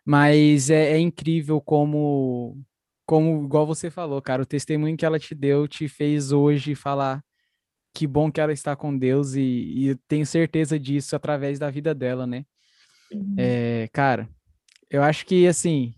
Mas 0.05 0.70
é, 0.70 0.93
é 0.93 0.99
incrível 0.99 1.61
como 1.61 2.59
como 3.07 3.45
igual 3.45 3.64
você 3.64 3.89
falou, 3.89 4.20
cara, 4.20 4.43
o 4.43 4.47
testemunho 4.47 4.97
que 4.97 5.07
ela 5.07 5.18
te 5.18 5.32
deu 5.32 5.68
te 5.68 5.89
fez 5.89 6.32
hoje 6.32 6.74
falar 6.74 7.22
que 7.95 8.07
bom 8.07 8.30
que 8.30 8.41
ela 8.41 8.53
está 8.53 8.76
com 8.76 8.97
Deus 8.97 9.34
e, 9.34 9.41
e 9.41 9.97
tenho 10.07 10.26
certeza 10.26 10.78
disso 10.78 11.16
através 11.16 11.59
da 11.59 11.70
vida 11.70 11.95
dela, 11.95 12.26
né? 12.26 12.45
Uhum. 13.11 13.37
É, 13.39 13.89
cara, 13.93 14.28
eu 14.91 15.03
acho 15.03 15.24
que 15.24 15.47
assim, 15.47 15.95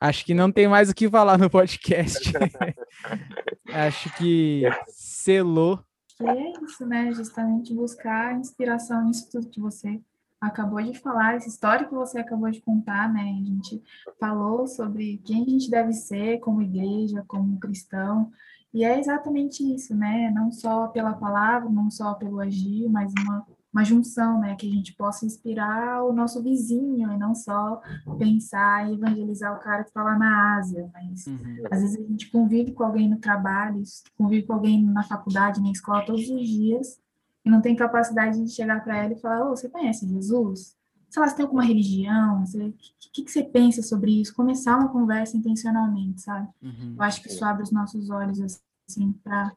acho 0.00 0.24
que 0.24 0.32
não 0.32 0.50
tem 0.50 0.66
mais 0.66 0.88
o 0.88 0.94
que 0.94 1.10
falar 1.10 1.36
no 1.36 1.50
podcast. 1.50 2.32
acho 3.68 4.16
que 4.16 4.62
selou. 4.88 5.84
E 6.20 6.26
é 6.26 6.52
isso, 6.62 6.86
né? 6.86 7.12
Justamente 7.12 7.74
buscar 7.74 8.38
inspiração 8.38 9.04
nisso 9.04 9.30
tudo 9.30 9.48
que 9.48 9.60
você 9.60 10.00
acabou 10.40 10.82
de 10.82 10.98
falar, 10.98 11.36
essa 11.36 11.48
história 11.48 11.86
que 11.86 11.94
você 11.94 12.18
acabou 12.18 12.50
de 12.50 12.60
contar, 12.60 13.12
né? 13.12 13.22
A 13.22 13.44
gente 13.44 13.80
falou 14.18 14.66
sobre 14.66 15.18
quem 15.24 15.42
a 15.42 15.48
gente 15.48 15.70
deve 15.70 15.92
ser 15.92 16.40
como 16.40 16.62
igreja, 16.62 17.24
como 17.28 17.60
cristão, 17.60 18.32
e 18.74 18.84
é 18.84 18.98
exatamente 18.98 19.62
isso, 19.62 19.94
né? 19.94 20.30
Não 20.34 20.50
só 20.50 20.88
pela 20.88 21.12
palavra, 21.12 21.68
não 21.68 21.90
só 21.90 22.14
pelo 22.14 22.40
agir, 22.40 22.88
mas 22.88 23.12
uma, 23.20 23.46
uma 23.72 23.84
junção, 23.84 24.38
né? 24.40 24.54
Que 24.54 24.68
a 24.68 24.72
gente 24.72 24.94
possa 24.94 25.24
inspirar 25.24 26.04
o 26.04 26.12
nosso 26.12 26.42
vizinho 26.42 27.10
e 27.10 27.18
não 27.18 27.34
só 27.34 27.80
pensar 28.18 28.88
e 28.88 28.94
evangelizar 28.94 29.56
o 29.56 29.60
cara 29.60 29.82
que 29.82 29.88
está 29.88 30.02
lá 30.02 30.18
na 30.18 30.58
Ásia, 30.58 30.90
mas 30.92 31.26
uhum. 31.26 31.64
às 31.70 31.80
vezes 31.80 31.98
a 31.98 32.02
gente 32.06 32.30
convive 32.30 32.72
com 32.72 32.84
alguém 32.84 33.08
no 33.08 33.18
trabalho, 33.18 33.82
convive 34.16 34.46
com 34.46 34.52
alguém 34.52 34.84
na 34.84 35.02
faculdade, 35.02 35.62
na 35.62 35.70
escola 35.70 36.04
todos 36.04 36.28
os 36.28 36.46
dias, 36.46 37.00
e 37.44 37.50
não 37.50 37.62
tem 37.62 37.74
capacidade 37.74 38.42
de 38.44 38.50
chegar 38.50 38.84
para 38.84 38.98
ela 38.98 39.14
e 39.14 39.20
falar: 39.20 39.50
oh, 39.50 39.56
você 39.56 39.68
conhece 39.68 40.06
Jesus? 40.06 40.76
Se 41.08 41.18
ela 41.18 41.30
tem 41.30 41.44
alguma 41.44 41.64
religião, 41.64 42.42
o 42.42 42.72
que, 43.12 43.22
que, 43.22 43.30
você 43.30 43.42
pensa 43.42 43.82
sobre 43.82 44.18
isso? 44.20 44.34
Começar 44.34 44.78
uma 44.78 44.88
conversa 44.88 45.36
intencionalmente, 45.36 46.22
sabe? 46.22 46.48
Uhum, 46.62 46.94
Eu 46.96 47.02
acho 47.02 47.22
que 47.22 47.28
isso 47.28 47.44
abre 47.44 47.62
os 47.62 47.70
nossos 47.70 48.08
olhos, 48.08 48.40
assim, 48.88 49.12
para 49.22 49.52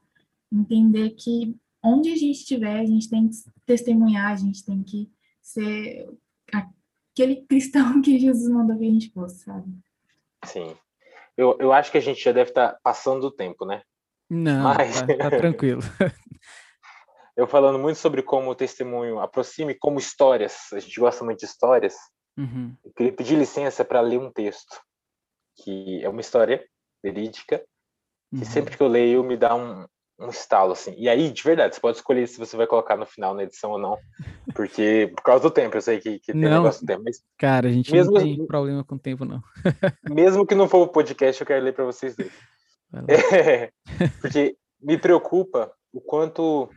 entender 0.51 1.11
que 1.11 1.55
onde 1.86 2.10
a 2.10 2.16
gente 2.16 2.40
estiver, 2.40 2.80
a 2.80 2.86
gente 2.86 3.10
tem 3.10 3.30
que 3.30 3.36
testemunhar, 3.66 4.32
a 4.32 4.36
gente 4.36 4.66
tem 4.66 4.82
que 4.84 5.10
ser 5.42 6.10
aquele 6.52 7.38
cristão 7.48 8.02
que 8.02 8.20
Jesus 8.20 8.50
mandou 8.50 8.78
que 8.78 8.86
a 8.86 8.92
gente 8.92 9.12
fosse, 9.12 9.44
sabe? 9.44 9.72
Sim. 10.44 10.76
Eu, 11.38 11.58
eu 11.60 11.72
acho 11.72 11.92
que 11.92 11.98
a 11.98 12.02
gente 12.02 12.24
já 12.24 12.32
deve 12.32 12.50
estar 12.50 12.74
tá 12.74 12.80
passando 12.82 13.26
o 13.26 13.32
tempo, 13.32 13.66
né? 13.66 13.82
Não, 14.30 14.64
Mas... 14.64 15.02
tá, 15.02 15.18
tá 15.18 15.30
tranquilo. 15.38 15.82
eu 17.36 17.46
falando 17.46 17.78
muito 17.78 17.98
sobre 17.98 18.24
como 18.24 18.50
o 18.50 18.56
testemunho 18.56 19.20
aproxime 19.20 19.76
como 19.76 20.00
histórias, 20.00 20.72
a 20.74 20.80
gente 20.80 21.00
gosta 21.00 21.24
muito 21.24 21.40
de 21.40 21.46
histórias, 21.46 21.96
uhum. 22.38 22.76
eu 22.84 22.92
queria 22.94 23.14
pedir 23.14 23.38
licença 23.38 23.84
para 23.84 24.02
ler 24.02 24.20
um 24.20 24.32
texto, 24.32 24.80
que 25.58 26.04
é 26.04 26.10
uma 26.10 26.22
história 26.22 26.66
verídica, 27.04 27.60
que 28.32 28.40
uhum. 28.40 28.46
sempre 28.46 28.76
que 28.76 28.82
eu 28.82 28.88
leio 28.88 29.24
me 29.24 29.38
dá 29.38 29.54
um, 29.56 29.86
um 30.20 30.30
estalo, 30.30 30.72
assim. 30.72 30.93
E 30.97 31.09
aí, 31.09 31.30
de 31.30 31.43
verdade, 31.43 31.76
você 31.76 31.82
pode 31.82 31.97
escolher 31.97 32.28
se 32.28 32.39
você 32.39 32.55
vai 32.55 32.66
colocar 32.66 32.95
no 32.95 33.05
final 33.05 33.34
na 33.34 33.43
edição 33.43 33.72
ou 33.72 33.78
não, 33.78 33.97
porque 34.53 35.11
por 35.16 35.24
causa 35.24 35.43
do 35.43 35.51
tempo, 35.51 35.76
eu 35.76 35.82
sei 35.82 35.99
que, 35.99 36.20
que 36.20 36.32
tem 36.32 36.41
não, 36.41 36.61
negócio 36.61 36.82
do 36.82 36.88
tempo. 36.88 37.03
Mas 37.03 37.22
cara, 37.38 37.68
a 37.68 37.72
gente 37.72 37.91
mesmo, 37.91 38.13
não 38.13 38.22
tem 38.22 38.45
problema 38.47 38.84
com 38.84 38.95
o 38.95 38.99
tempo, 38.99 39.26
não. 39.26 39.41
mesmo 40.09 40.45
que 40.45 40.55
não 40.55 40.70
for 40.70 40.84
o 40.84 40.88
podcast, 40.88 41.41
eu 41.41 41.47
quero 41.47 41.63
ler 41.63 41.74
para 41.74 41.86
vocês. 41.86 42.16
É, 43.07 43.72
porque 44.22 44.55
me 44.82 44.97
preocupa 44.97 45.72
o 45.91 45.99
quanto 45.99 46.70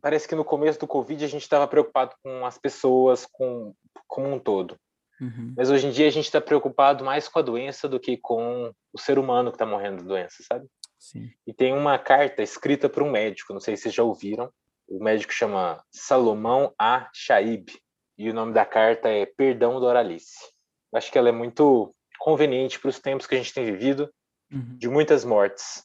parece 0.00 0.28
que 0.28 0.34
no 0.34 0.44
começo 0.44 0.78
do 0.78 0.86
Covid 0.86 1.24
a 1.24 1.28
gente 1.28 1.42
estava 1.42 1.66
preocupado 1.66 2.14
com 2.22 2.46
as 2.46 2.56
pessoas 2.56 3.26
com, 3.26 3.74
como 4.06 4.32
um 4.32 4.38
todo. 4.38 4.76
Uhum. 5.20 5.54
Mas 5.56 5.70
hoje 5.70 5.86
em 5.86 5.90
dia 5.90 6.06
a 6.06 6.10
gente 6.10 6.26
está 6.26 6.40
preocupado 6.40 7.04
mais 7.04 7.26
com 7.26 7.38
a 7.38 7.42
doença 7.42 7.88
do 7.88 7.98
que 7.98 8.16
com 8.16 8.72
o 8.92 9.00
ser 9.00 9.18
humano 9.18 9.50
que 9.50 9.56
está 9.56 9.66
morrendo 9.66 9.98
de 9.98 10.04
doença, 10.04 10.36
sabe? 10.42 10.66
Sim. 10.98 11.30
E 11.46 11.52
tem 11.52 11.72
uma 11.72 11.98
carta 11.98 12.42
escrita 12.42 12.88
por 12.88 13.02
um 13.02 13.10
médico, 13.10 13.52
não 13.52 13.60
sei 13.60 13.76
se 13.76 13.84
vocês 13.84 13.94
já 13.94 14.02
ouviram, 14.02 14.52
O 14.88 15.02
médico 15.02 15.32
chama 15.32 15.82
Salomão 15.90 16.72
A. 16.78 17.10
Shaib 17.12 17.70
e 18.16 18.30
o 18.30 18.34
nome 18.34 18.52
da 18.52 18.64
carta 18.64 19.08
é 19.08 19.26
Perdão 19.26 19.80
Doralice. 19.80 20.38
Acho 20.94 21.10
que 21.10 21.18
ela 21.18 21.28
é 21.28 21.32
muito 21.32 21.92
conveniente 22.18 22.78
para 22.78 22.88
os 22.88 23.00
tempos 23.00 23.26
que 23.26 23.34
a 23.34 23.38
gente 23.38 23.52
tem 23.52 23.64
vivido, 23.64 24.12
uhum. 24.50 24.76
de 24.78 24.88
muitas 24.88 25.24
mortes, 25.24 25.84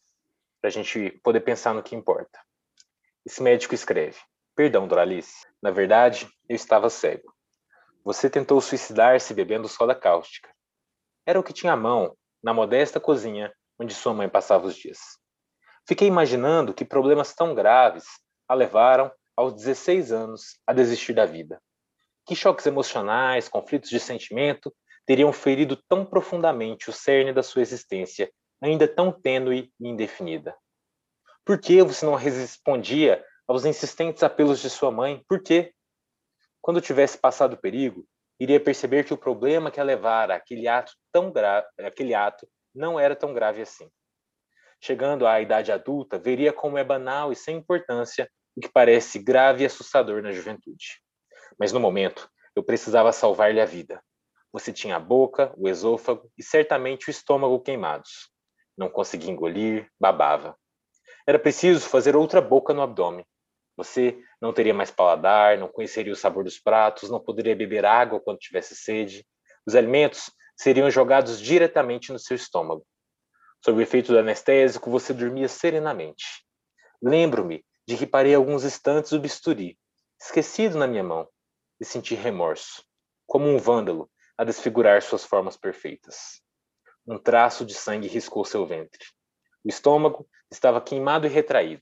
para 0.62 0.70
a 0.70 0.72
gente 0.72 1.20
poder 1.24 1.42
pensar 1.42 1.74
no 1.74 1.84
que 1.84 1.96
importa. 1.96 2.40
Esse 3.26 3.42
médico 3.42 3.76
escreve: 3.76 4.18
Perdão, 4.56 4.88
Doralice. 4.88 5.46
Na 5.62 5.72
verdade, 5.72 6.30
eu 6.48 6.56
estava 6.56 6.90
cego. 6.90 7.34
Você 8.04 8.30
tentou 8.30 8.62
suicidar-se 8.62 9.34
bebendo 9.34 9.68
soda 9.68 9.94
cáustica. 9.94 10.50
Era 11.26 11.40
o 11.40 11.44
que 11.44 11.54
tinha 11.54 11.74
à 11.74 11.78
mão, 11.78 12.16
na 12.42 12.54
modesta 12.54 13.00
cozinha 13.00 13.54
onde 13.82 13.96
sua 13.96 14.14
mãe 14.14 14.30
passava 14.30 14.68
os 14.68 14.76
dias. 14.76 15.00
Fiquei 15.88 16.08
imaginando 16.08 16.72
que 16.72 16.86
problemas 16.86 17.34
tão 17.34 17.56
graves 17.56 18.06
a 18.48 18.54
levaram, 18.54 19.12
aos 19.36 19.56
16 19.56 20.12
anos, 20.12 20.60
a 20.68 20.74
desistir 20.74 21.14
da 21.14 21.26
vida. 21.26 21.60
Que 22.28 22.36
choques 22.36 22.68
emocionais, 22.68 23.50
conflitos 23.50 23.90
de 23.90 24.00
sentimento 24.00 24.72
teriam 25.04 25.34
ferido 25.34 25.76
tão 25.90 26.06
profundamente 26.06 26.92
o 26.92 26.94
cerne 26.94 27.34
da 27.34 27.42
sua 27.42 27.64
existência, 27.64 28.32
ainda 28.62 28.88
tão 28.88 29.12
tênue 29.12 29.74
e 29.80 29.88
indefinida? 29.88 30.56
Por 31.44 31.60
que 31.60 31.82
você 31.82 32.06
não 32.06 32.14
respondia 32.14 33.26
aos 33.48 33.66
insistentes 33.66 34.22
apelos 34.22 34.60
de 34.60 34.70
sua 34.70 34.92
mãe? 34.92 35.24
Por 35.28 35.42
quê? 35.42 35.74
Quando 36.62 36.80
tivesse 36.80 37.18
passado 37.18 37.54
o 37.54 37.60
perigo, 37.60 38.06
iria 38.40 38.60
perceber 38.60 39.06
que 39.06 39.14
o 39.14 39.18
problema 39.18 39.72
que 39.72 39.80
a 39.80 39.84
levara 39.84 40.36
àquele 40.36 40.68
ato 40.68 40.94
tão 41.12 41.32
grave, 41.32 41.66
aquele 41.80 42.14
ato 42.14 42.48
não 42.74 43.00
era 43.00 43.16
tão 43.16 43.34
grave 43.34 43.62
assim. 43.62 43.90
Chegando 44.80 45.28
à 45.28 45.40
idade 45.40 45.72
adulta, 45.72 46.18
veria 46.18 46.52
como 46.52 46.78
é 46.78 46.84
banal 46.84 47.32
e 47.32 47.36
sem 47.36 47.58
importância 47.58 48.30
o 48.56 48.62
que 48.62 48.70
parece 48.70 49.20
grave 49.20 49.64
e 49.64 49.66
assustador 49.66 50.22
na 50.22 50.32
juventude. 50.32 51.02
Mas 51.58 51.72
no 51.72 51.80
momento, 51.80 52.30
eu 52.56 52.64
precisava 52.64 53.12
salvar-lhe 53.12 53.62
a 53.62 53.66
vida. 53.66 54.02
Você 54.52 54.74
tinha 54.74 54.98
a 54.98 55.00
boca, 55.00 55.54
o 55.56 55.70
esôfago 55.70 56.30
e 56.38 56.44
certamente 56.44 57.08
o 57.08 57.12
estômago 57.12 57.60
queimados. 57.62 58.30
Não 58.78 58.90
conseguia 58.90 59.32
engolir, 59.32 59.90
babava. 60.00 60.58
Era 61.26 61.40
preciso 61.40 61.88
fazer 61.88 62.16
outra 62.16 62.42
boca 62.42 62.74
no 62.74 62.82
abdômen. 62.82 63.26
Você 63.78 64.20
não 64.42 64.52
teria 64.52 64.74
mais 64.74 64.92
paladar, 64.92 65.58
não 65.58 65.68
conheceria 65.68 66.12
o 66.12 66.16
sabor 66.16 66.44
dos 66.44 66.60
pratos, 66.60 67.10
não 67.10 67.20
poderia 67.20 67.56
beber 67.56 67.86
água 67.86 68.20
quando 68.20 68.40
tivesse 68.40 68.76
sede. 68.76 69.26
Os 69.66 69.76
alimentos 69.76 70.32
seriam 70.62 70.92
jogados 70.92 71.42
diretamente 71.42 72.12
no 72.14 72.20
seu 72.20 72.36
estômago. 72.36 72.86
Sob 73.66 73.80
o 73.80 73.82
efeito 73.82 74.12
do 74.12 74.20
anestésico, 74.20 74.92
você 74.92 75.12
dormia 75.12 75.48
serenamente. 75.48 76.46
Lembro-me 77.02 77.66
de 77.88 77.98
que 77.98 78.06
parei 78.06 78.36
alguns 78.36 78.64
instantes 78.64 79.12
o 79.12 79.20
bisturi, 79.20 79.76
esquecido 80.22 80.78
na 80.78 80.86
minha 80.86 81.04
mão, 81.04 81.28
e 81.80 81.86
senti 81.86 82.14
remorso, 82.14 82.84
como 83.26 83.48
um 83.48 83.58
vândalo 83.58 84.08
a 84.38 84.44
desfigurar 84.44 85.02
suas 85.02 85.26
formas 85.26 85.58
perfeitas. 85.58 86.44
Um 87.08 87.18
traço 87.18 87.66
de 87.66 87.74
sangue 87.74 88.08
riscou 88.08 88.46
seu 88.46 88.64
ventre. 88.64 89.04
O 89.66 89.68
estômago 89.68 90.30
estava 90.52 90.80
queimado 90.80 91.26
e 91.26 91.30
retraído. 91.30 91.82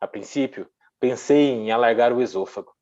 A 0.00 0.08
princípio, 0.08 0.66
pensei 0.98 1.50
em 1.50 1.70
alargar 1.70 2.10
o 2.10 2.22
esôfago. 2.22 2.74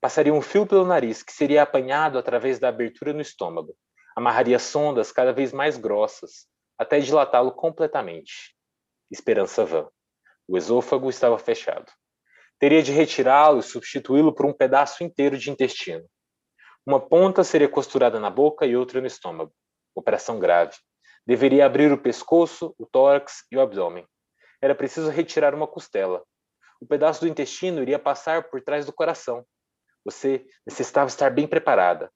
Passaria 0.00 0.32
um 0.32 0.40
fio 0.40 0.66
pelo 0.66 0.86
nariz 0.86 1.22
que 1.22 1.34
seria 1.34 1.62
apanhado 1.62 2.18
através 2.18 2.58
da 2.58 2.70
abertura 2.70 3.12
no 3.12 3.20
estômago. 3.20 3.76
Amarraria 4.16 4.58
sondas 4.58 5.12
cada 5.12 5.30
vez 5.30 5.52
mais 5.52 5.76
grossas, 5.76 6.46
até 6.78 6.98
dilatá-lo 6.98 7.52
completamente. 7.52 8.56
Esperança 9.10 9.62
vã. 9.62 9.86
O 10.48 10.56
esôfago 10.56 11.10
estava 11.10 11.38
fechado. 11.38 11.92
Teria 12.58 12.82
de 12.82 12.92
retirá-lo 12.92 13.58
e 13.58 13.62
substituí-lo 13.62 14.34
por 14.34 14.46
um 14.46 14.54
pedaço 14.54 15.04
inteiro 15.04 15.36
de 15.36 15.50
intestino. 15.50 16.08
Uma 16.86 16.98
ponta 16.98 17.44
seria 17.44 17.68
costurada 17.68 18.18
na 18.18 18.30
boca 18.30 18.64
e 18.64 18.74
outra 18.74 19.02
no 19.02 19.06
estômago. 19.06 19.52
Operação 19.94 20.38
grave. 20.38 20.76
Deveria 21.26 21.66
abrir 21.66 21.92
o 21.92 21.98
pescoço, 21.98 22.74
o 22.78 22.86
tórax 22.86 23.44
e 23.52 23.56
o 23.58 23.60
abdômen. 23.60 24.06
Era 24.62 24.74
preciso 24.74 25.10
retirar 25.10 25.54
uma 25.54 25.66
costela. 25.66 26.24
O 26.80 26.86
pedaço 26.86 27.20
do 27.20 27.28
intestino 27.28 27.82
iria 27.82 27.98
passar 27.98 28.48
por 28.48 28.62
trás 28.62 28.86
do 28.86 28.94
coração. 28.94 29.44
Você 30.06 30.46
necessitava 30.66 31.08
estar 31.08 31.30
bem 31.30 31.46
preparada, 31.46 32.10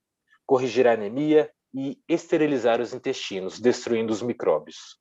corrigir 0.47 0.87
a 0.87 0.93
anemia 0.93 1.53
e 1.75 1.99
esterilizar 2.09 2.81
os 2.81 2.93
intestinos, 2.93 3.61
destruindo 3.61 4.13
os 4.13 4.23
micróbios. 4.23 4.99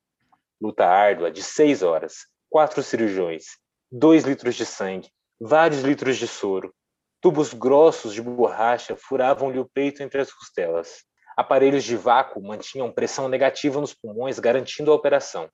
Luta 0.62 0.86
árdua 0.86 1.32
de 1.32 1.42
seis 1.42 1.82
horas, 1.82 2.28
quatro 2.50 2.84
cirurgiões, 2.84 3.58
dois 3.92 4.24
litros 4.24 4.56
de 4.56 4.66
sangue, 4.66 5.10
vários 5.40 5.82
litros 5.82 6.18
de 6.18 6.28
soro. 6.28 6.74
Tubos 7.22 7.54
grossos 7.54 8.14
de 8.14 8.22
borracha 8.22 8.96
furavam-lhe 8.96 9.60
o 9.60 9.70
peito 9.70 10.04
entre 10.04 10.22
as 10.22 10.32
costelas. 10.32 11.04
Aparelhos 11.36 11.84
de 11.84 11.96
vácuo 11.96 12.42
mantinham 12.42 12.92
pressão 12.92 13.30
negativa 13.30 13.80
nos 13.80 13.94
pulmões, 13.94 14.40
garantindo 14.40 14.92
a 14.92 14.96
operação. 14.96 15.50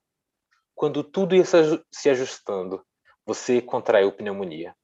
Quando 0.74 1.04
tudo 1.04 1.36
ia 1.36 1.46
se 1.46 2.10
ajustando, 2.10 2.84
você 3.26 3.62
contraiu 3.62 4.12
pneumonia. 4.12 4.76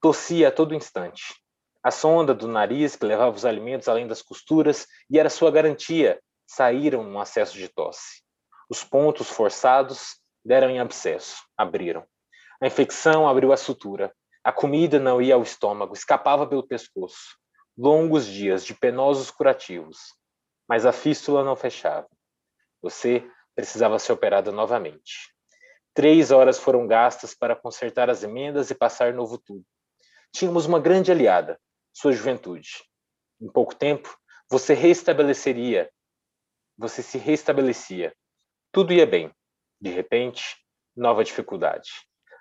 Tossia 0.00 0.48
a 0.48 0.52
todo 0.52 0.74
instante. 0.74 1.43
A 1.84 1.90
sonda 1.90 2.34
do 2.34 2.48
nariz 2.48 2.96
que 2.96 3.04
levava 3.04 3.36
os 3.36 3.44
alimentos 3.44 3.86
além 3.88 4.06
das 4.06 4.22
costuras 4.22 4.86
e 5.10 5.18
era 5.18 5.28
sua 5.28 5.50
garantia 5.50 6.20
saíram 6.46 7.04
num 7.04 7.20
acesso 7.20 7.56
de 7.56 7.68
tosse. 7.68 8.22
Os 8.68 8.82
pontos 8.82 9.28
forçados 9.28 10.16
deram 10.44 10.70
em 10.70 10.80
abscesso, 10.80 11.42
abriram. 11.56 12.04
A 12.60 12.66
infecção 12.66 13.28
abriu 13.28 13.52
a 13.52 13.56
sutura. 13.56 14.12
A 14.42 14.50
comida 14.50 14.98
não 14.98 15.20
ia 15.20 15.34
ao 15.34 15.42
estômago, 15.42 15.94
escapava 15.94 16.46
pelo 16.46 16.66
pescoço. 16.66 17.36
Longos 17.76 18.26
dias 18.26 18.64
de 18.64 18.74
penosos 18.74 19.30
curativos 19.30 19.98
mas 20.68 20.86
a 20.86 20.92
fístula 20.92 21.44
não 21.44 21.56
fechava. 21.56 22.08
Você 22.82 23.28
precisava 23.54 23.98
ser 23.98 24.12
operada 24.12 24.50
novamente. 24.50 25.32
Três 25.92 26.30
horas 26.30 26.58
foram 26.58 26.86
gastas 26.86 27.34
para 27.34 27.54
consertar 27.54 28.10
as 28.10 28.22
emendas 28.22 28.70
e 28.70 28.74
passar 28.74 29.12
novo 29.14 29.38
tubo. 29.38 29.64
Tínhamos 30.32 30.66
uma 30.66 30.80
grande 30.80 31.12
aliada, 31.12 31.60
sua 31.94 32.12
juventude. 32.12 32.84
Em 33.40 33.50
pouco 33.50 33.74
tempo, 33.74 34.14
você 34.50 34.74
restabeleceria, 34.74 35.90
você 36.76 37.02
se 37.02 37.16
restabelecia. 37.16 38.14
Tudo 38.72 38.92
ia 38.92 39.06
bem. 39.06 39.32
De 39.80 39.90
repente, 39.90 40.56
nova 40.96 41.22
dificuldade. 41.22 41.90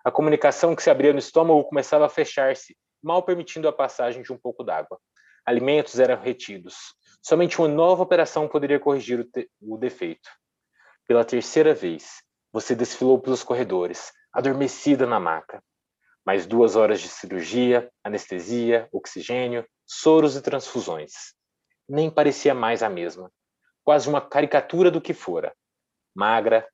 A 0.03 0.11
comunicação 0.11 0.75
que 0.75 0.83
se 0.83 0.89
abria 0.89 1.13
no 1.13 1.19
estômago 1.19 1.63
começava 1.63 2.05
a 2.05 2.09
fechar-se, 2.09 2.75
mal 3.01 3.23
permitindo 3.23 3.67
a 3.67 3.73
passagem 3.73 4.23
de 4.23 4.33
um 4.33 4.37
pouco 4.37 4.63
d'água. 4.63 4.99
Alimentos 5.45 5.99
eram 5.99 6.19
retidos. 6.19 6.75
Somente 7.21 7.59
uma 7.59 7.67
nova 7.67 8.03
operação 8.03 8.47
poderia 8.47 8.79
corrigir 8.79 9.19
o, 9.19 9.73
o 9.75 9.77
defeito. 9.77 10.29
Pela 11.07 11.23
terceira 11.23 11.73
vez, 11.73 12.23
você 12.51 12.75
desfilou 12.75 13.19
pelos 13.19 13.43
corredores, 13.43 14.11
adormecida 14.31 15.05
na 15.05 15.19
maca. 15.19 15.63
Mais 16.25 16.45
duas 16.45 16.75
horas 16.75 17.01
de 17.01 17.09
cirurgia, 17.09 17.91
anestesia, 18.03 18.87
oxigênio, 18.91 19.67
soros 19.85 20.35
e 20.35 20.41
transfusões. 20.41 21.33
Nem 21.87 22.09
parecia 22.09 22.53
mais 22.53 22.81
a 22.81 22.89
mesma. 22.89 23.31
Quase 23.83 24.07
uma 24.07 24.21
caricatura 24.21 24.89
do 24.89 25.01
que 25.01 25.13
fora. 25.13 25.53
Magra, 26.15 26.67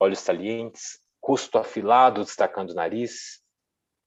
olhos 0.00 0.18
salientes, 0.18 0.98
rosto 1.22 1.58
afilado 1.58 2.24
destacando 2.24 2.70
o 2.70 2.74
nariz. 2.74 3.40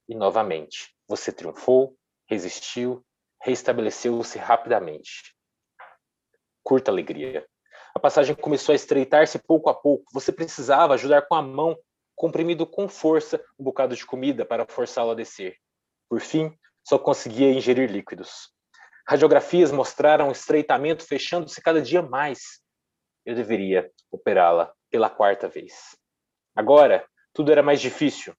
E 0.09 0.15
novamente, 0.15 0.93
você 1.07 1.31
triunfou, 1.31 1.95
resistiu, 2.27 3.05
restabeleceu-se 3.41 4.37
rapidamente 4.37 5.33
curta 6.63 6.91
alegria. 6.91 7.45
A 7.93 7.99
passagem 7.99 8.35
começou 8.35 8.71
a 8.73 8.75
estreitar-se 8.75 9.37
pouco 9.39 9.69
a 9.69 9.73
pouco. 9.73 10.05
Você 10.13 10.31
precisava 10.31 10.93
ajudar 10.93 11.23
com 11.23 11.35
a 11.35 11.41
mão, 11.41 11.77
comprimido 12.21 12.67
com 12.67 12.87
força, 12.87 13.43
um 13.57 13.63
bocado 13.63 13.95
de 13.95 14.05
comida 14.05 14.45
para 14.45 14.67
forçá-lo 14.67 15.09
a 15.09 15.15
descer. 15.15 15.57
Por 16.07 16.21
fim, 16.21 16.55
só 16.87 16.99
conseguia 16.99 17.51
ingerir 17.51 17.89
líquidos. 17.89 18.53
Radiografias 19.07 19.71
mostraram 19.71 20.29
o 20.29 20.31
estreitamento 20.31 21.03
fechando-se 21.03 21.59
cada 21.59 21.81
dia 21.81 22.03
mais. 22.03 22.61
Eu 23.25 23.33
deveria 23.33 23.91
operá-la 24.11 24.71
pela 24.91 25.09
quarta 25.09 25.49
vez. 25.49 25.97
Agora, 26.55 27.03
tudo 27.33 27.51
era 27.51 27.63
mais 27.63 27.81
difícil. 27.81 28.35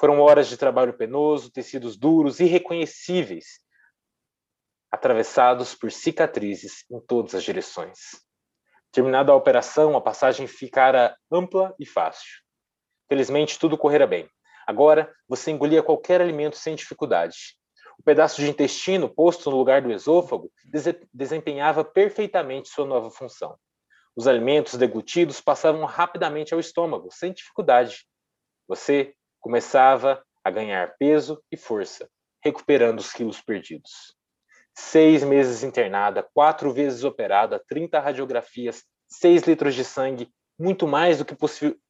Foram 0.00 0.20
horas 0.20 0.48
de 0.48 0.56
trabalho 0.56 0.96
penoso, 0.96 1.52
tecidos 1.52 1.98
duros, 1.98 2.40
irreconhecíveis, 2.40 3.60
atravessados 4.90 5.74
por 5.74 5.92
cicatrizes 5.92 6.86
em 6.90 6.98
todas 6.98 7.34
as 7.34 7.44
direções. 7.44 7.98
Terminada 8.90 9.32
a 9.32 9.36
operação, 9.36 9.98
a 9.98 10.00
passagem 10.00 10.46
ficara 10.46 11.14
ampla 11.30 11.74
e 11.78 11.84
fácil. 11.84 12.47
Felizmente, 13.08 13.58
tudo 13.58 13.78
correra 13.78 14.06
bem. 14.06 14.28
Agora, 14.66 15.12
você 15.26 15.50
engolia 15.50 15.82
qualquer 15.82 16.20
alimento 16.20 16.56
sem 16.56 16.74
dificuldade. 16.74 17.56
O 17.98 18.02
pedaço 18.02 18.40
de 18.40 18.48
intestino 18.48 19.08
posto 19.08 19.50
no 19.50 19.56
lugar 19.56 19.82
do 19.82 19.90
esôfago 19.90 20.52
desempenhava 21.12 21.84
perfeitamente 21.84 22.68
sua 22.68 22.86
nova 22.86 23.10
função. 23.10 23.56
Os 24.14 24.28
alimentos 24.28 24.74
deglutidos 24.74 25.40
passavam 25.40 25.84
rapidamente 25.84 26.52
ao 26.52 26.60
estômago, 26.60 27.08
sem 27.10 27.32
dificuldade. 27.32 28.04
Você 28.68 29.14
começava 29.40 30.22
a 30.44 30.50
ganhar 30.50 30.96
peso 30.98 31.42
e 31.50 31.56
força, 31.56 32.08
recuperando 32.44 32.98
os 32.98 33.12
quilos 33.12 33.40
perdidos. 33.40 34.14
Seis 34.74 35.24
meses 35.24 35.62
internada, 35.62 36.22
quatro 36.34 36.72
vezes 36.72 37.04
operada, 37.04 37.62
30 37.68 37.98
radiografias, 37.98 38.84
seis 39.08 39.42
litros 39.42 39.74
de 39.74 39.84
sangue, 39.84 40.30
muito 40.58 40.86
mais 40.86 41.18
do 41.18 41.24
que 41.24 41.36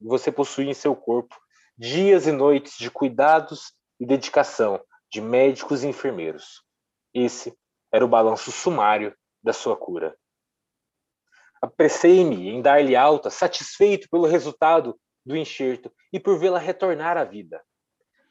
você 0.00 0.30
possui 0.30 0.68
em 0.68 0.74
seu 0.74 0.94
corpo, 0.94 1.34
dias 1.76 2.26
e 2.26 2.32
noites 2.32 2.76
de 2.76 2.90
cuidados 2.90 3.72
e 3.98 4.04
dedicação 4.04 4.80
de 5.10 5.20
médicos 5.20 5.82
e 5.82 5.88
enfermeiros. 5.88 6.62
Esse 7.14 7.56
era 7.90 8.04
o 8.04 8.08
balanço 8.08 8.52
sumário 8.52 9.16
da 9.42 9.52
sua 9.52 9.76
cura. 9.76 10.16
Apressei-me 11.62 12.48
em 12.48 12.60
dar-lhe 12.60 12.94
alta, 12.94 13.30
satisfeito 13.30 14.08
pelo 14.10 14.26
resultado 14.26 14.98
do 15.24 15.36
enxerto 15.36 15.90
e 16.12 16.20
por 16.20 16.38
vê-la 16.38 16.58
retornar 16.58 17.16
à 17.16 17.24
vida. 17.24 17.62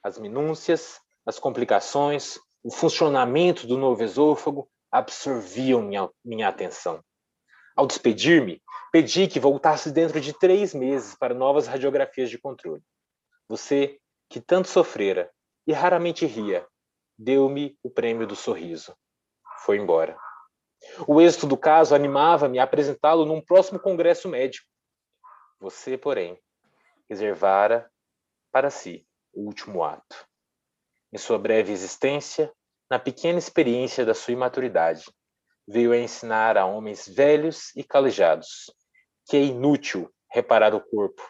As 0.03 0.17
minúcias, 0.17 0.99
as 1.25 1.39
complicações, 1.39 2.39
o 2.63 2.71
funcionamento 2.71 3.67
do 3.67 3.77
novo 3.77 4.03
esôfago 4.03 4.69
absorviam 4.91 5.81
minha, 5.81 6.09
minha 6.23 6.47
atenção. 6.47 7.03
Ao 7.77 7.85
despedir-me, 7.85 8.59
pedi 8.91 9.27
que 9.27 9.39
voltasse 9.39 9.91
dentro 9.91 10.19
de 10.19 10.33
três 10.33 10.73
meses 10.73 11.13
para 11.13 11.35
novas 11.35 11.67
radiografias 11.67 12.27
de 12.27 12.39
controle. 12.39 12.81
Você, 13.47 13.99
que 14.27 14.41
tanto 14.41 14.67
sofrera 14.67 15.31
e 15.67 15.73
raramente 15.73 16.25
ria, 16.25 16.67
deu-me 17.15 17.77
o 17.83 17.89
prêmio 17.91 18.25
do 18.25 18.35
sorriso. 18.35 18.97
Foi 19.63 19.77
embora. 19.77 20.17
O 21.07 21.21
êxito 21.21 21.45
do 21.45 21.55
caso 21.55 21.93
animava-me 21.93 22.57
a 22.57 22.63
apresentá-lo 22.63 23.25
num 23.25 23.41
próximo 23.41 23.79
congresso 23.79 24.27
médico. 24.27 24.67
Você, 25.59 25.99
porém, 25.99 26.41
reservara 27.07 27.91
para 28.51 28.71
si 28.71 29.05
o 29.31 29.43
último 29.43 29.83
ato. 29.83 30.27
Em 31.13 31.17
sua 31.19 31.37
breve 31.37 31.71
existência, 31.71 32.51
na 32.89 32.97
pequena 32.97 33.37
experiência 33.37 34.03
da 34.03 34.15
sua 34.15 34.33
imaturidade, 34.33 35.05
veio 35.67 35.91
a 35.91 35.97
ensinar 35.97 36.57
a 36.57 36.65
homens 36.65 37.07
velhos 37.07 37.75
e 37.75 37.83
calejados 37.83 38.71
que 39.27 39.35
é 39.35 39.41
inútil 39.41 40.09
reparar 40.31 40.73
o 40.73 40.81
corpo 40.81 41.21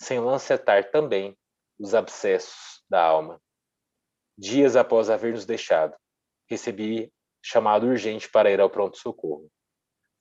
sem 0.00 0.18
lancetar 0.18 0.90
também 0.90 1.36
os 1.78 1.94
abscessos 1.94 2.82
da 2.88 3.02
alma. 3.02 3.40
Dias 4.36 4.74
após 4.74 5.10
haver 5.10 5.32
nos 5.32 5.44
deixado, 5.44 5.94
recebi 6.48 7.12
chamado 7.42 7.86
urgente 7.86 8.28
para 8.28 8.50
ir 8.50 8.60
ao 8.60 8.70
pronto-socorro. 8.70 9.50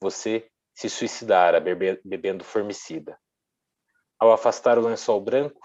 Você 0.01 0.49
se 0.75 0.89
suicidara 0.89 1.59
bebendo 1.59 2.43
formicida. 2.43 3.17
Ao 4.19 4.31
afastar 4.31 4.77
o 4.77 4.81
lençol 4.81 5.21
branco, 5.21 5.61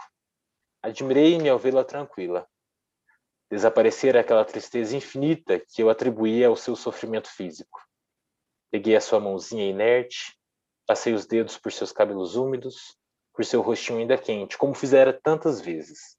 admirei-me 0.82 1.48
ao 1.48 1.58
vê-la 1.58 1.84
tranquila. 1.84 2.48
Desaparecer 3.50 4.16
aquela 4.16 4.44
tristeza 4.44 4.96
infinita 4.96 5.60
que 5.60 5.82
eu 5.82 5.90
atribuía 5.90 6.48
ao 6.48 6.56
seu 6.56 6.74
sofrimento 6.74 7.28
físico. 7.28 7.85
Peguei 8.70 8.96
a 8.96 9.00
sua 9.00 9.20
mãozinha 9.20 9.68
inerte, 9.68 10.36
passei 10.86 11.12
os 11.12 11.26
dedos 11.26 11.56
por 11.56 11.72
seus 11.72 11.92
cabelos 11.92 12.36
úmidos, 12.36 12.96
por 13.32 13.44
seu 13.44 13.60
rostinho 13.60 14.00
ainda 14.00 14.18
quente, 14.18 14.56
como 14.56 14.74
fizera 14.74 15.12
tantas 15.12 15.60
vezes. 15.60 16.16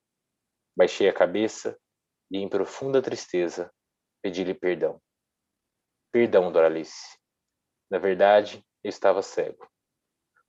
Baixei 0.76 1.10
a 1.10 1.14
cabeça 1.14 1.78
e, 2.30 2.38
em 2.38 2.48
profunda 2.48 3.02
tristeza, 3.02 3.74
pedi-lhe 4.22 4.54
perdão. 4.54 5.02
Perdão, 6.12 6.52
Doralice. 6.52 7.18
Na 7.89 7.98
verdade, 7.98 8.64
eu 8.84 8.89
estava 8.89 9.22
cego. 9.22 9.68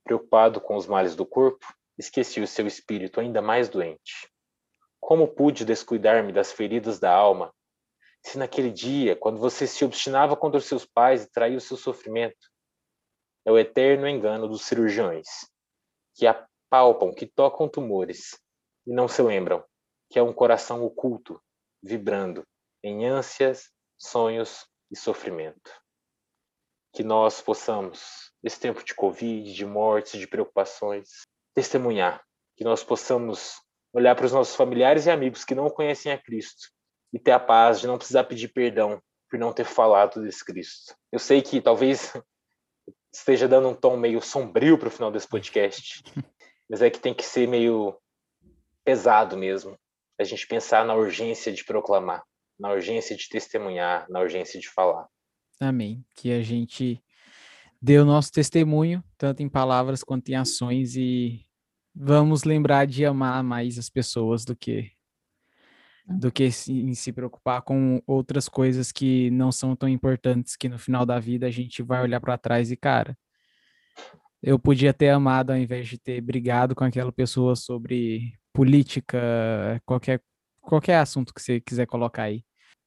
Preocupado 0.03 0.61
com 0.61 0.75
os 0.75 0.87
males 0.87 1.15
do 1.15 1.25
corpo, 1.25 1.65
esqueci 1.97 2.39
o 2.41 2.47
seu 2.47 2.65
espírito 2.65 3.19
ainda 3.19 3.41
mais 3.41 3.69
doente. 3.69 4.31
Como 4.99 5.27
pude 5.27 5.65
descuidar-me 5.65 6.31
das 6.31 6.51
feridas 6.51 6.99
da 6.99 7.13
alma, 7.13 7.53
se 8.23 8.37
naquele 8.37 8.71
dia, 8.71 9.15
quando 9.15 9.39
você 9.39 9.65
se 9.65 9.83
obstinava 9.83 10.35
contra 10.35 10.57
os 10.57 10.65
seus 10.65 10.85
pais 10.85 11.23
e 11.23 11.31
traiu 11.31 11.57
o 11.57 11.61
seu 11.61 11.77
sofrimento, 11.77 12.49
é 13.45 13.51
o 13.51 13.57
eterno 13.57 14.07
engano 14.07 14.47
dos 14.47 14.63
cirurgiões, 14.63 15.27
que 16.13 16.27
apalpam, 16.27 17.13
que 17.13 17.25
tocam 17.25 17.67
tumores 17.67 18.37
e 18.85 18.91
não 18.91 19.07
se 19.07 19.21
lembram 19.21 19.63
que 20.09 20.19
é 20.19 20.23
um 20.23 20.33
coração 20.33 20.83
oculto, 20.83 21.41
vibrando 21.81 22.43
em 22.83 23.05
ânsias, 23.05 23.71
sonhos 23.97 24.67
e 24.91 24.95
sofrimento. 24.95 25.71
Que 26.91 27.03
nós 27.03 27.41
possamos, 27.41 28.31
nesse 28.41 28.59
tempo 28.59 28.83
de 28.83 28.95
Covid, 28.95 29.53
de 29.53 29.65
mortes, 29.65 30.19
de 30.19 30.27
preocupações, 30.27 31.21
testemunhar, 31.53 32.23
que 32.57 32.63
nós 32.63 32.83
possamos 32.83 33.61
olhar 33.93 34.15
para 34.15 34.25
os 34.25 34.31
nossos 34.31 34.55
familiares 34.55 35.05
e 35.05 35.11
amigos 35.11 35.45
que 35.45 35.55
não 35.55 35.69
conhecem 35.69 36.11
a 36.11 36.17
Cristo 36.17 36.69
e 37.13 37.19
ter 37.19 37.31
a 37.31 37.39
paz 37.39 37.81
de 37.81 37.87
não 37.87 37.97
precisar 37.97 38.23
pedir 38.23 38.49
perdão 38.49 39.01
por 39.29 39.39
não 39.39 39.53
ter 39.53 39.65
falado 39.65 40.21
desse 40.21 40.43
Cristo. 40.43 40.95
Eu 41.11 41.19
sei 41.19 41.41
que 41.41 41.61
talvez 41.61 42.13
esteja 43.13 43.47
dando 43.47 43.69
um 43.69 43.75
tom 43.75 43.97
meio 43.97 44.21
sombrio 44.21 44.77
para 44.77 44.87
o 44.87 44.91
final 44.91 45.11
desse 45.11 45.27
podcast, 45.27 46.03
mas 46.69 46.81
é 46.81 46.89
que 46.89 46.99
tem 46.99 47.13
que 47.13 47.23
ser 47.23 47.47
meio 47.47 47.97
pesado 48.83 49.37
mesmo. 49.37 49.77
A 50.19 50.23
gente 50.23 50.47
pensar 50.47 50.85
na 50.85 50.95
urgência 50.95 51.51
de 51.51 51.63
proclamar, 51.63 52.23
na 52.59 52.71
urgência 52.71 53.15
de 53.15 53.29
testemunhar, 53.29 54.05
na 54.09 54.19
urgência 54.19 54.59
de 54.59 54.69
falar. 54.69 55.07
Amém. 55.59 56.03
Que 56.15 56.31
a 56.31 56.41
gente 56.41 57.01
dê 57.81 57.97
o 57.97 58.05
nosso 58.05 58.31
testemunho, 58.31 59.03
tanto 59.17 59.41
em 59.41 59.49
palavras 59.49 60.03
quanto 60.03 60.29
em 60.29 60.35
ações, 60.35 60.95
e 60.95 61.45
vamos 61.95 62.43
lembrar 62.43 62.85
de 62.85 63.05
amar 63.05 63.43
mais 63.43 63.77
as 63.77 63.89
pessoas 63.89 64.43
do 64.43 64.55
que 64.55 64.91
do 66.09 66.31
que 66.31 66.49
em 66.69 66.93
se 66.93 67.11
preocupar 67.11 67.61
com 67.61 68.01
outras 68.07 68.49
coisas 68.49 68.91
que 68.91 69.29
não 69.31 69.51
são 69.51 69.75
tão 69.75 69.87
importantes 69.87 70.55
que 70.55 70.67
no 70.67 70.79
final 70.79 71.05
da 71.05 71.19
vida 71.19 71.45
a 71.45 71.51
gente 71.51 71.83
vai 71.83 72.01
olhar 72.01 72.19
para 72.19 72.37
trás 72.37 72.71
e 72.71 72.75
cara, 72.75 73.17
eu 74.41 74.57
podia 74.57 74.93
ter 74.93 75.09
amado 75.09 75.51
ao 75.51 75.57
invés 75.57 75.87
de 75.87 75.97
ter 75.97 76.19
brigado 76.21 76.73
com 76.73 76.83
aquela 76.83 77.11
pessoa 77.11 77.55
sobre 77.55 78.33
política, 78.53 79.19
qualquer 79.85 80.21
qualquer 80.61 80.97
assunto 80.97 81.33
que 81.33 81.41
você 81.41 81.59
quiser 81.59 81.85
colocar 81.85 82.23
aí. 82.23 82.43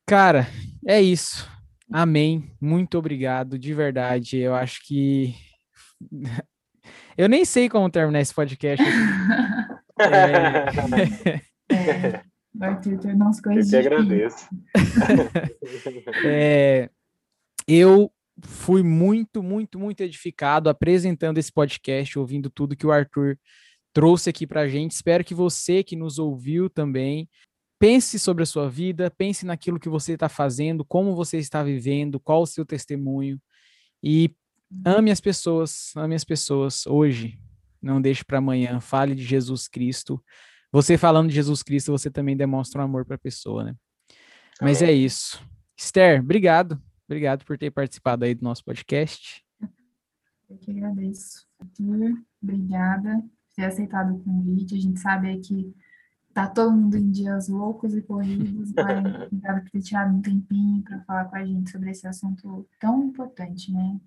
Cara, 0.07 0.47
é 0.87 1.01
isso. 1.01 1.49
Amém. 1.93 2.51
Muito 2.61 2.99
obrigado, 2.99 3.59
de 3.59 3.75
verdade. 3.75 4.39
Eu 4.39 4.55
acho 4.55 4.81
que 4.87 5.35
eu 7.17 7.29
nem 7.29 7.45
sei 7.45 7.69
como 7.69 7.91
terminar 7.91 8.21
esse 8.21 8.35
podcast. 8.35 8.85
é... 11.71 12.23
é... 12.61 12.65
Arthur, 12.65 12.99
ter 12.99 13.17
nossas 13.17 13.41
coisas. 13.41 13.73
Eu 13.73 13.83
te 13.83 13.87
agradeço. 13.87 14.49
é, 16.25 16.91
eu 17.67 18.13
fui 18.45 18.83
muito, 18.83 19.43
muito, 19.43 19.79
muito 19.79 20.03
edificado 20.03 20.69
apresentando 20.69 21.39
esse 21.39 21.53
podcast, 21.53 22.19
ouvindo 22.19 22.51
tudo 22.51 22.77
que 22.77 22.87
o 22.87 22.93
Arthur 22.93 23.39
trouxe 23.93 24.31
aqui 24.31 24.47
para 24.47 24.63
a 24.63 24.69
gente. 24.69 24.93
Espero 24.93 25.25
que 25.25 25.35
você 25.35 25.83
que 25.83 25.97
nos 25.97 26.19
ouviu 26.19 26.69
também 26.69 27.29
pense 27.79 28.19
sobre 28.19 28.45
a 28.45 28.47
sua 28.47 28.69
vida, 28.69 29.11
pense 29.11 29.45
naquilo 29.45 29.81
que 29.81 29.89
você 29.89 30.13
está 30.13 30.29
fazendo, 30.29 30.85
como 30.85 31.17
você 31.17 31.39
está 31.39 31.63
vivendo, 31.63 32.21
qual 32.21 32.43
o 32.43 32.47
seu 32.47 32.65
testemunho 32.65 33.41
e 34.03 34.35
ame 34.85 35.11
as 35.11 35.21
pessoas, 35.21 35.93
ame 35.97 36.15
as 36.15 36.25
pessoas 36.25 36.87
hoje. 36.87 37.39
Não 37.81 38.01
deixe 38.01 38.25
para 38.25 38.39
amanhã. 38.39 38.81
Fale 38.81 39.15
de 39.15 39.25
Jesus 39.25 39.67
Cristo 39.67 40.23
você 40.73 40.97
falando 40.97 41.29
de 41.29 41.35
Jesus 41.35 41.63
Cristo, 41.63 41.93
você 41.93 42.11
também 42.11 42.35
demonstra 42.35 42.81
um 42.81 42.85
amor 42.85 43.05
para 43.05 43.17
a 43.17 43.19
pessoa, 43.19 43.63
né? 43.63 43.77
Mas 44.61 44.81
é 44.81 44.91
isso. 44.91 45.45
Esther, 45.77 46.21
obrigado. 46.21 46.81
Obrigado 47.07 47.45
por 47.45 47.59
ter 47.59 47.71
participado 47.71 48.25
aí 48.25 48.35
do 48.35 48.43
nosso 48.43 48.65
podcast. 48.65 49.45
Eu 50.49 50.57
que 50.59 50.71
agradeço. 50.71 51.47
Arthur, 51.61 52.17
obrigada 52.43 53.19
por 53.19 53.55
ter 53.55 53.65
aceitado 53.65 54.15
o 54.15 54.25
convite. 54.25 54.75
A 54.75 54.79
gente 54.79 54.99
sabe 54.99 55.39
que 55.41 55.75
tá 56.33 56.47
todo 56.47 56.73
mundo 56.73 56.97
em 56.97 57.11
dias 57.11 57.49
loucos 57.49 57.95
e 57.95 58.01
corridos, 58.01 58.73
mas 58.77 59.27
obrigada 59.27 59.61
por 59.61 59.71
ter 59.71 59.83
tirado 59.83 60.15
um 60.15 60.23
tempinho 60.23 60.83
para 60.83 61.03
falar 61.03 61.25
com 61.27 61.37
a 61.37 61.45
gente 61.45 61.71
sobre 61.71 61.91
esse 61.91 62.07
assunto 62.07 62.67
tão 62.81 63.05
importante, 63.05 63.71
né? 63.71 64.01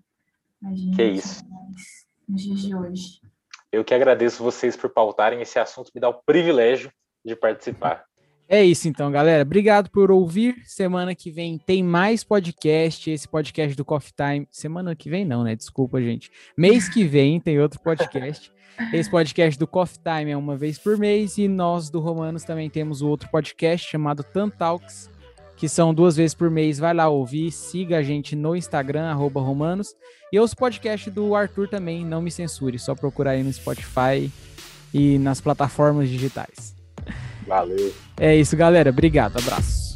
A 0.64 0.74
gente, 0.74 0.96
que 0.96 1.02
é 1.02 1.12
isso. 1.12 1.44
Nos 2.28 2.42
dias 2.42 2.62
de 2.62 2.76
hoje. 2.76 3.22
Eu 3.72 3.84
que 3.84 3.94
agradeço 3.94 4.44
vocês 4.44 4.76
por 4.76 4.90
pautarem 4.90 5.42
esse 5.42 5.60
assunto, 5.60 5.92
me 5.94 6.02
dá 6.02 6.10
o 6.10 6.22
privilégio 6.26 6.92
de 7.26 7.36
participar. 7.36 8.06
É 8.48 8.64
isso 8.64 8.88
então, 8.88 9.12
galera. 9.12 9.42
Obrigado 9.42 9.90
por 9.90 10.12
ouvir. 10.12 10.56
Semana 10.66 11.16
que 11.16 11.32
vem 11.32 11.58
tem 11.58 11.84
mais 11.84 12.24
podcast. 12.24 13.10
Esse 13.10 13.28
podcast 13.28 13.76
do 13.76 13.84
Coffee 13.84 14.14
Time. 14.16 14.48
Semana 14.52 14.96
que 14.96 15.10
vem 15.10 15.26
não, 15.26 15.44
né? 15.44 15.56
Desculpa, 15.56 16.00
gente. 16.00 16.32
Mês 16.56 16.88
que 16.88 17.04
vem 17.04 17.40
tem 17.40 17.60
outro 17.60 17.80
podcast. 17.80 18.54
Esse 18.94 19.10
podcast 19.10 19.58
do 19.58 19.66
Coffee 19.66 20.00
Time 20.04 20.32
é 20.32 20.38
uma 20.38 20.56
vez 20.56 20.78
por 20.78 20.98
mês 20.98 21.38
e 21.38 21.48
nós 21.48 21.90
do 21.90 22.00
Romanos 22.00 22.44
também 22.44 22.70
temos 22.70 23.02
outro 23.02 23.30
podcast 23.30 23.90
chamado 23.90 24.22
Tantalks, 24.22 25.10
que 25.56 25.70
são 25.70 25.94
duas 25.94 26.16
vezes 26.16 26.34
por 26.34 26.50
mês. 26.50 26.80
Vai 26.80 26.94
lá 26.94 27.08
ouvir, 27.08 27.52
siga 27.52 27.98
a 27.98 28.04
gente 28.04 28.36
no 28.36 28.56
Instagram, 28.56 29.10
arroba 29.10 29.42
Romanos. 29.42 29.96
E 30.32 30.40
os 30.40 30.54
podcasts 30.54 31.14
do 31.14 31.36
Arthur 31.36 31.68
também, 31.68 32.06
não 32.06 32.22
me 32.22 32.32
censure, 32.32 32.78
só 32.78 32.94
procurar 32.96 33.32
aí 33.32 33.44
no 33.44 33.54
Spotify 33.54 34.32
e 34.94 35.18
nas 35.20 35.40
plataformas 35.40 36.10
digitais. 36.10 36.76
Valeu. 37.48 37.94
É 38.18 38.36
isso, 38.36 38.56
galera. 38.58 38.90
Obrigado, 38.90 39.38
abraço. 39.38 39.95